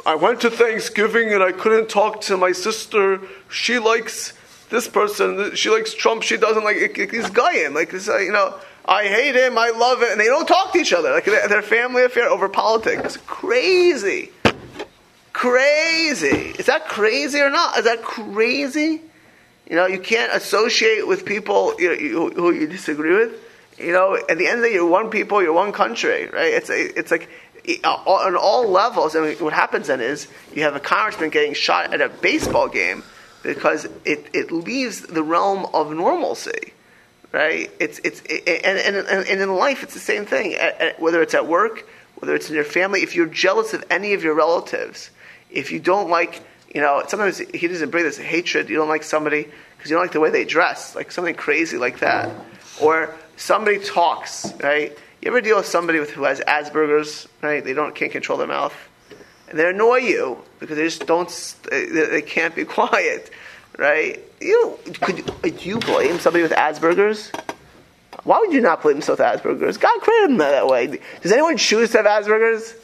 I 0.07 0.15
went 0.15 0.41
to 0.41 0.51
Thanksgiving 0.51 1.33
and 1.33 1.43
I 1.43 1.53
couldn't 1.53 1.89
talk 1.89 2.23
to 2.23 2.37
my 2.37 2.53
sister. 2.53 3.21
She 3.51 3.79
likes 3.79 4.33
this 4.71 4.89
person. 4.89 5.55
She 5.55 5.69
likes 5.69 5.95
Trump. 5.95 6.23
She 6.23 6.37
doesn't 6.37 6.65
like, 6.65 6.99
like 6.99 7.13
guy. 7.13 7.29
goyim. 7.29 7.75
Like 7.75 7.91
this, 7.91 8.09
uh, 8.09 8.19
you 8.19 8.33
know. 8.33 8.59
I 8.87 9.05
hate 9.05 9.37
him. 9.37 9.59
I 9.59 9.71
love 9.71 10.03
it, 10.03 10.11
and 10.11 10.21
they 10.21 10.25
don't 10.25 10.49
talk 10.49 10.73
to 10.73 10.79
each 10.79 10.93
other. 10.93 11.13
Like 11.13 11.27
their 11.27 11.63
family 11.63 12.03
affair 12.03 12.29
over 12.29 12.49
politics. 12.49 13.19
Crazy, 13.19 14.31
crazy. 15.33 16.55
Is 16.59 16.67
that 16.67 16.87
crazy 16.87 17.41
or 17.41 17.51
not? 17.51 17.79
Is 17.79 17.85
that 17.85 18.03
crazy? 18.03 19.03
You 19.69 19.77
know, 19.77 19.87
you 19.87 20.01
can't 20.01 20.33
associate 20.33 21.07
with 21.07 21.25
people 21.25 21.75
you 21.79 22.13
know, 22.13 22.31
who 22.31 22.53
you 22.53 22.67
disagree 22.67 23.15
with. 23.15 23.41
You 23.79 23.93
know, 23.93 24.17
at 24.17 24.37
the 24.37 24.47
end 24.47 24.57
of 24.57 24.63
the 24.63 24.69
day, 24.69 24.75
you're 24.75 24.87
one 24.87 25.11
people, 25.11 25.43
you're 25.43 25.53
one 25.53 25.73
country, 25.73 26.27
right? 26.27 26.53
It's 26.53 26.69
a, 26.69 26.99
it's 26.99 27.11
like 27.11 27.29
on 27.85 28.37
all 28.37 28.69
levels. 28.69 29.15
I 29.17 29.27
And 29.27 29.41
what 29.41 29.53
happens 29.53 29.87
then 29.87 30.01
is 30.01 30.29
you 30.55 30.63
have 30.63 30.77
a 30.77 30.81
congressman 30.81 31.31
getting 31.31 31.55
shot 31.55 31.95
at 31.95 32.01
a 32.01 32.09
baseball 32.09 32.69
game 32.69 33.03
because 33.43 33.87
it, 34.05 34.27
it 34.33 34.51
leaves 34.51 35.03
the 35.03 35.23
realm 35.23 35.67
of 35.73 35.93
normalcy, 35.93 36.73
right? 37.33 37.71
It's 37.79 37.99
it's 38.01 38.23
it, 38.27 38.65
and, 38.65 38.97
and 38.97 39.07
and 39.09 39.41
in 39.41 39.55
life 39.55 39.83
it's 39.83 39.95
the 39.95 40.01
same 40.01 40.27
thing. 40.27 40.57
Whether 40.99 41.23
it's 41.23 41.35
at 41.35 41.47
work, 41.47 41.89
whether 42.17 42.35
it's 42.35 42.49
in 42.49 42.55
your 42.55 42.65
family, 42.65 43.03
if 43.03 43.15
you're 43.15 43.27
jealous 43.27 43.73
of 43.73 43.85
any 43.91 44.13
of 44.15 44.23
your 44.23 44.35
relatives, 44.35 45.11
if 45.53 45.73
you 45.73 45.81
don't 45.81 46.11
like 46.11 46.43
you 46.75 46.81
know, 46.81 47.03
sometimes 47.09 47.39
he 47.39 47.67
doesn't 47.67 47.91
bring 47.91 48.05
this 48.05 48.17
hatred. 48.17 48.69
You 48.69 48.77
don't 48.77 48.89
like 48.89 49.03
somebody 49.03 49.49
because 49.77 49.91
you 49.91 49.97
don't 49.97 50.05
like 50.05 50.13
the 50.13 50.21
way 50.21 50.31
they 50.31 50.45
dress, 50.45 50.95
like 50.95 51.11
something 51.11 51.35
crazy 51.35 51.77
like 51.77 51.99
that. 52.01 52.31
Or 52.81 53.15
somebody 53.37 53.79
talks, 53.79 54.53
right? 54.63 54.97
You 55.21 55.29
ever 55.29 55.41
deal 55.41 55.57
with 55.57 55.67
somebody 55.67 55.99
with, 55.99 56.11
who 56.11 56.23
has 56.25 56.41
Asperger's, 56.41 57.29
right? 57.43 57.63
They 57.63 57.75
don't 57.75 57.95
can't 57.95 58.13
control 58.13 58.39
their 58.39 58.47
mouth, 58.47 58.75
and 59.49 59.59
they 59.59 59.69
annoy 59.69 59.97
you 59.97 60.39
because 60.61 60.77
they 60.77 60.85
just 60.85 61.07
don't. 61.07 61.29
They, 61.71 62.23
can't 62.23 62.55
be 62.55 62.65
quiet, 62.79 63.31
right? 63.77 64.21
You 64.41 64.79
could 65.01 65.29
uh, 65.29 65.49
do 65.49 65.69
you 65.69 65.79
blame 65.79 66.21
somebody 66.21 66.43
with 66.43 66.53
Asperger's? 66.53 67.33
Why 68.25 68.39
would 68.39 68.53
you 68.53 68.61
not 68.61 68.83
blame 68.83 69.01
someone 69.01 69.27
with 69.27 69.43
Asperger's? 69.43 69.77
God 69.77 70.01
created 70.01 70.31
them 70.31 70.39
that 70.39 70.67
way. 70.67 71.01
Does 71.21 71.33
anyone 71.33 71.57
choose 71.57 71.91
to 71.93 72.03
have 72.03 72.07
Asperger's? 72.07 72.75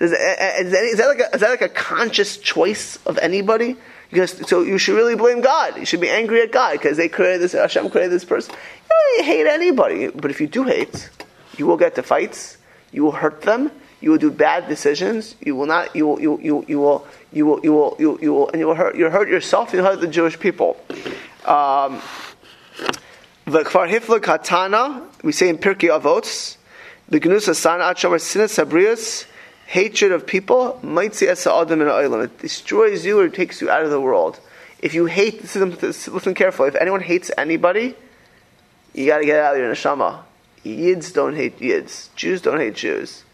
Is, 0.00 0.12
is, 0.12 0.98
that 0.98 1.06
like 1.06 1.20
a, 1.20 1.34
is 1.34 1.40
that 1.40 1.50
like 1.50 1.62
a 1.62 1.68
conscious 1.68 2.36
choice 2.36 2.98
of 3.06 3.18
anybody? 3.18 3.76
Because, 4.10 4.46
so 4.48 4.62
you 4.62 4.76
should 4.76 4.94
really 4.94 5.14
blame 5.14 5.40
God. 5.40 5.78
You 5.78 5.86
should 5.86 6.00
be 6.00 6.10
angry 6.10 6.42
at 6.42 6.52
God 6.52 6.72
because 6.72 6.96
they 6.96 7.08
created 7.08 7.40
this. 7.40 7.52
Hashem 7.52 7.88
created 7.88 8.12
this 8.12 8.24
person. 8.24 8.54
You 8.54 9.16
don't 9.16 9.24
hate 9.24 9.46
anybody, 9.46 10.08
but 10.08 10.30
if 10.30 10.40
you 10.40 10.46
do 10.46 10.64
hate, 10.64 11.08
you 11.56 11.66
will 11.66 11.78
get 11.78 11.94
to 11.94 12.02
fights. 12.02 12.58
You 12.92 13.04
will 13.04 13.12
hurt 13.12 13.42
them. 13.42 13.70
You 14.02 14.10
will 14.10 14.18
do 14.18 14.30
bad 14.30 14.68
decisions. 14.68 15.36
You 15.40 15.56
will 15.56 15.66
not. 15.66 15.94
You 15.94 16.08
will. 16.08 16.20
You, 16.20 16.40
you, 16.42 16.64
you 16.68 16.80
will. 16.80 17.06
You 17.32 17.46
will. 17.46 17.60
You 17.62 17.72
will. 17.72 17.96
You, 17.98 18.18
you 18.20 18.34
will. 18.34 18.48
And 18.48 18.58
you 18.58 18.66
will 18.66 18.74
hurt. 18.74 18.96
You 18.96 19.08
hurt 19.08 19.28
yourself. 19.28 19.72
You 19.72 19.82
hurt 19.82 20.00
the 20.00 20.08
Jewish 20.08 20.38
people. 20.38 20.76
Um, 21.46 22.02
the 23.44 23.62
kfar 23.62 23.88
hifla 23.88 24.20
katana. 24.20 25.06
We 25.22 25.32
say 25.32 25.48
in 25.48 25.56
Pirkei 25.56 25.88
Avot. 25.88 26.56
The 27.08 27.20
gnusa 27.20 27.54
sana 27.54 27.94
shomer 27.94 28.18
sinas 28.18 28.62
sabrius 28.62 29.26
hatred 29.72 30.12
of 30.12 30.26
people, 30.26 30.78
it 30.82 32.38
destroys 32.38 33.06
you 33.06 33.18
or 33.18 33.28
takes 33.30 33.62
you 33.62 33.70
out 33.70 33.82
of 33.82 33.90
the 33.90 33.98
world. 33.98 34.38
If 34.80 34.92
you 34.92 35.06
hate, 35.06 35.40
listen 35.42 36.34
carefully, 36.34 36.68
if 36.68 36.74
anyone 36.74 37.00
hates 37.00 37.30
anybody, 37.38 37.94
you 38.92 39.06
got 39.06 39.18
to 39.20 39.24
get 39.24 39.42
out 39.42 39.54
of 39.54 39.60
your 39.60 39.72
neshama. 39.72 40.24
Yids 40.62 41.14
don't 41.14 41.34
hate 41.34 41.58
Yids. 41.58 42.14
Jews 42.14 42.42
don't 42.42 42.58
hate 42.58 42.74
Jews. 42.74 43.24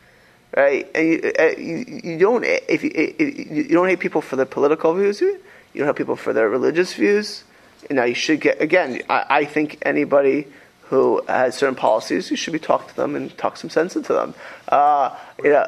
Right? 0.56 0.88
And 0.94 1.08
you, 1.08 1.32
uh, 1.36 1.42
you, 1.58 2.00
you 2.04 2.18
don't, 2.18 2.44
if 2.44 2.84
you, 2.84 3.64
you 3.64 3.70
don't 3.70 3.88
hate 3.88 3.98
people 3.98 4.20
for 4.20 4.36
their 4.36 4.46
political 4.46 4.94
views, 4.94 5.20
you 5.20 5.40
don't 5.74 5.88
hate 5.88 5.96
people 5.96 6.14
for 6.14 6.32
their 6.32 6.48
religious 6.48 6.94
views. 6.94 7.42
Now 7.90 8.04
you 8.04 8.14
should 8.14 8.40
get, 8.40 8.62
again, 8.62 9.02
I, 9.10 9.26
I 9.28 9.44
think 9.44 9.78
anybody 9.82 10.46
who 10.88 11.22
has 11.28 11.54
certain 11.54 11.74
policies, 11.74 12.30
you 12.30 12.36
should 12.36 12.52
be 12.52 12.58
talking 12.58 12.88
to 12.88 12.96
them 12.96 13.14
and 13.14 13.36
talk 13.36 13.58
some 13.58 13.68
sense 13.68 13.94
into 13.94 14.12
them. 14.12 14.34
Uh, 14.68 15.14
you 15.44 15.50
know, 15.50 15.66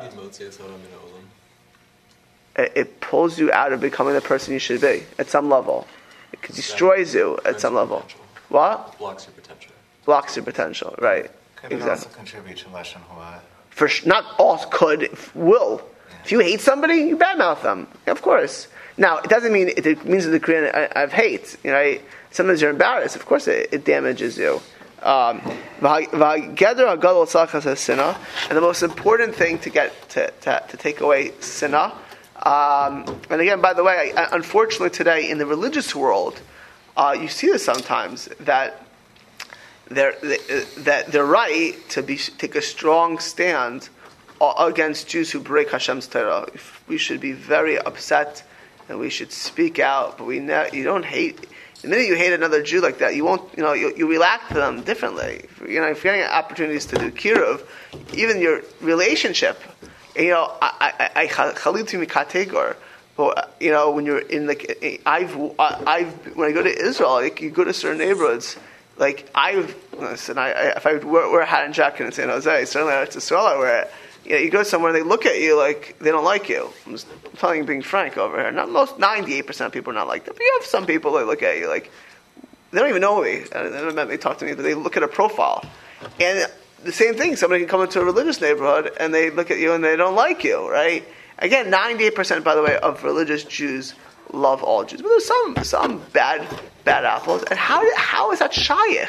it, 2.57 2.73
it, 2.75 3.01
pulls 3.01 3.39
you 3.39 3.53
out 3.53 3.73
of 3.73 3.81
becoming 3.81 4.15
the 4.15 4.21
person 4.23 4.55
you 4.55 4.59
should 4.59 4.81
be 4.81 5.03
at 5.19 5.29
some 5.29 5.51
level. 5.51 5.87
It 6.33 6.41
destroys 6.43 7.15
you 7.15 7.39
at 7.45 7.61
some 7.61 7.75
level. 7.75 8.05
What? 8.49 8.99
Blocks 8.99 9.27
your 9.27 9.35
potential. 9.35 9.73
Blocks 10.07 10.37
your 10.37 10.45
potential, 10.45 10.95
right. 10.99 11.31
Could 11.57 11.73
exactly. 11.73 11.91
also 11.91 12.09
contribute 12.17 12.57
to 12.59 12.69
Lashon 12.69 13.03
Hora? 13.03 13.43
For 13.69 13.89
not 14.07 14.25
all 14.39 14.59
could, 14.71 15.11
will. 15.35 15.83
Yeah. 16.09 16.17
If 16.25 16.33
you 16.33 16.41
hate 16.41 16.61
somebody, 16.61 16.95
you 16.95 17.17
badmouth 17.19 17.63
them. 17.63 17.87
Of 18.07 18.23
course. 18.23 18.69
Now, 18.97 19.19
it 19.19 19.29
doesn't 19.29 19.53
mean 19.53 19.69
it, 19.69 19.87
it 19.87 20.05
means 20.07 20.27
the 20.27 20.41
Korean 20.41 20.75
of 20.75 21.13
hate. 21.13 21.57
You 21.63 21.71
know, 21.71 21.99
sometimes 22.31 22.63
you're 22.63 22.71
embarrassed. 22.71 23.17
Of 23.17 23.27
course, 23.27 23.47
it, 23.49 23.69
it 23.73 23.85
damages 23.85 24.39
you. 24.39 24.61
Um, 25.03 25.41
and 25.83 26.07
the 28.57 28.61
most 28.61 28.83
important 28.83 29.35
thing 29.35 29.59
to 29.61 29.71
get 29.71 30.09
to, 30.11 30.31
to, 30.43 30.63
to 30.69 30.77
take 30.77 31.01
away 31.01 31.31
sinah. 31.41 31.95
Um, 32.43 33.21
and 33.31 33.41
again, 33.41 33.61
by 33.61 33.73
the 33.73 33.83
way, 33.83 34.13
unfortunately 34.17 34.91
today 34.91 35.31
in 35.31 35.39
the 35.39 35.47
religious 35.47 35.95
world, 35.95 36.41
uh, 36.97 37.17
you 37.19 37.29
see 37.29 37.47
this 37.47 37.65
sometimes 37.65 38.27
that 38.41 38.87
they're, 39.89 40.15
that 40.79 41.07
they're 41.09 41.25
right 41.25 41.77
to 41.91 42.03
be, 42.03 42.17
take 42.17 42.55
a 42.55 42.63
strong 42.63 43.19
stand 43.19 43.89
against 44.59 45.09
Jews 45.09 45.31
who 45.31 45.41
break 45.41 45.71
Hashem's 45.71 46.07
Torah. 46.07 46.47
We 46.89 46.99
should 46.99 47.21
be 47.21 47.33
very 47.33 47.79
upset 47.79 48.43
and 48.89 48.99
we 48.99 49.11
should 49.11 49.33
speak 49.33 49.79
out, 49.79 50.19
but 50.19 50.27
we 50.27 50.41
ne- 50.41 50.71
you 50.73 50.83
don't 50.83 51.05
hate 51.05 51.47
the 51.83 51.89
minute 51.89 52.07
you 52.07 52.15
hate 52.15 52.33
another 52.33 52.63
Jew 52.63 52.81
like 52.81 52.99
that, 52.99 53.15
you 53.15 53.25
won't, 53.25 53.57
you 53.57 53.63
know, 53.63 53.73
you, 53.73 53.93
you 53.97 54.11
react 54.11 54.49
to 54.49 54.55
them 54.55 54.83
differently. 54.83 55.47
You 55.67 55.81
know, 55.81 55.89
if 55.89 56.05
you're 56.05 56.15
getting 56.15 56.31
opportunities 56.31 56.87
to 56.87 56.97
do 56.97 57.11
kiruv, 57.11 57.67
even 58.15 58.41
your 58.41 58.63
relationship, 58.81 59.61
you 60.15 60.31
know, 60.31 60.53
I, 60.61 61.11
I, 61.15 61.23
I, 61.23 61.27
kategor. 61.27 62.77
But 63.17 63.39
uh, 63.39 63.47
you 63.61 63.71
know, 63.71 63.91
when 63.91 64.07
you're 64.07 64.19
in 64.19 64.47
like, 64.47 65.01
I've, 65.07 65.37
uh, 65.37 65.83
I've, 65.87 66.37
when 66.37 66.49
I 66.49 66.53
go 66.53 66.63
to 66.63 66.71
Israel, 66.71 67.13
like 67.13 67.41
you 67.41 67.51
go 67.51 67.65
to 67.65 67.73
certain 67.73 67.99
neighborhoods, 67.99 68.57
like 68.97 69.31
I've, 69.35 69.75
listen, 69.99 70.39
I, 70.39 70.53
I 70.53 70.63
if 70.77 70.87
I 70.87 70.97
wear, 70.97 71.41
a 71.41 71.47
hat 71.47 71.65
and 71.65 71.75
jacket 71.75 72.05
in 72.05 72.13
San 72.13 72.29
Jose, 72.29 72.65
certainly 72.67 72.95
it's 72.95 73.17
Israel 73.17 73.47
I 73.47 73.57
wear 73.57 73.83
it 73.83 73.91
you, 74.25 74.33
know, 74.33 74.39
you 74.39 74.51
go 74.51 74.63
somewhere, 74.63 74.95
and 74.95 74.99
they 74.99 75.09
look 75.09 75.27
at 75.27 75.41
you 75.41 75.57
like 75.57 75.97
they 75.99 76.11
don't 76.11 76.25
like 76.25 76.49
you. 76.49 76.71
I'm 76.87 76.93
just 76.93 77.07
telling 77.37 77.61
you, 77.61 77.65
being 77.65 77.83
frank 77.83 78.17
over 78.17 78.41
here. 78.41 78.51
Not 78.51 78.71
most, 78.71 78.99
98% 78.99 79.67
of 79.67 79.73
people 79.73 79.93
are 79.93 79.97
not 79.97 80.09
like 80.09 80.25
that. 80.25 80.35
But 80.35 80.41
you 80.41 80.59
have 80.61 80.67
some 80.67 80.87
people 80.87 81.13
that 81.13 81.27
look 81.27 81.43
at 81.43 81.59
you 81.59 81.69
like, 81.69 81.91
they 82.71 82.79
don't 82.79 82.89
even 82.89 83.03
know 83.03 83.23
me. 83.23 83.41
They 83.53 83.71
never 83.71 83.93
met 83.93 84.09
me, 84.09 84.17
talk 84.17 84.39
to 84.39 84.45
me, 84.45 84.55
but 84.55 84.63
they 84.63 84.75
look 84.75 84.97
at 84.97 85.03
a 85.03 85.09
profile. 85.09 85.65
And 86.21 86.51
the 86.85 86.93
same 86.93 87.15
thing, 87.15 87.37
somebody 87.37 87.61
can 87.63 87.69
come 87.69 87.83
into 87.83 88.01
a 88.01 88.05
religious 88.05 88.41
neighborhood 88.41 88.93
and 88.99 89.13
they 89.13 89.31
look 89.31 89.51
at 89.51 89.59
you 89.59 89.73
and 89.73 89.83
they 89.83 89.97
don't 89.97 90.15
like 90.15 90.45
you, 90.45 90.71
right? 90.71 91.05
Again, 91.39 91.71
98%, 91.71 92.45
by 92.45 92.55
the 92.55 92.63
way, 92.63 92.79
of 92.79 93.03
religious 93.03 93.45
Jews 93.45 93.95
love 94.33 94.63
all 94.63 94.85
Jews. 94.85 95.03
But 95.03 95.09
there's 95.09 95.27
some, 95.27 95.57
some 95.65 96.03
bad, 96.13 96.47
bad 96.85 97.05
apples. 97.05 97.43
And 97.45 97.59
how, 97.59 97.83
how 97.97 98.33
is 98.33 98.39
that 98.39 98.53
shaykh? 98.53 99.09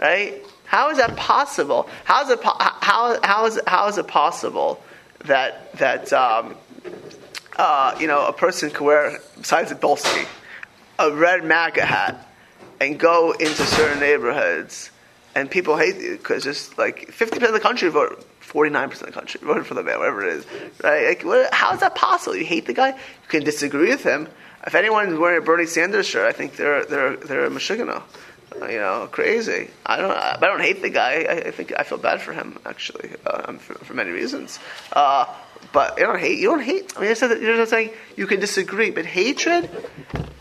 Right? 0.00 0.42
How 0.64 0.90
is 0.90 0.98
that 0.98 1.16
possible? 1.16 1.88
How 2.04 2.22
is 2.22 2.30
it, 2.30 2.42
how, 2.42 3.18
how, 3.22 3.46
is, 3.46 3.60
how 3.66 3.88
is 3.88 3.98
it 3.98 4.06
possible 4.06 4.82
that, 5.26 5.72
that 5.74 6.12
um, 6.12 6.56
uh, 7.56 7.96
you 8.00 8.06
know, 8.06 8.26
a 8.26 8.32
person 8.32 8.70
can 8.70 8.86
wear, 8.86 9.18
besides 9.36 9.70
a 9.70 9.74
Dolsky, 9.74 10.26
a 10.98 11.12
red 11.12 11.44
MAGA 11.44 11.84
hat 11.84 12.26
and 12.80 12.98
go 12.98 13.32
into 13.32 13.62
certain 13.66 14.00
neighborhoods 14.00 14.90
and 15.34 15.50
people 15.50 15.76
hate 15.76 15.96
you 15.96 16.16
because 16.16 16.44
just 16.44 16.78
like 16.78 17.08
50% 17.08 17.46
of 17.46 17.52
the 17.52 17.60
country 17.60 17.88
vote 17.90 18.26
49% 18.40 18.92
of 18.92 19.00
the 19.00 19.12
country 19.12 19.40
voted 19.44 19.66
for 19.66 19.74
the 19.74 19.82
man, 19.82 19.98
whatever 19.98 20.26
it 20.26 20.36
is. 20.36 20.46
Right? 20.82 21.08
Like, 21.08 21.22
what, 21.24 21.52
how 21.52 21.72
is 21.72 21.80
that 21.80 21.94
possible? 21.94 22.36
You 22.36 22.44
hate 22.44 22.66
the 22.66 22.74
guy? 22.74 22.88
You 22.88 23.28
can 23.28 23.44
disagree 23.44 23.90
with 23.90 24.02
him. 24.02 24.28
If 24.66 24.74
anyone 24.74 25.08
is 25.08 25.18
wearing 25.18 25.38
a 25.38 25.44
Bernie 25.44 25.66
Sanders 25.66 26.06
shirt, 26.06 26.26
I 26.26 26.32
think 26.32 26.56
they're, 26.56 26.84
they're, 26.84 27.16
they're 27.16 27.46
a 27.46 27.50
meshugana. 27.50 28.02
You 28.56 28.78
know, 28.78 29.08
crazy. 29.10 29.70
I 29.86 29.98
don't. 29.98 30.10
I 30.10 30.38
don't 30.40 30.60
hate 30.60 30.82
the 30.82 30.90
guy. 30.90 31.24
I, 31.28 31.32
I 31.48 31.50
think 31.50 31.72
I 31.78 31.84
feel 31.84 31.98
bad 31.98 32.20
for 32.20 32.32
him 32.32 32.58
actually, 32.66 33.10
uh, 33.24 33.52
for, 33.54 33.74
for, 33.74 33.94
many 33.94 34.10
reasons. 34.10 34.58
Uh, 34.92 35.26
but 35.72 35.98
you 35.98 36.04
don't 36.04 36.18
hate. 36.18 36.38
You 36.38 36.48
don't 36.48 36.62
hate. 36.62 36.92
I 36.96 37.00
mean, 37.00 37.10
I 37.10 37.14
said 37.14 37.28
that, 37.28 37.40
you're 37.40 37.64
saying 37.66 37.90
you 38.16 38.26
can 38.26 38.40
disagree, 38.40 38.90
but 38.90 39.06
hatred, 39.06 39.70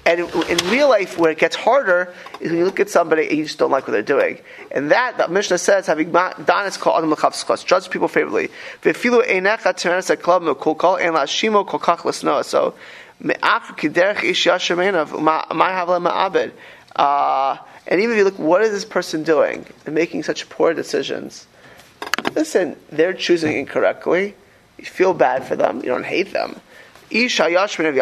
and 0.05 0.19
in, 0.21 0.57
real 0.69 0.89
life, 0.89 1.19
where 1.19 1.31
it 1.31 1.37
gets 1.37 1.55
harder 1.55 2.13
is 2.41 2.49
when 2.49 2.57
you 2.57 2.65
look 2.65 2.79
at 2.79 2.89
somebody 2.89 3.27
and 3.29 3.37
you 3.37 3.45
just 3.45 3.59
don't 3.59 3.69
like 3.69 3.87
what 3.87 3.93
they're 3.93 4.01
doing, 4.01 4.39
and 4.71 4.91
that 4.91 5.17
the 5.17 5.27
Mishnah 5.27 5.59
says 5.59 5.85
having 5.85 6.11
done 6.11 6.65
is 6.65 6.77
called 6.77 6.97
adam 6.97 7.11
l'chavskos, 7.11 7.63
judge 7.63 7.91
people 7.91 8.07
favorably. 8.07 8.49
V'filu 8.81 9.23
einecha 9.23 9.73
terenes 9.75 10.13
haklav 10.13 10.41
mekukal 10.41 10.99
and 10.99 11.15
lashimo 11.15 11.65
kokach 11.65 12.05
l'snoa. 12.05 12.43
So 12.43 12.73
me'ach 13.21 13.77
kiderech 13.77 14.23
ish 14.23 14.47
yashemenav 14.47 15.09
havle 15.09 15.99
ma'abed. 15.99 16.53
Uh, 16.99 17.57
and 17.87 18.01
even 18.01 18.11
if 18.11 18.17
you 18.17 18.25
look, 18.25 18.37
what 18.37 18.61
is 18.61 18.71
this 18.71 18.83
person 18.83 19.23
doing? 19.23 19.65
They're 19.83 19.93
making 19.93 20.23
such 20.23 20.49
poor 20.49 20.73
decisions. 20.73 21.47
Listen, 22.35 22.75
they're 22.91 23.13
choosing 23.13 23.55
incorrectly. 23.55 24.35
You 24.77 24.83
feel 24.83 25.13
bad 25.13 25.47
for 25.47 25.55
them. 25.55 25.77
You 25.77 25.85
don't 25.85 26.03
hate 26.03 26.33
them. 26.33 26.59
You 27.09 27.29
should 27.29 27.55
actually 27.55 27.93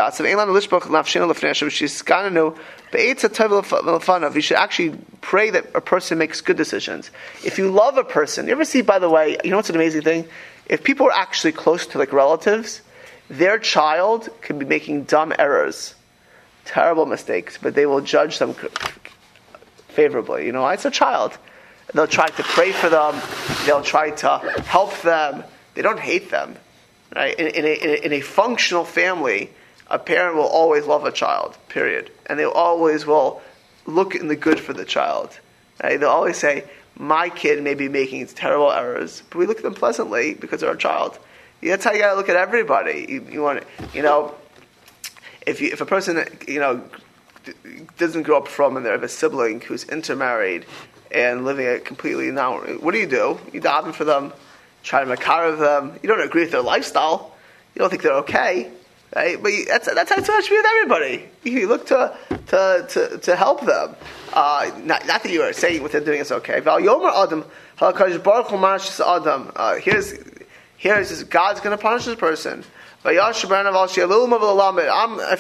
pray 5.22 5.50
that 5.52 5.66
a 5.76 5.82
person 5.82 6.18
makes 6.18 6.42
good 6.42 6.58
decisions. 6.58 7.12
If 7.46 7.60
you 7.60 7.70
love 7.70 7.98
a 8.00 8.04
person, 8.04 8.48
you 8.48 8.54
ever 8.54 8.66
see, 8.66 8.82
by 8.82 8.98
the 8.98 9.10
way, 9.10 9.38
you 9.44 9.52
know 9.52 9.58
what's 9.58 9.70
an 9.70 9.76
amazing 9.76 10.02
thing? 10.02 10.28
If 10.66 10.84
people 10.84 11.06
are 11.06 11.14
actually 11.14 11.52
close 11.52 11.86
to 11.88 12.00
like 12.00 12.12
relatives, 12.12 12.82
their 13.30 13.60
child 13.60 14.30
could 14.42 14.58
be 14.58 14.66
making 14.66 15.04
dumb 15.04 15.34
errors, 15.38 15.94
terrible 16.68 17.06
mistakes, 17.06 17.58
but 17.60 17.74
they 17.74 17.86
will 17.86 18.02
judge 18.02 18.38
them 18.40 18.54
favorably. 19.88 20.46
You 20.46 20.52
know, 20.52 20.68
it's 20.68 20.86
a 20.86 20.92
child. 20.92 21.38
They'll 21.94 22.08
try 22.08 22.28
to 22.28 22.44
pray 22.44 22.72
for 22.72 22.90
them. 22.90 23.20
They'll 23.66 23.82
try 23.82 24.12
to 24.12 24.38
help 24.66 25.02
them. 25.02 25.44
They 25.74 25.82
don't 25.82 26.00
hate 26.00 26.30
them. 26.30 26.58
Right? 27.16 27.40
In, 27.40 27.48
in, 27.48 27.66
a, 27.66 28.06
in 28.06 28.14
a 28.14 28.22
functional 28.22 28.84
family, 28.84 29.50
a 29.90 29.98
parent 29.98 30.36
will 30.36 30.44
always 30.44 30.86
love 30.86 31.06
a 31.06 31.12
child, 31.12 31.58
period. 31.70 32.12
And 32.26 32.38
they 32.38 32.46
always 32.46 33.06
will 33.06 33.42
look 33.86 34.14
in 34.16 34.28
the 34.28 34.36
good 34.36 34.60
for 34.60 34.74
the 34.74 34.86
child. 34.86 35.40
Right? 35.82 35.98
They'll 35.98 36.10
always 36.10 36.38
say, 36.38 36.66
my 36.98 37.30
kid 37.30 37.64
may 37.64 37.76
be 37.76 37.88
making 37.88 38.28
terrible 38.28 38.72
errors, 38.72 39.24
but 39.30 39.40
we 39.40 39.46
look 39.46 39.58
at 39.58 39.64
them 39.64 39.76
pleasantly 39.76 40.34
because 40.34 40.62
they're 40.62 40.72
a 40.72 40.78
child. 40.78 41.18
That's 41.62 41.86
how 41.86 41.94
you 41.94 42.00
got 42.00 42.12
to 42.12 42.18
look 42.18 42.30
at 42.30 42.36
everybody. 42.36 43.06
You, 43.08 43.28
you 43.32 43.42
want, 43.42 43.64
you 43.94 44.02
know, 44.02 44.36
if 45.48 45.62
you, 45.62 45.70
if 45.72 45.82
a 45.82 45.86
person, 45.86 46.24
you 46.48 46.60
know, 46.60 46.84
doesn't 47.98 48.24
grow 48.24 48.38
up 48.38 48.48
from 48.48 48.78
and 48.78 48.86
they 48.86 48.90
have 48.90 49.04
a 49.04 49.10
sibling 49.10 49.62
who's 49.62 49.86
intermarried 49.86 50.66
and 51.12 51.46
living 51.46 51.66
a 51.66 51.80
completely 51.80 52.32
now. 52.32 52.60
What 52.60 52.92
do 52.92 53.00
you 53.00 53.08
do? 53.08 53.40
You 53.54 53.62
daven 53.62 53.94
for 53.94 54.04
them, 54.04 54.34
try 54.84 55.04
to 55.04 55.12
of 55.48 55.60
them. 55.60 55.98
You 56.04 56.10
don't 56.10 56.22
agree 56.22 56.42
with 56.42 56.52
their 56.52 56.62
lifestyle. 56.62 57.34
You 57.74 57.80
don't 57.80 57.90
think 57.90 58.02
they're 58.02 58.18
okay, 58.18 58.70
right? 59.16 59.42
But 59.42 59.54
you, 59.54 59.66
that's 59.66 59.94
that's 59.94 60.10
how 60.10 60.18
it's 60.18 60.26
supposed 60.26 60.48
to 60.48 60.52
be 60.52 60.58
with 60.58 60.66
everybody. 60.66 61.30
You 61.44 61.68
look 61.68 61.88
to 61.88 62.18
to 62.48 62.86
to, 62.90 63.18
to 63.20 63.36
help 63.36 63.66
them. 63.66 63.96
Uh, 64.34 64.72
not, 64.84 65.08
not, 65.08 65.24
that 65.24 65.32
you 65.32 65.42
are 65.42 65.54
saying 65.54 65.82
what 65.82 65.92
they're 65.92 66.02
doing 66.02 66.20
is 66.20 66.32
okay. 66.32 66.60
Val 66.60 66.80
Yomer 66.82 67.12
Adam, 69.00 69.52
uh, 69.56 69.76
here's 69.76 70.14
here's 70.78 71.24
God's 71.24 71.60
going 71.60 71.78
to 71.78 71.82
punish 71.82 72.06
this 72.06 72.16
person. 72.16 72.64
If, 73.04 73.46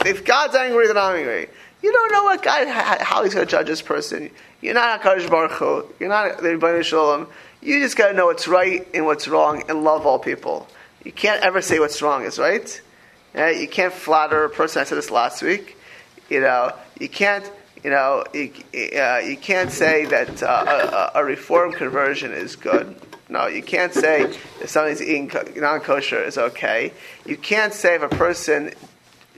if 0.05 0.25
God's 0.25 0.55
angry, 0.55 0.87
then 0.87 0.97
I'm 0.97 1.15
angry. 1.15 1.49
You 1.81 1.93
don't 1.93 2.11
know 2.11 2.23
what 2.23 2.41
God, 2.43 2.67
how 2.67 3.23
He's 3.23 3.33
going 3.33 3.45
to 3.45 3.51
judge 3.51 3.67
this 3.67 3.81
person. 3.81 4.31
You're 4.61 4.73
not 4.73 5.01
Hakadosh 5.01 5.29
Baruch 5.29 5.51
Hu. 5.51 5.85
You're 5.99 6.09
not 6.09 6.37
the 6.37 6.49
Rebbeinu 6.49 6.83
Shalom. 6.83 7.27
You 7.61 7.79
just 7.79 7.95
got 7.95 8.07
to 8.09 8.13
know 8.13 8.25
what's 8.25 8.47
right 8.47 8.87
and 8.93 9.05
what's 9.05 9.27
wrong, 9.27 9.63
and 9.69 9.83
love 9.83 10.05
all 10.05 10.19
people. 10.19 10.67
You 11.03 11.11
can't 11.11 11.43
ever 11.43 11.61
say 11.61 11.79
what's 11.79 12.01
wrong 12.01 12.23
is 12.23 12.39
right. 12.39 12.81
You 13.35 13.67
can't 13.67 13.93
flatter 13.93 14.45
a 14.45 14.49
person. 14.49 14.81
I 14.81 14.85
said 14.85 14.97
this 14.97 15.11
last 15.11 15.41
week. 15.41 15.77
You 16.29 16.41
know, 16.41 16.73
you 16.99 17.09
can't. 17.09 17.49
You 17.83 17.91
know, 17.91 18.23
you, 18.33 18.51
uh, 18.99 19.19
you 19.19 19.37
can't 19.37 19.71
say 19.71 20.05
that 20.05 20.41
uh, 20.41 21.11
a, 21.13 21.19
a 21.19 21.23
reform 21.23 21.71
conversion 21.71 22.33
is 22.33 22.55
good. 22.55 22.99
No, 23.29 23.47
you 23.47 23.61
can't 23.61 23.93
say 23.93 24.23
if 24.61 24.69
somebody's 24.69 25.01
eating 25.01 25.31
non-kosher 25.55 26.23
is 26.23 26.37
okay. 26.37 26.93
You 27.25 27.37
can't 27.37 27.73
say 27.73 27.95
if 27.95 28.01
a 28.01 28.09
person 28.09 28.73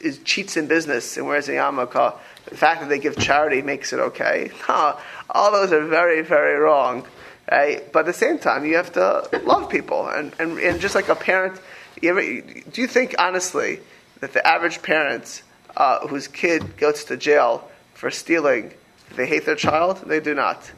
is 0.02 0.19
cheats 0.19 0.58
in 0.58 0.67
business 0.67 1.17
and 1.17 1.25
wears 1.25 1.49
a 1.49 1.54
yarmulke 1.54 2.17
the 2.49 2.58
fact 2.58 2.82
that 2.82 2.89
they 2.89 2.99
give 2.99 3.17
charity 3.17 3.62
makes 3.62 3.93
it 3.93 3.99
okay. 3.99 4.52
No, 4.67 4.97
all 5.30 5.52
those 5.52 5.71
are 5.71 5.86
very, 5.86 6.21
very 6.21 6.60
wrong. 6.60 7.06
Right? 7.52 7.91
But 7.91 8.02
at 8.02 8.06
the 8.06 8.13
same 8.13 8.38
time, 8.38 8.65
you 8.65 8.75
have 8.75 8.91
to 8.93 9.28
love 9.43 9.69
people. 9.69 10.08
And, 10.08 10.34
and, 10.39 10.60
and 10.60 10.80
just 10.80 10.95
like 10.95 11.10
a 11.10 11.15
parent, 11.15 11.60
you 12.02 12.10
ever, 12.12 12.21
do 12.21 12.82
you 12.82 12.88
think, 12.88 13.15
honestly, 13.17 13.80
that 14.19 14.34
the 14.34 14.45
average 14.45 14.82
parent 14.82 15.43
uh, 15.75 16.08
whose 16.08 16.28
kid 16.28 16.78
goes 16.78 17.04
to 17.06 17.17
jail 17.17 17.69
for 17.93 18.12
stealing, 18.12 18.73
they 19.15 19.25
hate 19.25 19.45
their 19.45 19.56
child? 19.56 20.04
They 20.06 20.19
do 20.19 20.36
not. 20.36 20.71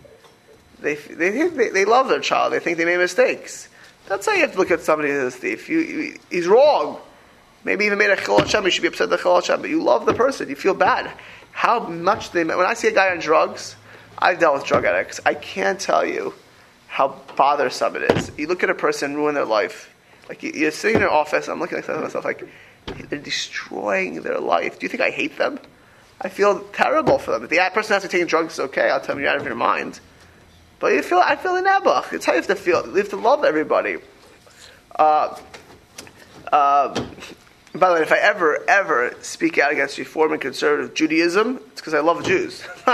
They, 0.82 0.96
they, 0.96 1.48
they, 1.48 1.70
they 1.70 1.86
love 1.86 2.08
their 2.10 2.20
child. 2.20 2.54
They 2.54 2.60
think 2.60 2.78
they 2.78 2.86
made 2.86 2.98
mistakes. 2.98 3.70
That's 4.08 4.26
how 4.26 4.34
you 4.34 4.42
have 4.42 4.54
to 4.54 4.58
look 4.58 4.72
at 4.72 4.82
somebody 4.82 5.12
as 5.12 5.36
a 5.36 5.38
thief. 5.38 5.70
You, 5.70 5.80
you, 5.80 6.20
he's 6.30 6.48
wrong. 6.48 7.00
Maybe 7.64 7.86
even 7.86 8.00
made 8.00 8.10
a 8.10 8.16
chilul 8.16 8.40
Hashem. 8.40 8.66
You 8.66 8.72
should 8.72 8.82
be 8.82 8.88
upset 8.88 9.06
at 9.06 9.10
the 9.12 9.18
chilul 9.18 9.36
Hashem. 9.36 9.62
But 9.62 9.70
you 9.70 9.84
love 9.84 10.06
the 10.06 10.14
person. 10.14 10.50
You 10.50 10.56
feel 10.56 10.74
bad 10.74 11.12
how 11.52 11.80
much 11.80 12.32
they. 12.32 12.44
When 12.44 12.66
I 12.66 12.74
see 12.74 12.88
a 12.88 12.94
guy 12.94 13.12
on 13.12 13.20
drugs, 13.20 13.76
I've 14.18 14.40
dealt 14.40 14.56
with 14.56 14.66
drug 14.66 14.86
addicts. 14.86 15.20
I 15.26 15.36
can't 15.36 15.80
tell 15.80 16.06
you 16.06 16.34
how 16.88 17.20
bothersome 17.36 17.96
it 17.96 18.12
is. 18.12 18.32
You 18.38 18.48
look 18.48 18.64
at 18.64 18.70
a 18.70 18.76
person 18.76 19.16
ruin 19.16 19.36
their 19.36 19.46
life. 19.46 19.94
Like 20.28 20.44
you're 20.44 20.72
sitting 20.72 20.98
in 20.98 21.04
an 21.04 21.10
office, 21.10 21.48
I'm 21.48 21.60
looking 21.60 21.78
at 21.78 21.88
myself 21.88 22.26
like 22.26 22.48
they're 23.10 23.20
destroying 23.20 24.22
their 24.22 24.40
life. 24.40 24.80
Do 24.80 24.86
you 24.86 24.90
think 24.90 25.02
I 25.02 25.10
hate 25.10 25.38
them? 25.38 25.60
I 26.22 26.30
feel 26.30 26.60
terrible 26.74 27.18
for 27.18 27.32
them. 27.32 27.44
If 27.44 27.50
the 27.50 27.70
person 27.74 27.94
has 27.94 28.04
to 28.04 28.08
take 28.08 28.28
drugs, 28.28 28.60
okay. 28.60 28.90
I'll 28.90 29.00
tell 29.00 29.16
them 29.16 29.24
you're 29.24 29.30
out 29.32 29.38
of 29.38 29.46
your 29.46 29.56
mind. 29.56 30.00
But 30.82 30.94
you 30.94 31.04
feel, 31.04 31.20
I 31.20 31.36
feel 31.36 31.56
in 31.56 31.66
nebuch. 31.66 32.12
It's 32.12 32.26
how 32.26 32.34
you 32.34 32.40
have 32.40 32.48
to 32.48 32.56
feel. 32.56 32.86
You 32.88 32.96
have 32.96 33.10
to 33.10 33.16
love 33.16 33.46
everybody. 33.46 33.98
Uh, 34.96 35.38
uh, 36.52 37.08
by 37.76 37.90
the 37.90 37.96
way, 37.96 38.02
if 38.02 38.12
I 38.12 38.18
ever, 38.18 38.68
ever 38.68 39.16
speak 39.22 39.60
out 39.60 39.72
against 39.72 40.00
Reform 40.00 40.34
and 40.34 40.42
conservative 40.42 40.96
Judaism, 40.96 41.58
it's 41.68 41.80
because 41.80 41.94
I 41.94 42.00
love 42.00 42.26
Jews. 42.26 42.66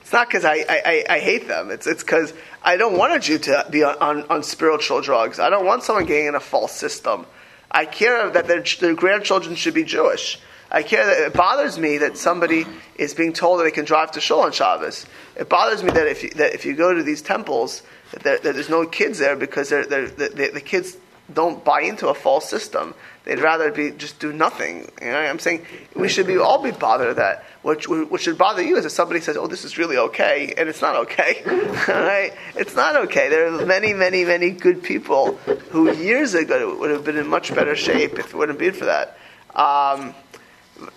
it's 0.00 0.12
not 0.12 0.28
because 0.28 0.44
I, 0.44 0.64
I, 0.68 1.04
I, 1.10 1.18
hate 1.18 1.48
them. 1.48 1.72
It's 1.72 1.86
because 1.86 2.32
I 2.62 2.76
don't 2.76 2.96
want 2.96 3.12
a 3.12 3.18
Jew 3.18 3.38
to 3.38 3.66
be 3.68 3.82
on, 3.82 3.96
on, 3.98 4.22
on, 4.30 4.42
spiritual 4.44 5.00
drugs. 5.00 5.40
I 5.40 5.50
don't 5.50 5.66
want 5.66 5.82
someone 5.82 6.06
getting 6.06 6.26
in 6.26 6.34
a 6.36 6.40
false 6.40 6.72
system. 6.72 7.26
I 7.70 7.86
care 7.86 8.30
that 8.30 8.46
their, 8.46 8.62
their 8.80 8.94
grandchildren 8.94 9.56
should 9.56 9.74
be 9.74 9.84
Jewish. 9.84 10.38
I 10.74 10.82
care 10.82 11.04
that 11.04 11.26
it 11.26 11.34
bothers 11.34 11.78
me 11.78 11.98
that 11.98 12.16
somebody 12.16 12.66
is 12.96 13.12
being 13.12 13.34
told 13.34 13.60
that 13.60 13.64
they 13.64 13.70
can 13.70 13.84
drive 13.84 14.12
to 14.12 14.20
shul 14.22 14.40
on 14.40 14.52
Shabbos. 14.52 15.04
It 15.36 15.50
bothers 15.50 15.82
me 15.82 15.90
that 15.90 16.06
if 16.06 16.22
you, 16.22 16.30
that 16.30 16.54
if 16.54 16.64
you 16.64 16.74
go 16.74 16.94
to 16.94 17.02
these 17.02 17.20
temples, 17.20 17.82
that, 18.12 18.22
there, 18.22 18.38
that 18.38 18.54
there's 18.54 18.70
no 18.70 18.86
kids 18.86 19.18
there 19.18 19.36
because 19.36 19.68
they're, 19.68 19.84
they're, 19.84 20.08
the, 20.08 20.50
the 20.54 20.60
kids 20.62 20.96
don't 21.32 21.62
buy 21.62 21.82
into 21.82 22.08
a 22.08 22.14
false 22.14 22.48
system. 22.48 22.94
They'd 23.24 23.38
rather 23.38 23.70
be 23.70 23.90
just 23.92 24.18
do 24.18 24.32
nothing. 24.32 24.90
You 25.00 25.10
know, 25.10 25.18
I'm 25.18 25.38
saying 25.38 25.64
we 25.94 26.08
should 26.08 26.26
be 26.26 26.38
all 26.38 26.62
be 26.62 26.72
bothered 26.72 27.16
that. 27.16 27.44
What, 27.62 27.84
what 27.84 28.20
should 28.20 28.36
bother 28.36 28.62
you 28.62 28.76
is 28.76 28.84
if 28.84 28.92
somebody 28.92 29.20
says, 29.20 29.36
"Oh, 29.36 29.46
this 29.46 29.64
is 29.64 29.78
really 29.78 29.96
okay," 29.96 30.52
and 30.56 30.68
it's 30.68 30.82
not 30.82 30.96
okay. 30.96 31.42
right? 31.46 32.32
It's 32.56 32.74
not 32.74 32.96
okay. 32.96 33.28
There 33.28 33.46
are 33.46 33.64
many, 33.64 33.92
many, 33.92 34.24
many 34.24 34.50
good 34.50 34.82
people 34.82 35.34
who 35.70 35.92
years 35.92 36.34
ago 36.34 36.76
would 36.80 36.90
have 36.90 37.04
been 37.04 37.16
in 37.16 37.28
much 37.28 37.54
better 37.54 37.76
shape 37.76 38.18
if 38.18 38.30
it 38.30 38.34
wouldn't 38.34 38.58
been 38.58 38.74
for 38.74 38.86
that. 38.86 39.16
Um, 39.54 40.14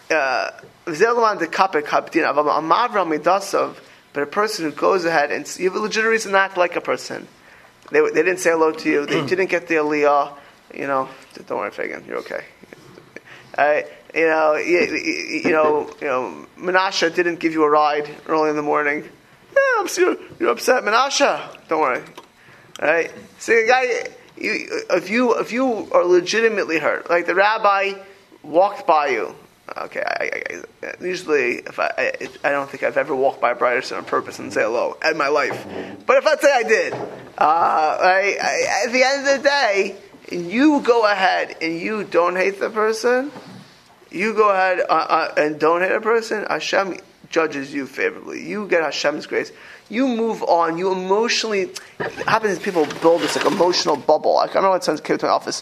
uh, 0.10 0.52
but 4.14 4.24
a 4.24 4.28
person 4.28 4.66
who 4.66 4.72
goes 4.72 5.04
ahead 5.06 5.32
and 5.32 5.58
you 5.58 5.70
have 5.70 5.76
a 5.76 5.80
legitimate 5.80 6.10
reason 6.10 6.32
not 6.32 6.54
to 6.54 6.60
like 6.60 6.76
a 6.76 6.82
person. 6.82 7.28
They, 7.92 8.00
they 8.00 8.24
didn't 8.24 8.38
say 8.38 8.52
hello 8.52 8.72
to 8.72 8.90
you. 8.90 9.06
They 9.06 9.26
didn't 9.26 9.48
get 9.48 9.68
the 9.68 9.76
aliyah 9.76 10.34
you 10.76 10.88
know, 10.88 11.10
don't 11.48 11.58
worry, 11.58 11.72
Fagan, 11.72 12.06
you're 12.06 12.18
okay. 12.18 12.44
Uh, 13.58 13.82
you 14.14 14.28
know, 14.28 14.56
you, 14.56 15.42
you, 15.44 15.52
know, 15.52 15.90
you 16.02 16.08
know, 16.08 16.46
Menashe 16.58 17.14
didn't 17.16 17.40
give 17.40 17.54
you 17.54 17.64
a 17.64 17.70
ride 17.70 18.10
early 18.28 18.50
in 18.50 18.56
the 18.56 18.62
morning. 18.62 19.04
Yeah, 19.04 19.80
I'm 19.80 19.88
sure 19.88 20.18
you're 20.40 20.50
upset, 20.50 20.84
Menashe. 20.84 21.68
Don't 21.68 21.82
worry. 21.82 22.04
All 22.82 22.88
right. 22.88 23.12
See, 23.40 23.66
guy, 23.68 23.84
you, 24.38 24.84
if 24.92 25.10
you 25.10 25.40
if 25.40 25.54
you 25.54 25.90
are 25.94 26.04
legitimately 26.04 26.80
hurt, 26.80 27.10
like 27.10 27.26
the 27.26 27.36
rabbi 27.36 27.94
walked 28.44 28.86
by 28.86 29.08
you. 29.08 29.34
Okay, 29.78 30.04
I, 30.06 30.44
I, 30.84 31.04
usually 31.04 31.56
if 31.56 31.80
I, 31.80 31.92
I, 31.98 32.30
I 32.44 32.52
don't 32.52 32.70
think 32.70 32.84
I've 32.84 32.98
ever 32.98 33.16
walked 33.16 33.42
by 33.42 33.56
Brierson 33.56 33.98
on 33.98 34.06
purpose 34.06 34.38
and 34.38 34.54
say 34.54 34.62
hello 34.62 34.96
in 35.04 35.18
my 35.18 35.28
life. 35.28 35.66
But 36.06 36.18
if 36.18 36.26
let's 36.26 36.42
say 36.44 36.52
I 36.54 36.64
did, 36.64 36.94
uh, 37.38 37.98
at 38.02 38.92
the 38.92 39.04
end 39.04 39.28
of 39.28 39.38
the 39.38 39.50
day, 39.50 39.96
you 40.32 40.82
go 40.82 41.06
ahead 41.06 41.58
and 41.62 41.80
you 41.80 42.04
don't 42.04 42.36
hate 42.36 42.60
the 42.60 42.70
person, 42.70 43.32
you 44.12 44.34
go 44.34 44.52
ahead 44.52 44.82
uh, 44.82 44.84
uh, 44.94 45.34
and 45.36 45.60
don't 45.60 45.82
hate 45.82 45.92
a 45.92 46.02
person, 46.02 46.46
Hashem 46.48 46.98
judges 47.36 47.74
you 47.74 47.86
favorably. 47.86 48.42
You 48.48 48.66
get 48.66 48.82
Hashem's 48.82 49.28
grace. 49.28 49.52
You 49.90 50.08
move 50.08 50.42
on. 50.44 50.78
You 50.78 50.94
emotionally. 50.94 51.64
It 52.00 52.12
happens 52.26 52.60
people 52.60 52.88
build 53.02 53.24
this 53.24 53.36
like 53.36 53.46
emotional 53.46 53.98
bubble. 53.98 54.36
Like, 54.36 54.52
I 54.52 54.60
remember 54.60 54.72
when 54.72 54.82
someone 54.82 55.04
came 55.04 55.18
to 55.18 55.26
my 55.26 55.34
office. 55.34 55.62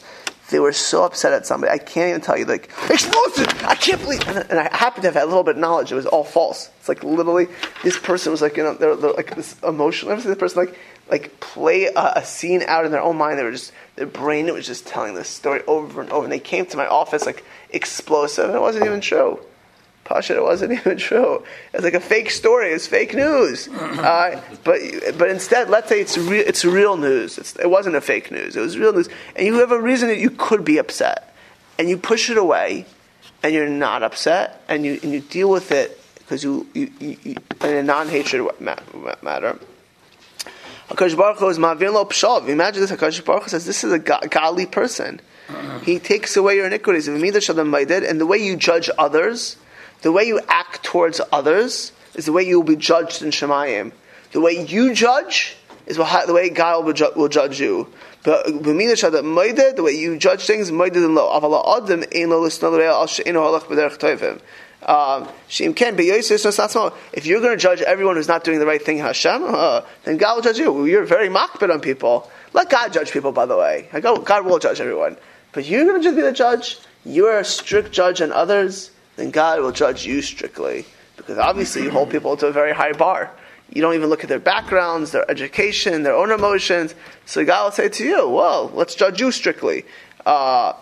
They 0.51 0.59
were 0.59 0.71
so 0.71 1.03
upset 1.03 1.33
at 1.33 1.47
somebody. 1.47 1.71
I 1.71 1.79
can't 1.79 2.09
even 2.09 2.21
tell 2.21 2.38
you. 2.38 2.45
Like 2.45 2.69
explosive. 2.91 3.47
I 3.63 3.73
can't 3.73 3.99
believe. 3.99 4.21
And, 4.27 4.38
and 4.51 4.59
I 4.59 4.69
happen 4.77 5.01
to 5.01 5.07
have 5.07 5.15
had 5.15 5.23
a 5.23 5.25
little 5.25 5.41
bit 5.41 5.55
of 5.55 5.62
knowledge. 5.62 5.91
It 5.91 5.95
was 5.95 6.05
all 6.05 6.23
false. 6.23 6.69
It's 6.77 6.88
like 6.88 7.03
literally 7.03 7.47
this 7.81 7.97
person 7.97 8.31
was 8.31 8.43
like 8.43 8.55
you 8.55 8.62
know 8.62 8.75
they're, 8.75 8.95
they're 8.95 9.13
like 9.13 9.36
this 9.36 9.55
emotional. 9.63 10.12
Ever 10.12 10.21
see 10.21 10.29
the 10.29 10.36
person 10.36 10.63
like 10.63 10.77
like 11.09 11.39
play 11.39 11.86
a, 11.86 12.13
a, 12.17 12.23
scene 12.23 12.62
out 12.67 12.86
in 12.86 12.91
their 12.91 13.01
own 13.01 13.17
mind? 13.17 13.39
They 13.39 13.43
were 13.43 13.51
just 13.51 13.71
their 13.95 14.05
brain 14.05 14.47
it 14.47 14.53
was 14.53 14.67
just 14.67 14.86
telling 14.86 15.15
this 15.15 15.27
story 15.27 15.63
over 15.65 16.01
and 16.01 16.12
over. 16.12 16.25
And 16.25 16.31
they 16.31 16.39
came 16.39 16.67
to 16.67 16.77
my 16.77 16.86
office 16.86 17.25
like 17.25 17.43
explosive, 17.71 18.45
and 18.45 18.55
it 18.55 18.62
wasn't 18.62 18.86
even 18.86 19.01
true. 19.01 19.39
Pasha, 20.04 20.36
it 20.36 20.44
wasn't 20.44 20.74
even 20.80 20.98
true. 20.98 21.44
It's 21.74 21.84
like 21.84 21.94
a 21.94 22.00
fake 22.00 22.30
story. 22.30 22.72
It's 22.72 22.88
fake 22.88 23.13
news. 23.13 23.70
Uh, 24.04 24.42
but 24.63 24.82
but 25.18 25.30
instead, 25.30 25.70
let's 25.70 25.88
say 25.88 26.02
it's 26.02 26.18
real. 26.18 26.44
It's 26.46 26.66
real 26.66 26.98
news. 26.98 27.38
It's, 27.38 27.56
it 27.56 27.70
wasn't 27.70 27.96
a 27.96 28.02
fake 28.02 28.32
news. 28.32 28.56
It 28.56 28.60
was 28.60 28.78
real 28.78 28.92
news, 28.92 29.08
and 29.36 29.46
you 29.46 29.60
have 29.60 29.72
a 29.72 29.80
reason 29.80 30.10
that 30.10 30.18
you 30.18 30.30
could 30.30 30.66
be 30.66 30.78
upset, 30.78 31.34
and 31.80 31.89
you 31.89 31.98
push 31.98 32.30
it 32.30 32.38
away, 32.38 32.86
and 33.42 33.54
you're 33.54 33.70
not 33.70 34.04
upset, 34.04 34.62
and 34.68 34.86
you 34.86 35.00
and 35.04 35.13
you 35.13 35.22
deal 35.22 35.50
with 35.50 35.72
it 35.72 36.02
because 36.18 36.44
you, 36.44 36.68
you, 36.74 36.92
you, 37.00 37.18
you, 37.24 37.36
in 37.62 37.76
a 37.76 37.84
non-hatred 37.84 38.50
matter. 38.60 39.60
Hakadosh 40.89 41.18
Baruch 41.18 41.38
Hu 41.39 41.50
is 41.50 41.58
ma'avin 41.58 41.94
lo 41.94 42.06
pshav. 42.06 42.50
Imagine 42.50 42.82
this. 42.82 42.92
Hakadosh 42.92 43.24
Baruch 43.24 43.44
Hu 43.44 43.50
says 43.50 43.66
this 43.66 43.84
is 43.84 43.94
a 43.94 44.00
godly 44.00 44.66
person. 44.66 45.22
He 45.84 46.00
takes 46.00 46.36
away 46.36 46.56
your 46.56 46.68
iniquities. 46.68 47.08
And 47.08 47.22
the 47.22 48.26
way 48.26 48.38
you 48.38 48.56
judge 48.56 48.89
others 48.98 49.58
the 50.04 50.12
way 50.12 50.26
you 50.26 50.39
act 50.48 50.84
towards 50.84 51.20
others 51.32 51.92
is 52.13 52.26
the 52.26 52.34
way 52.34 52.44
you 52.44 52.60
will 52.60 52.68
be 52.68 52.76
judged 52.76 53.24
in 53.24 53.32
Shemayim. 53.32 53.94
The 54.34 54.42
way 54.42 54.66
you 54.66 54.94
judge 54.94 55.56
is 55.86 55.98
the 55.98 56.34
way 56.34 56.50
God 56.50 56.86
will, 56.86 56.94
will 57.16 57.30
judge 57.30 57.60
you. 57.60 57.88
But 58.24 58.46
the 58.46 59.84
way 59.84 59.92
you 59.94 60.18
judge 60.18 60.46
things, 60.46 60.70
um, 60.70 60.82
you 60.82 60.94
if 67.13 67.26
you're 67.26 67.42
going 67.42 67.52
to 67.52 67.58
judge 67.58 67.82
everyone 67.82 68.16
who's 68.18 68.28
not 68.28 68.44
doing 68.44 68.60
the 68.60 68.66
right 68.66 68.82
thing, 68.82 68.98
Hashem, 68.98 69.44
uh, 69.44 69.82
then 70.04 70.18
God 70.18 70.36
will 70.36 70.42
judge 70.42 70.58
you. 70.58 70.86
You're 70.86 71.06
very 71.06 71.30
makbid 71.30 71.72
on 71.72 71.80
people. 71.80 72.30
Let 72.52 72.70
God 72.70 72.92
judge 72.92 73.12
people, 73.12 73.32
by 73.32 73.46
the 73.46 73.58
way. 73.58 73.88
God 74.02 74.46
will 74.46 74.60
judge 74.60 74.82
everyone. 74.82 75.16
But 75.54 75.66
you're 75.66 75.86
going 75.86 76.02
to 76.02 76.13
be 76.13 76.22
the 76.22 76.34
judge. 76.34 76.80
You're 77.06 77.39
a 77.39 77.46
strict 77.46 77.92
judge 77.92 78.22
on 78.22 78.32
others 78.32 78.92
then 79.15 79.32
God 79.32 79.60
will 79.62 79.71
judge 79.71 80.06
you 80.06 80.21
strictly. 80.21 80.86
Because 81.15 81.38
obviously 81.38 81.84
you 81.84 81.91
hold 81.91 82.10
people 82.10 82.36
to 82.38 82.47
a 82.47 82.52
very 82.52 82.73
high 82.73 82.93
bar. 82.93 83.32
You 83.69 83.82
don't 83.82 83.93
even 83.95 84.10
look 84.10 84.23
at 84.23 84.30
their 84.30 84.39
backgrounds, 84.39 85.12
their 85.12 85.30
education, 85.30 86.04
their 86.04 86.15
own 86.15 86.32
emotions. 86.32 86.95
So 87.26 87.45
God 87.45 87.65
will 87.65 87.71
say 87.71 87.89
to 87.89 88.04
you, 88.04 88.28
well, 88.30 88.71
let's 88.73 88.95
judge 88.95 89.19
you 89.19 89.32
strictly. 89.32 89.86
Uh, 90.26 90.73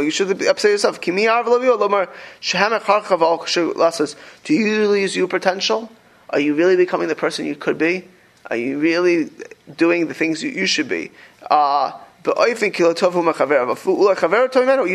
you 0.00 0.10
should 0.10 0.38
be 0.38 0.46
upset 0.48 0.70
yourself. 0.70 1.00
Do 1.00 1.12
you 4.54 4.78
really 4.78 5.00
use 5.02 5.16
your 5.16 5.28
potential? 5.28 5.90
Are 6.30 6.40
you 6.40 6.54
really 6.54 6.76
becoming 6.76 7.08
the 7.08 7.14
person 7.14 7.46
you 7.46 7.56
could 7.56 7.78
be? 7.78 8.08
Are 8.48 8.56
you 8.56 8.78
really 8.78 9.30
doing 9.74 10.08
the 10.08 10.14
things 10.14 10.42
you, 10.42 10.50
you 10.50 10.66
should 10.66 10.88
be? 10.88 11.10
Uh, 11.50 11.92
you 12.26 12.34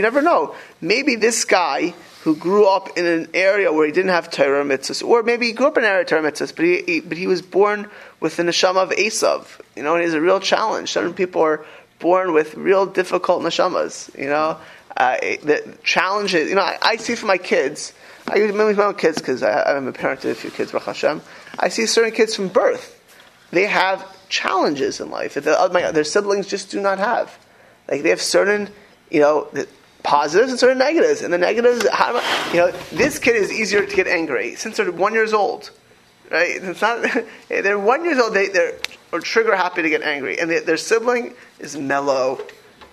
never 0.02 0.22
know. 0.22 0.56
Maybe 0.82 1.16
this 1.16 1.46
guy 1.46 1.94
who 2.24 2.36
grew 2.36 2.68
up 2.68 2.98
in 2.98 3.06
an 3.06 3.30
area 3.34 3.72
where 3.72 3.86
he 3.86 3.92
didn't 3.92 4.12
have 4.12 4.30
Torah 4.30 4.66
mitzvahs, 4.66 5.02
or 5.06 5.24
maybe 5.24 5.48
he 5.48 5.54
grew 5.54 5.68
up 5.68 5.78
in 5.78 5.86
an 5.86 5.90
area 5.90 6.02
of 6.02 6.08
Torah 6.08 6.30
mitzvahs, 6.30 6.54
but 6.56 6.66
he, 6.66 6.82
he, 6.82 7.00
but 7.00 7.18
he 7.18 7.28
was 7.28 7.42
born 7.42 7.90
with 8.20 8.36
the 8.36 8.44
neshama 8.44 8.84
of 8.84 8.90
Esav. 8.90 9.62
You 9.76 9.84
know, 9.84 9.96
and 9.96 10.04
it's 10.04 10.14
a 10.14 10.22
real 10.22 10.42
challenge. 10.42 10.90
Certain 10.92 11.14
people 11.14 11.42
are 11.42 11.66
born 12.00 12.34
with 12.34 12.56
real 12.56 12.86
difficult 12.86 13.44
neshamas. 13.44 14.14
You 14.20 14.28
know, 14.28 14.58
uh, 14.98 15.18
the 15.22 15.78
challenges. 15.84 16.50
You 16.50 16.56
know, 16.56 16.62
I, 16.62 16.78
I 16.82 16.96
see 16.98 17.16
for 17.16 17.28
my 17.28 17.38
kids. 17.38 17.94
I 18.28 18.36
use 18.36 18.54
my 18.54 18.64
own 18.64 18.96
kids 18.96 19.18
because 19.18 19.42
I'm 19.42 19.88
a 19.88 19.94
parent 19.94 20.22
to 20.22 20.32
a 20.32 20.36
few 20.36 20.52
kids. 20.52 20.72
Baruch 20.72 20.86
Hashem. 20.86 21.22
I 21.58 21.70
see 21.70 21.86
certain 21.86 22.12
kids 22.12 22.36
from 22.36 22.50
birth 22.50 22.98
they 23.52 23.66
have 23.66 24.06
challenges 24.32 25.00
in 25.00 25.12
life 25.12 25.36
that 25.36 25.44
the, 25.44 25.56
oh 25.60 25.68
their 25.92 26.04
siblings 26.04 26.48
just 26.48 26.72
do 26.72 26.82
not 26.82 26.98
have. 26.98 27.38
Like 27.88 28.02
they 28.02 28.10
have 28.10 28.22
certain, 28.22 28.70
you 29.12 29.20
know, 29.20 29.50
positives 30.02 30.50
and 30.50 30.60
certain 30.60 30.80
negatives. 30.80 31.22
And 31.22 31.32
the 31.32 31.38
negatives, 31.38 31.84
you 31.84 32.60
know, 32.60 32.72
this 32.92 33.20
kid 33.20 33.36
is 33.36 33.52
easier 33.52 33.86
to 33.86 33.96
get 33.96 34.08
angry 34.08 34.56
since 34.56 34.78
they're 34.78 34.92
one 34.92 35.14
years 35.14 35.34
old, 35.34 35.70
right? 36.32 36.56
It's 36.56 36.82
not. 36.82 37.06
They're 37.50 37.78
one 37.78 38.04
years 38.06 38.18
old. 38.18 38.34
They, 38.34 38.48
they're 38.48 38.78
or 39.12 39.20
trigger 39.20 39.56
happy 39.56 39.82
to 39.82 39.90
get 39.90 40.02
angry, 40.04 40.40
and 40.40 40.50
they, 40.50 40.60
their 40.60 40.78
sibling 40.78 41.34
is 41.60 41.78
mellow, 41.78 42.40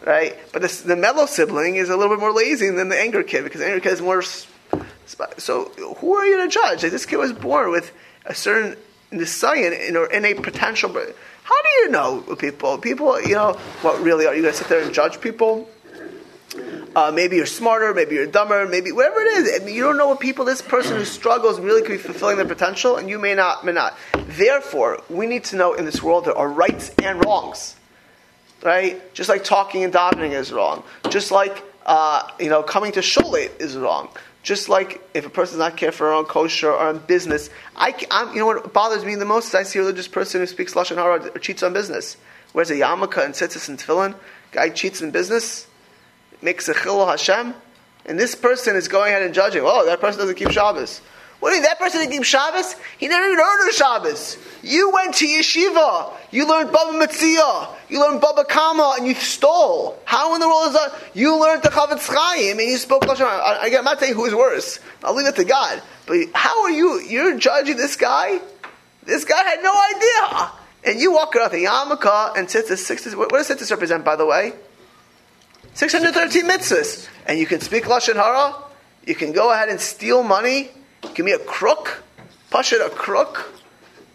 right? 0.04 0.36
But 0.52 0.62
the, 0.62 0.82
the 0.84 0.96
mellow 0.96 1.26
sibling 1.26 1.76
is 1.76 1.90
a 1.90 1.96
little 1.96 2.14
bit 2.14 2.20
more 2.20 2.32
lazy 2.32 2.70
than 2.70 2.88
the 2.88 2.98
angry 2.98 3.24
kid 3.24 3.44
because 3.44 3.60
the 3.60 3.66
angry 3.66 3.80
kid 3.80 3.92
is 3.92 4.02
more. 4.02 4.22
So 5.38 5.64
who 5.98 6.14
are 6.14 6.26
you 6.26 6.38
to 6.38 6.48
judge? 6.48 6.82
Like, 6.82 6.92
this 6.92 7.06
kid 7.06 7.16
was 7.16 7.32
born 7.32 7.70
with 7.70 7.92
a 8.26 8.34
certain 8.34 8.76
science 9.24 9.76
in, 9.76 9.96
in 10.12 10.24
a 10.24 10.34
potential. 10.34 10.94
How 11.48 11.62
do 11.62 11.68
you 11.80 11.88
know 11.88 12.20
people? 12.38 12.76
People, 12.76 13.22
you 13.22 13.34
know, 13.34 13.54
what 13.80 14.02
really 14.02 14.26
are 14.26 14.34
you 14.34 14.42
going 14.42 14.52
to 14.52 14.58
sit 14.58 14.68
there 14.68 14.82
and 14.82 14.92
judge 14.92 15.18
people? 15.18 15.66
Uh, 16.94 17.10
maybe 17.10 17.36
you're 17.36 17.46
smarter, 17.46 17.94
maybe 17.94 18.16
you're 18.16 18.26
dumber, 18.26 18.66
maybe 18.66 18.92
whatever 18.92 19.22
it 19.22 19.28
is. 19.28 19.58
I 19.58 19.64
mean, 19.64 19.74
you 19.74 19.82
don't 19.82 19.96
know 19.96 20.08
what 20.08 20.20
people. 20.20 20.44
This 20.44 20.60
person 20.60 20.98
who 20.98 21.06
struggles 21.06 21.58
really 21.58 21.80
could 21.80 21.92
be 21.92 21.96
fulfilling 21.96 22.36
their 22.36 22.44
potential, 22.44 22.96
and 22.96 23.08
you 23.08 23.18
may 23.18 23.34
not, 23.34 23.64
may 23.64 23.72
not. 23.72 23.96
Therefore, 24.12 25.02
we 25.08 25.26
need 25.26 25.44
to 25.44 25.56
know 25.56 25.72
in 25.72 25.86
this 25.86 26.02
world 26.02 26.26
there 26.26 26.36
are 26.36 26.50
rights 26.50 26.90
and 27.02 27.24
wrongs, 27.24 27.76
right? 28.62 29.14
Just 29.14 29.30
like 29.30 29.42
talking 29.42 29.84
and 29.84 29.92
davening 29.92 30.32
is 30.32 30.52
wrong. 30.52 30.82
Just 31.08 31.30
like 31.30 31.64
uh, 31.86 32.28
you 32.38 32.50
know, 32.50 32.62
coming 32.62 32.92
to 32.92 33.00
shul 33.00 33.34
is 33.34 33.74
wrong. 33.74 34.10
Just 34.42 34.68
like 34.68 35.02
if 35.14 35.26
a 35.26 35.30
person's 35.30 35.58
not 35.58 35.76
careful 35.76 36.06
around 36.06 36.26
kosher 36.26 36.70
or 36.70 36.78
on 36.78 36.98
business, 37.00 37.50
I, 37.76 37.94
I'm, 38.10 38.32
you 38.32 38.40
know 38.40 38.46
what 38.46 38.72
bothers 38.72 39.04
me 39.04 39.14
the 39.16 39.24
most 39.24 39.48
is 39.48 39.54
I 39.54 39.62
see 39.64 39.78
a 39.78 39.82
religious 39.82 40.08
person 40.08 40.40
who 40.40 40.46
speaks 40.46 40.74
lashon 40.74 40.96
hara 40.96 41.30
or 41.34 41.38
cheats 41.38 41.62
on 41.62 41.72
business. 41.72 42.16
Wears 42.54 42.70
a 42.70 42.74
yarmulke 42.74 43.24
and 43.24 43.34
tzitzis 43.34 43.68
and 43.68 43.78
tefillin. 43.78 44.14
Guy 44.52 44.70
cheats 44.70 45.02
in 45.02 45.10
business, 45.10 45.66
makes 46.40 46.68
a 46.68 46.74
chil 46.74 47.04
Hashem, 47.04 47.54
and 48.06 48.18
this 48.18 48.34
person 48.34 48.76
is 48.76 48.88
going 48.88 49.10
ahead 49.10 49.22
and 49.22 49.34
judging. 49.34 49.62
Oh, 49.64 49.84
that 49.84 50.00
person 50.00 50.20
doesn't 50.20 50.36
keep 50.36 50.50
Shabbos. 50.50 51.02
What 51.40 51.50
do 51.50 51.54
you 51.54 51.62
mean? 51.62 51.68
That 51.68 51.78
person 51.78 52.00
didn't 52.00 52.12
keep 52.12 52.24
Shabbos? 52.24 52.74
He 52.98 53.06
never 53.06 53.24
even 53.24 53.38
heard 53.38 53.68
of 53.68 53.74
Shabbos. 53.74 54.38
You 54.62 54.90
went 54.90 55.14
to 55.16 55.26
yeshiva. 55.26 56.12
You 56.32 56.48
learned 56.48 56.72
Baba 56.72 56.98
Metzia. 56.98 57.68
You 57.88 58.00
learned 58.00 58.20
Baba 58.20 58.44
Kama 58.44 58.96
and 58.98 59.06
you 59.06 59.14
stole. 59.14 59.98
How 60.04 60.34
in 60.34 60.40
the 60.40 60.48
world 60.48 60.68
is 60.68 60.72
that? 60.72 60.92
You 61.14 61.40
learned 61.40 61.62
the 61.62 61.68
Chofetz 61.68 62.08
Chaim 62.12 62.58
and 62.58 62.68
you 62.68 62.76
spoke 62.76 63.02
Lashon. 63.02 63.22
I, 63.22 63.70
I'm 63.72 63.84
not 63.84 64.00
saying 64.00 64.14
who 64.14 64.24
is 64.24 64.34
worse. 64.34 64.80
I'll 65.04 65.14
leave 65.14 65.28
it 65.28 65.36
to 65.36 65.44
God. 65.44 65.80
But 66.06 66.18
how 66.34 66.64
are 66.64 66.70
you? 66.70 67.00
You're 67.00 67.38
judging 67.38 67.76
this 67.76 67.94
guy? 67.94 68.40
This 69.04 69.24
guy 69.24 69.42
had 69.42 69.62
no 69.62 69.80
idea. 69.94 70.50
And 70.84 71.00
you 71.00 71.12
walk 71.12 71.36
around 71.36 71.52
the 71.52 71.64
yarmulke 71.64 72.36
and 72.36 72.48
tzitzis. 72.48 72.78
Six, 72.78 73.14
what 73.14 73.30
does 73.30 73.48
tzitzis 73.48 73.70
represent, 73.70 74.04
by 74.04 74.16
the 74.16 74.26
way? 74.26 74.54
613 75.74 76.44
mitzvahs. 76.44 77.08
And 77.26 77.38
you 77.38 77.46
can 77.46 77.60
speak 77.60 77.84
Lashon 77.84 78.14
Hara. 78.14 78.56
You 79.06 79.14
can 79.14 79.32
go 79.32 79.52
ahead 79.52 79.68
and 79.68 79.80
steal 79.80 80.24
money. 80.24 80.70
Give 81.14 81.24
me 81.24 81.32
a 81.32 81.38
crook. 81.38 82.02
Push 82.50 82.72
it 82.72 82.80
a 82.80 82.90
crook. 82.90 83.52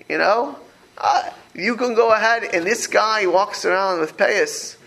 You 0.10 0.18
know? 0.18 0.58
Uh, 0.98 1.30
you 1.54 1.76
can 1.76 1.94
go 1.94 2.12
ahead, 2.12 2.44
and 2.54 2.66
this 2.66 2.88
guy 2.88 3.28
walks 3.28 3.66
around 3.66 4.00
with 4.00 4.18
payas. 4.18 4.78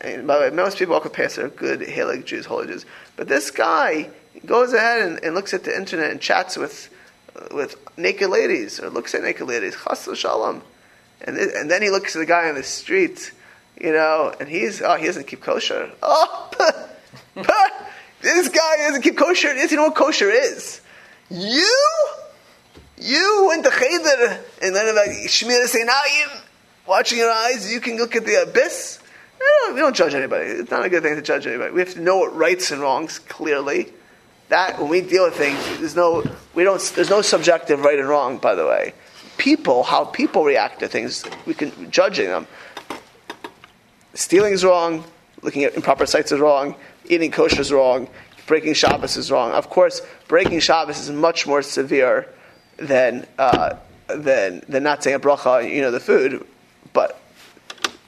And 0.00 0.26
by 0.26 0.36
the 0.36 0.40
way, 0.42 0.50
most 0.50 0.78
people 0.78 0.94
walk 0.94 1.04
with 1.04 1.12
payas 1.12 1.38
are 1.38 1.48
good 1.48 1.80
Helig 1.80 2.24
Jews, 2.24 2.46
holy 2.46 2.66
Jews. 2.66 2.84
But 3.16 3.28
this 3.28 3.50
guy 3.50 4.10
goes 4.44 4.72
ahead 4.72 5.02
and, 5.02 5.24
and, 5.24 5.34
looks 5.34 5.54
at 5.54 5.64
the 5.64 5.76
internet 5.76 6.10
and 6.10 6.20
chats 6.20 6.56
with 6.56 6.90
with 7.52 7.76
naked 7.98 8.30
ladies, 8.30 8.80
or 8.80 8.90
looks 8.90 9.14
at 9.14 9.22
naked 9.22 9.46
ladies. 9.46 9.76
Chas 9.76 10.08
shalom. 10.18 10.62
And, 11.20 11.36
th- 11.36 11.50
and 11.54 11.70
then 11.70 11.82
he 11.82 11.90
looks 11.90 12.14
at 12.16 12.20
the 12.20 12.26
guy 12.26 12.48
on 12.48 12.54
the 12.54 12.62
street, 12.62 13.32
you 13.80 13.92
know, 13.92 14.34
and 14.38 14.48
he's, 14.48 14.82
oh, 14.82 14.96
he 14.96 15.06
doesn't 15.06 15.26
keep 15.26 15.42
kosher. 15.42 15.90
Oh, 16.02 16.50
this 18.22 18.48
guy 18.48 18.76
doesn't 18.78 19.02
keep 19.02 19.16
kosher. 19.16 19.54
He 19.54 19.60
doesn't 19.60 19.76
know 19.76 19.84
what 19.84 19.94
kosher 19.94 20.30
is. 20.30 20.80
You? 21.30 22.06
You 22.98 23.46
went 23.48 23.64
to 23.64 23.70
Cheder 23.70 24.40
and 24.62 24.74
then 24.74 24.88
about 24.88 25.08
Shmir 25.08 25.66
Seinayim, 25.66 26.42
watching 26.86 27.18
your 27.18 27.30
eyes, 27.30 27.72
you 27.72 27.80
can 27.80 27.96
look 27.96 28.16
at 28.16 28.24
the 28.24 28.42
abyss. 28.42 29.00
No, 29.38 29.74
we 29.74 29.80
don't 29.80 29.94
judge 29.94 30.14
anybody. 30.14 30.46
It's 30.46 30.70
not 30.70 30.84
a 30.84 30.88
good 30.88 31.02
thing 31.02 31.14
to 31.16 31.22
judge 31.22 31.46
anybody. 31.46 31.72
We 31.72 31.80
have 31.80 31.94
to 31.94 32.00
know 32.00 32.18
what 32.18 32.34
rights 32.34 32.70
and 32.70 32.80
wrongs 32.80 33.18
clearly. 33.18 33.92
That 34.48 34.78
when 34.78 34.88
we 34.88 35.00
deal 35.00 35.24
with 35.24 35.34
things, 35.34 35.58
there's 35.80 35.96
no 35.96 36.22
we 36.54 36.62
don't 36.64 36.80
there's 36.94 37.10
no 37.10 37.20
subjective 37.20 37.80
right 37.80 37.98
and 37.98 38.08
wrong. 38.08 38.38
By 38.38 38.54
the 38.54 38.64
way, 38.64 38.94
people, 39.36 39.82
how 39.82 40.04
people 40.04 40.44
react 40.44 40.80
to 40.80 40.88
things, 40.88 41.24
we 41.46 41.54
can 41.54 41.90
judging 41.90 42.28
them. 42.28 42.46
Stealing 44.14 44.52
is 44.52 44.64
wrong. 44.64 45.04
Looking 45.42 45.64
at 45.64 45.74
improper 45.74 46.06
sites 46.06 46.32
is 46.32 46.40
wrong. 46.40 46.76
Eating 47.06 47.30
kosher 47.30 47.60
is 47.60 47.72
wrong. 47.72 48.08
Breaking 48.46 48.74
Shabbos 48.74 49.16
is 49.16 49.30
wrong. 49.30 49.52
Of 49.52 49.70
course, 49.70 50.02
breaking 50.28 50.60
Shabbos 50.60 50.98
is 51.00 51.10
much 51.10 51.46
more 51.46 51.62
severe 51.62 52.32
than 52.76 53.26
uh, 53.38 53.76
than 54.08 54.62
than 54.68 54.82
not 54.82 55.02
saying 55.02 55.16
a 55.16 55.20
bracha. 55.20 55.68
You 55.70 55.82
know 55.82 55.90
the 55.90 56.00
food, 56.00 56.46
but 56.92 57.20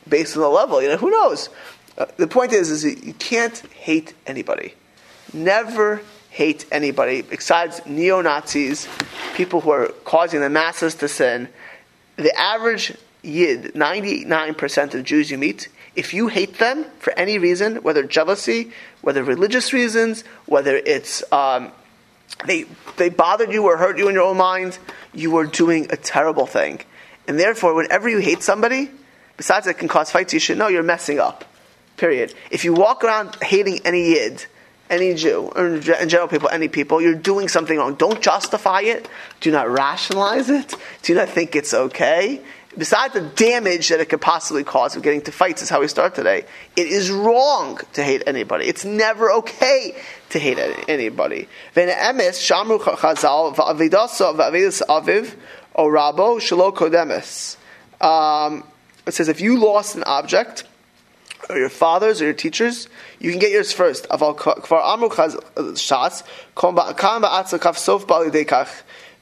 based 0.08 0.36
on 0.36 0.42
the 0.42 0.48
level, 0.48 0.80
you 0.80 0.88
know 0.88 0.96
who 0.96 1.10
knows. 1.10 1.48
Uh, 1.96 2.06
the 2.16 2.28
point 2.28 2.52
is, 2.52 2.70
is 2.70 2.84
you 2.84 3.14
can't 3.14 3.58
hate 3.74 4.14
anybody. 4.26 4.74
Never 5.32 6.02
hate 6.30 6.64
anybody 6.70 7.22
besides 7.22 7.80
neo 7.84 8.20
Nazis, 8.20 8.86
people 9.34 9.60
who 9.60 9.70
are 9.70 9.88
causing 10.04 10.40
the 10.40 10.48
masses 10.48 10.94
to 10.96 11.08
sin. 11.08 11.48
The 12.16 12.32
average 12.38 12.96
yid, 13.22 13.74
99% 13.74 14.94
of 14.94 15.04
Jews 15.04 15.30
you 15.30 15.38
meet, 15.38 15.68
if 15.98 16.14
you 16.14 16.28
hate 16.28 16.58
them 16.58 16.84
for 17.00 17.12
any 17.18 17.38
reason, 17.38 17.82
whether 17.82 18.04
jealousy, 18.04 18.70
whether 19.00 19.24
religious 19.24 19.72
reasons, 19.72 20.22
whether 20.46 20.76
it's 20.76 21.24
um, 21.32 21.72
they, 22.46 22.66
they 22.96 23.08
bothered 23.08 23.52
you 23.52 23.64
or 23.64 23.76
hurt 23.76 23.98
you 23.98 24.08
in 24.08 24.14
your 24.14 24.22
own 24.22 24.36
mind, 24.36 24.78
you 25.12 25.36
are 25.38 25.44
doing 25.44 25.88
a 25.90 25.96
terrible 25.96 26.46
thing. 26.46 26.80
And 27.26 27.38
therefore, 27.38 27.74
whenever 27.74 28.08
you 28.08 28.18
hate 28.18 28.44
somebody, 28.44 28.92
besides 29.36 29.66
it 29.66 29.74
can 29.74 29.88
cause 29.88 30.12
fights, 30.12 30.32
you 30.32 30.38
should 30.38 30.56
know 30.56 30.68
you're 30.68 30.84
messing 30.84 31.18
up. 31.18 31.44
Period. 31.96 32.32
If 32.52 32.64
you 32.64 32.74
walk 32.74 33.02
around 33.02 33.36
hating 33.42 33.80
any 33.84 34.10
yid, 34.10 34.46
any 34.88 35.14
Jew, 35.14 35.50
or 35.54 35.66
in 35.66 36.08
general 36.08 36.28
people, 36.28 36.48
any 36.48 36.68
people, 36.68 37.02
you're 37.02 37.16
doing 37.16 37.48
something 37.48 37.76
wrong. 37.76 37.96
Don't 37.96 38.22
justify 38.22 38.82
it. 38.82 39.08
Do 39.40 39.50
not 39.50 39.68
rationalize 39.68 40.48
it. 40.48 40.76
Do 41.02 41.14
not 41.14 41.28
think 41.28 41.56
it's 41.56 41.74
okay 41.74 42.40
besides 42.78 43.12
the 43.12 43.20
damage 43.20 43.88
that 43.88 44.00
it 44.00 44.08
could 44.08 44.20
possibly 44.20 44.64
cause 44.64 44.96
of 44.96 45.02
getting 45.02 45.20
to 45.22 45.32
fights, 45.32 45.60
is 45.62 45.68
how 45.68 45.80
we 45.80 45.88
start 45.88 46.14
today. 46.14 46.44
It 46.76 46.86
is 46.86 47.10
wrong 47.10 47.80
to 47.94 48.04
hate 48.04 48.22
anybody. 48.26 48.66
It's 48.66 48.84
never 48.84 49.30
okay 49.32 49.96
to 50.30 50.38
hate 50.38 50.58
anybody. 50.88 51.48
kodemes. 56.72 57.56
Um, 58.00 58.64
it 59.06 59.12
says 59.12 59.28
if 59.28 59.40
you 59.40 59.58
lost 59.58 59.96
an 59.96 60.04
object, 60.04 60.64
or 61.48 61.56
your 61.56 61.68
fathers 61.68 62.20
or 62.20 62.26
your 62.26 62.34
teachers, 62.34 62.88
you 63.18 63.30
can 63.30 63.40
get 63.40 63.50
yours 63.50 63.72
first. 63.72 64.06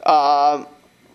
Um, 0.04 0.66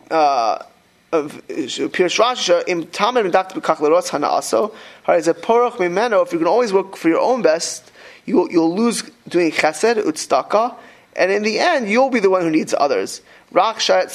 uh, 0.09 0.63
of 1.11 1.45
Pirush 1.47 2.19
Rashi 2.19 2.63
im 2.67 2.85
Tamid 2.85 3.29
Medakta 3.29 3.53
B'Kach 3.53 3.79
L'Rotz 3.79 4.09
Hana 4.09 4.27
also. 4.27 4.73
It's 5.07 5.27
a 5.27 5.33
Porach 5.33 5.73
Mimeno. 5.73 6.25
If 6.25 6.31
you 6.31 6.39
can 6.39 6.47
always 6.47 6.71
work 6.71 6.95
for 6.95 7.09
your 7.09 7.19
own 7.19 7.41
best, 7.41 7.91
you'll, 8.25 8.51
you'll 8.51 8.75
lose 8.75 9.03
doing 9.27 9.51
Chesed 9.51 10.01
Utzedakah, 10.03 10.75
and 11.15 11.31
in 11.31 11.43
the 11.43 11.59
end, 11.59 11.89
you'll 11.89 12.09
be 12.09 12.21
the 12.21 12.29
one 12.29 12.41
who 12.41 12.49
needs 12.49 12.73
others. 12.77 13.21
Rak 13.51 13.75
uh, 13.89 14.05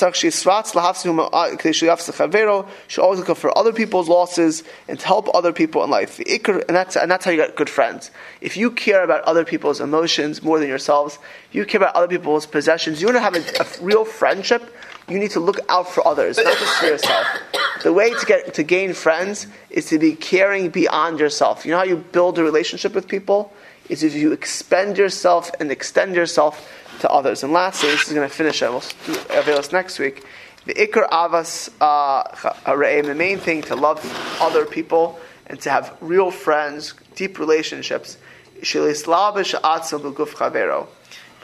Chavero 2.14 2.66
should 2.88 3.02
always 3.02 3.18
look 3.20 3.36
for 3.36 3.58
other 3.58 3.72
people's 3.74 4.08
losses 4.08 4.64
and 4.88 4.98
to 4.98 5.06
help 5.06 5.28
other 5.34 5.52
people 5.52 5.84
in 5.84 5.90
life. 5.90 6.18
And 6.18 6.62
that's, 6.68 6.96
and 6.96 7.10
that's 7.10 7.26
how 7.26 7.32
you 7.32 7.36
get 7.36 7.54
good 7.54 7.68
friends. 7.68 8.10
If 8.40 8.56
you 8.56 8.70
care 8.70 9.04
about 9.04 9.22
other 9.24 9.44
people's 9.44 9.78
emotions 9.82 10.42
more 10.42 10.58
than 10.58 10.68
yourselves, 10.68 11.18
you 11.52 11.66
care 11.66 11.82
about 11.82 11.94
other 11.94 12.08
people's 12.08 12.46
possessions, 12.46 13.02
you 13.02 13.08
want 13.08 13.16
to 13.16 13.20
have 13.20 13.34
a, 13.34 13.42
a 13.60 13.66
real 13.84 14.06
friendship 14.06 14.74
you 15.08 15.18
need 15.18 15.30
to 15.32 15.40
look 15.40 15.60
out 15.68 15.88
for 15.88 16.06
others, 16.06 16.36
not 16.36 16.58
just 16.58 16.78
for 16.78 16.86
yourself. 16.86 17.26
The 17.82 17.92
way 17.92 18.10
to 18.10 18.26
get 18.26 18.54
to 18.54 18.62
gain 18.62 18.92
friends 18.92 19.46
is 19.70 19.86
to 19.86 19.98
be 19.98 20.14
caring 20.14 20.70
beyond 20.70 21.20
yourself. 21.20 21.64
You 21.64 21.72
know 21.72 21.78
how 21.78 21.84
you 21.84 21.96
build 21.96 22.38
a 22.38 22.44
relationship 22.44 22.94
with 22.94 23.06
people? 23.06 23.52
Is 23.88 24.02
if 24.02 24.14
you 24.14 24.32
expend 24.32 24.98
yourself 24.98 25.52
and 25.60 25.70
extend 25.70 26.16
yourself 26.16 26.68
to 27.00 27.10
others. 27.10 27.44
And 27.44 27.52
lastly, 27.52 27.90
this 27.90 28.08
is 28.08 28.12
going 28.12 28.28
to 28.28 28.34
finish 28.34 28.62
it. 28.62 28.70
We'll 28.70 28.80
do 28.80 29.14
Avelos 29.30 29.72
next 29.72 29.98
week. 29.98 30.24
The 30.64 30.74
ikar 30.74 31.08
ahavas 31.08 31.70
uh, 31.80 33.02
the 33.02 33.14
main 33.14 33.38
thing 33.38 33.62
to 33.62 33.76
love 33.76 34.00
other 34.40 34.66
people 34.66 35.20
and 35.46 35.60
to 35.60 35.70
have 35.70 35.96
real 36.00 36.32
friends, 36.32 36.94
deep 37.14 37.38
relationships. 37.38 38.18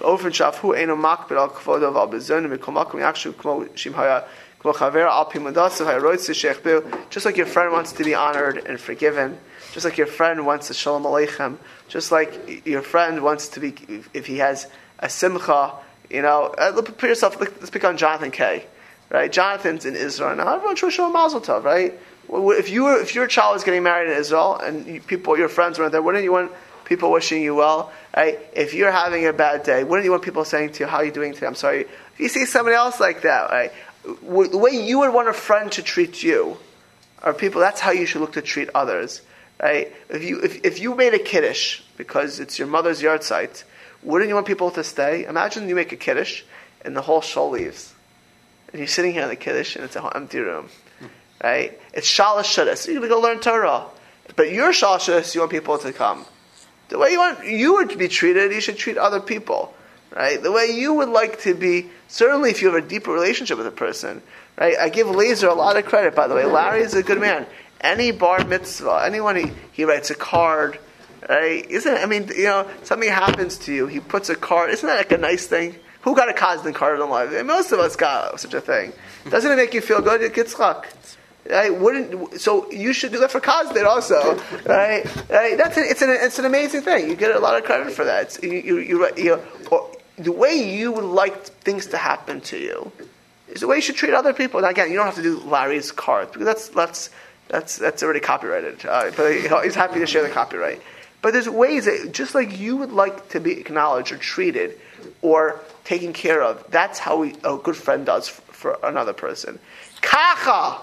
באופן 0.01 0.34
שאף 0.34 0.63
הוא 0.63 0.75
אינו 0.75 0.95
מקפיד 0.95 1.38
על 1.38 1.49
כבודו 1.49 1.93
ועל 1.93 2.08
בזונו 2.08 2.49
מכל 2.49 2.71
מקום 2.71 2.99
יחשוב 2.99 3.34
כמו 3.38 3.62
שאם 3.75 3.91
היה 3.97 4.19
כמו 4.60 4.73
חבר 4.73 5.08
על 5.10 5.23
פי 5.30 5.39
מדסו 5.39 5.89
היה 5.89 5.97
רוצה 5.97 6.34
שיכפר 6.34 6.80
just 7.12 7.25
like 7.25 7.38
your 7.38 7.45
friend 7.45 7.71
wants 7.71 7.91
to 7.91 8.03
be 8.03 8.13
honored 8.13 8.58
and 8.65 8.80
forgiven 8.80 9.38
just 9.73 9.86
like 9.86 9.97
your 9.97 10.08
friend 10.08 10.45
wants 10.45 10.67
to 10.67 10.73
shalom 10.73 11.03
aleichem 11.03 11.53
just 11.89 12.12
like 12.12 12.32
your 12.65 12.82
friend 12.82 13.23
wants 13.23 13.47
to 13.47 13.60
be 13.60 13.73
if 14.13 14.25
he 14.25 14.38
has 14.38 14.67
a 14.99 15.10
simcha 15.10 15.71
you 16.10 16.21
know 16.21 16.53
uh, 16.58 16.82
put 16.82 17.03
yourself 17.03 17.39
let's 17.39 17.69
pick 17.69 17.84
on 17.84 17.95
Jonathan 17.97 18.32
K 18.32 18.65
right 19.10 19.32
Jonathan's 19.32 19.86
in 19.86 19.95
Israel 19.95 20.36
now 20.36 20.56
everyone 20.56 20.75
should 20.75 20.91
show 20.91 21.10
mazel 21.10 21.41
tov 21.41 21.63
right 21.63 21.93
if 22.63 22.69
you 22.69 22.84
were, 22.84 22.99
if 23.06 23.15
your 23.15 23.25
child 23.25 23.53
was 23.53 23.63
getting 23.63 23.84
married 23.84 24.12
in 24.12 24.17
Israel 24.17 24.58
and 24.58 24.75
people 25.08 25.38
your 25.38 25.49
friends 25.58 25.80
were 25.80 25.89
there 25.89 26.01
wouldn't 26.01 26.23
you 26.23 26.34
want 26.39 26.51
people 26.85 27.11
wishing 27.11 27.42
you 27.42 27.55
well. 27.55 27.92
Right? 28.16 28.38
If 28.53 28.75
you're 28.75 28.92
having 28.92 29.27
a 29.27 29.33
bad 29.33 29.62
day, 29.62 29.85
wouldn't 29.85 30.05
you 30.05 30.11
want 30.11 30.23
people 30.23 30.45
saying 30.45 30.73
to 30.73 30.85
you, 30.85 30.87
"How 30.87 30.99
are 30.99 31.05
you 31.05 31.12
doing 31.12 31.33
today?" 31.33 31.47
I'm 31.47 31.55
sorry. 31.55 31.81
If 31.81 32.21
you 32.21 32.29
see 32.29 32.45
somebody 32.47 32.77
else 32.77 33.01
like 33.01 33.23
that, 33.23 33.51
right? 33.51 33.73
The 34.05 34.59
way 34.59 34.73
you 34.73 34.99
would 35.01 35.12
want 35.12 35.29
a 35.29 35.33
friend 35.33 35.71
to 35.73 35.83
treat 35.83 36.23
you, 36.23 36.59
or 37.23 37.33
people, 37.33 37.61
that's 37.61 37.81
how 37.81 37.92
you 37.92 38.07
should 38.07 38.21
look 38.21 38.33
to 38.33 38.42
treat 38.42 38.68
others. 38.75 39.23
Right? 39.62 39.92
If 40.09 40.25
you 40.25 40.40
if, 40.40 40.64
if 40.64 40.81
you 40.81 40.95
made 40.95 41.14
a 41.14 41.18
kiddush 41.18 41.83
because 41.97 42.40
it's 42.40 42.59
your 42.59 42.68
mother's 42.68 43.01
yahrzeit, 43.01 43.64
wouldn't 44.03 44.29
you 44.29 44.35
want 44.35 44.47
people 44.47 44.71
to 44.73 44.83
stay? 44.83 45.25
Imagine 45.25 45.68
you 45.68 45.75
make 45.75 45.92
a 45.92 45.97
kiddush 45.97 46.42
and 46.85 46.97
the 46.97 47.03
whole 47.03 47.21
shul 47.21 47.51
leaves, 47.51 47.95
and 48.73 48.81
you're 48.81 48.88
sitting 48.88 49.12
here 49.12 49.23
in 49.23 49.29
the 49.29 49.37
kiddush 49.37 49.77
and 49.77 49.85
it's 49.85 49.95
an 49.95 50.05
empty 50.14 50.40
room. 50.40 50.68
Right? 51.42 51.79
It's 51.92 52.09
shalosh 52.09 52.45
shaddas. 52.55 52.87
You're 52.87 52.97
going 52.97 53.09
to 53.09 53.14
go 53.14 53.21
learn 53.21 53.40
Torah. 53.40 53.87
But 54.37 54.53
your 54.53 54.73
shalosh 54.73 55.35
you 55.35 55.40
want 55.40 55.51
people 55.51 55.79
to 55.79 55.92
come. 55.92 56.25
The 56.92 56.98
way 56.98 57.12
you 57.12 57.18
want 57.18 57.46
you 57.46 57.72
would 57.72 57.96
be 57.96 58.07
treated, 58.07 58.52
you 58.52 58.61
should 58.61 58.76
treat 58.76 58.98
other 58.98 59.18
people. 59.18 59.72
Right? 60.14 60.42
The 60.42 60.52
way 60.52 60.66
you 60.66 60.92
would 60.92 61.09
like 61.09 61.40
to 61.40 61.55
be, 61.55 61.88
certainly 62.07 62.50
if 62.50 62.61
you 62.61 62.70
have 62.70 62.85
a 62.85 62.87
deeper 62.87 63.11
relationship 63.11 63.57
with 63.57 63.66
a 63.66 63.70
person. 63.70 64.20
Right? 64.59 64.76
I 64.78 64.90
give 64.90 65.09
Laser 65.09 65.48
a 65.48 65.55
lot 65.55 65.78
of 65.78 65.87
credit, 65.87 66.14
by 66.14 66.28
the 66.28 66.35
way. 66.35 66.44
Larry 66.44 66.83
is 66.83 66.92
a 66.92 67.02
good 67.02 67.18
man. 67.18 67.46
Any 67.81 68.11
bar 68.11 68.44
mitzvah, 68.44 69.05
anyone 69.07 69.37
he, 69.37 69.52
he 69.72 69.85
writes 69.85 70.11
a 70.11 70.14
card, 70.14 70.78
right? 71.26 71.64
Isn't 71.68 71.94
I 71.94 72.05
mean, 72.05 72.28
you 72.28 72.44
know, 72.44 72.68
something 72.85 73.09
happens 73.09 73.57
to 73.61 73.72
you, 73.72 73.87
he 73.87 73.98
puts 73.98 74.28
a 74.28 74.37
card, 74.37 74.70
isn't 74.70 74.87
that 74.87 74.98
like 74.98 75.12
a 75.12 75.18
nice 75.18 75.46
thing? 75.46 75.74
Who 76.02 76.14
got 76.14 76.28
a 76.28 76.33
Kazdan 76.33 76.74
card 76.74 77.00
in 77.00 77.09
life? 77.09 77.31
Most 77.44 77.72
of 77.72 77.81
us 77.81 77.96
got 77.96 78.38
such 78.38 78.55
a 78.55 78.61
thing. 78.61 78.92
Doesn't 79.31 79.50
it 79.50 79.57
make 79.57 79.72
you 79.72 79.81
feel 79.81 80.00
good? 80.00 80.20
It 80.20 80.35
gets 80.35 80.57
luck. 80.59 80.87
Right? 81.48 81.76
Wouldn't 81.76 82.40
so 82.40 82.70
you 82.70 82.92
should 82.92 83.12
do 83.12 83.18
that 83.18 83.31
for 83.31 83.40
Kazdin 83.40 83.85
also, 83.85 84.37
right? 84.64 85.05
right? 85.28 85.57
That's 85.57 85.76
an, 85.76 85.85
it's 85.87 86.00
an 86.00 86.11
it's 86.11 86.38
an 86.38 86.44
amazing 86.44 86.83
thing. 86.83 87.11
You 87.11 87.16
get 87.16 87.35
a 87.35 87.40
lot 87.40 87.57
of 87.57 87.64
credit 87.64 87.92
for 87.92 88.05
that. 88.05 88.40
You, 88.42 88.52
you, 88.52 88.78
you, 88.78 89.09
you 89.16 89.24
know, 89.70 89.90
the 90.16 90.33
way 90.33 90.55
you 90.55 90.92
would 90.92 91.05
like 91.05 91.42
things 91.42 91.87
to 91.87 91.96
happen 91.96 92.40
to 92.42 92.59
you 92.59 92.92
is 93.48 93.61
the 93.61 93.66
way 93.66 93.76
you 93.76 93.83
should 93.83 93.96
treat 93.96 94.14
other 94.14 94.33
people. 94.33 94.61
Now, 94.61 94.68
again, 94.68 94.90
you 94.90 94.96
don't 94.96 95.07
have 95.07 95.16
to 95.16 95.22
do 95.22 95.40
Larry's 95.40 95.90
card 95.90 96.31
because 96.33 96.46
that's 96.46 96.68
that's 96.68 97.11
that's 97.48 97.76
that's 97.76 98.02
already 98.02 98.20
copyrighted. 98.20 98.87
Uh, 98.87 99.11
but 99.16 99.64
he's 99.64 99.74
happy 99.74 99.98
to 99.98 100.07
share 100.07 100.22
the 100.22 100.31
copyright. 100.31 100.81
But 101.22 101.33
there's 101.33 101.48
ways 101.48 101.85
that 101.85 102.12
just 102.12 102.35
like 102.35 102.59
you 102.59 102.76
would 102.76 102.92
like 102.92 103.28
to 103.31 103.40
be 103.40 103.52
acknowledged 103.52 104.11
or 104.12 104.16
treated 104.16 104.78
or 105.22 105.61
taken 105.85 106.12
care 106.12 106.42
of, 106.42 106.64
that's 106.70 106.98
how 106.98 107.18
we, 107.18 107.35
a 107.44 107.57
good 107.57 107.76
friend 107.76 108.07
does 108.07 108.28
for, 108.28 108.42
for 108.52 108.78
another 108.83 109.12
person. 109.12 109.59
Kacha 110.00 110.78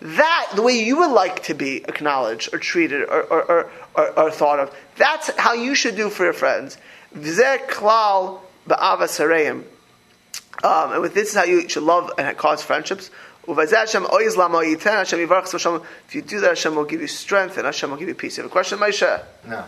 that, 0.00 0.52
the 0.54 0.62
way 0.62 0.74
you 0.74 0.98
would 0.98 1.10
like 1.10 1.42
to 1.44 1.54
be 1.54 1.78
acknowledged 1.78 2.54
or 2.54 2.58
treated 2.58 3.02
or, 3.02 3.22
or, 3.22 3.70
or, 3.94 4.18
or, 4.18 4.30
thought 4.30 4.60
of, 4.60 4.74
that's 4.96 5.30
how 5.38 5.54
you 5.54 5.74
should 5.74 5.96
do 5.96 6.10
for 6.10 6.24
your 6.24 6.32
friends. 6.32 6.76
Um, 10.62 10.92
and 10.92 11.02
with 11.02 11.14
this 11.14 11.30
is 11.30 11.34
how 11.34 11.44
you 11.44 11.68
should 11.68 11.82
love 11.82 12.12
and 12.18 12.36
cause 12.36 12.62
friendships. 12.62 13.10
If 13.48 13.58
you 16.14 16.22
do 16.22 16.40
that, 16.40 16.50
Hashem 16.50 16.76
will 16.76 16.84
give 16.84 17.00
you 17.00 17.08
strength 17.08 17.56
and 17.56 17.66
Hashem 17.66 17.90
will 17.90 17.96
give 17.96 18.06
you 18.06 18.14
peace. 18.14 18.36
You 18.36 18.44
have 18.44 18.50
a 18.50 18.52
question, 18.52 18.78
Maisha? 18.78 19.24
No. 19.48 19.64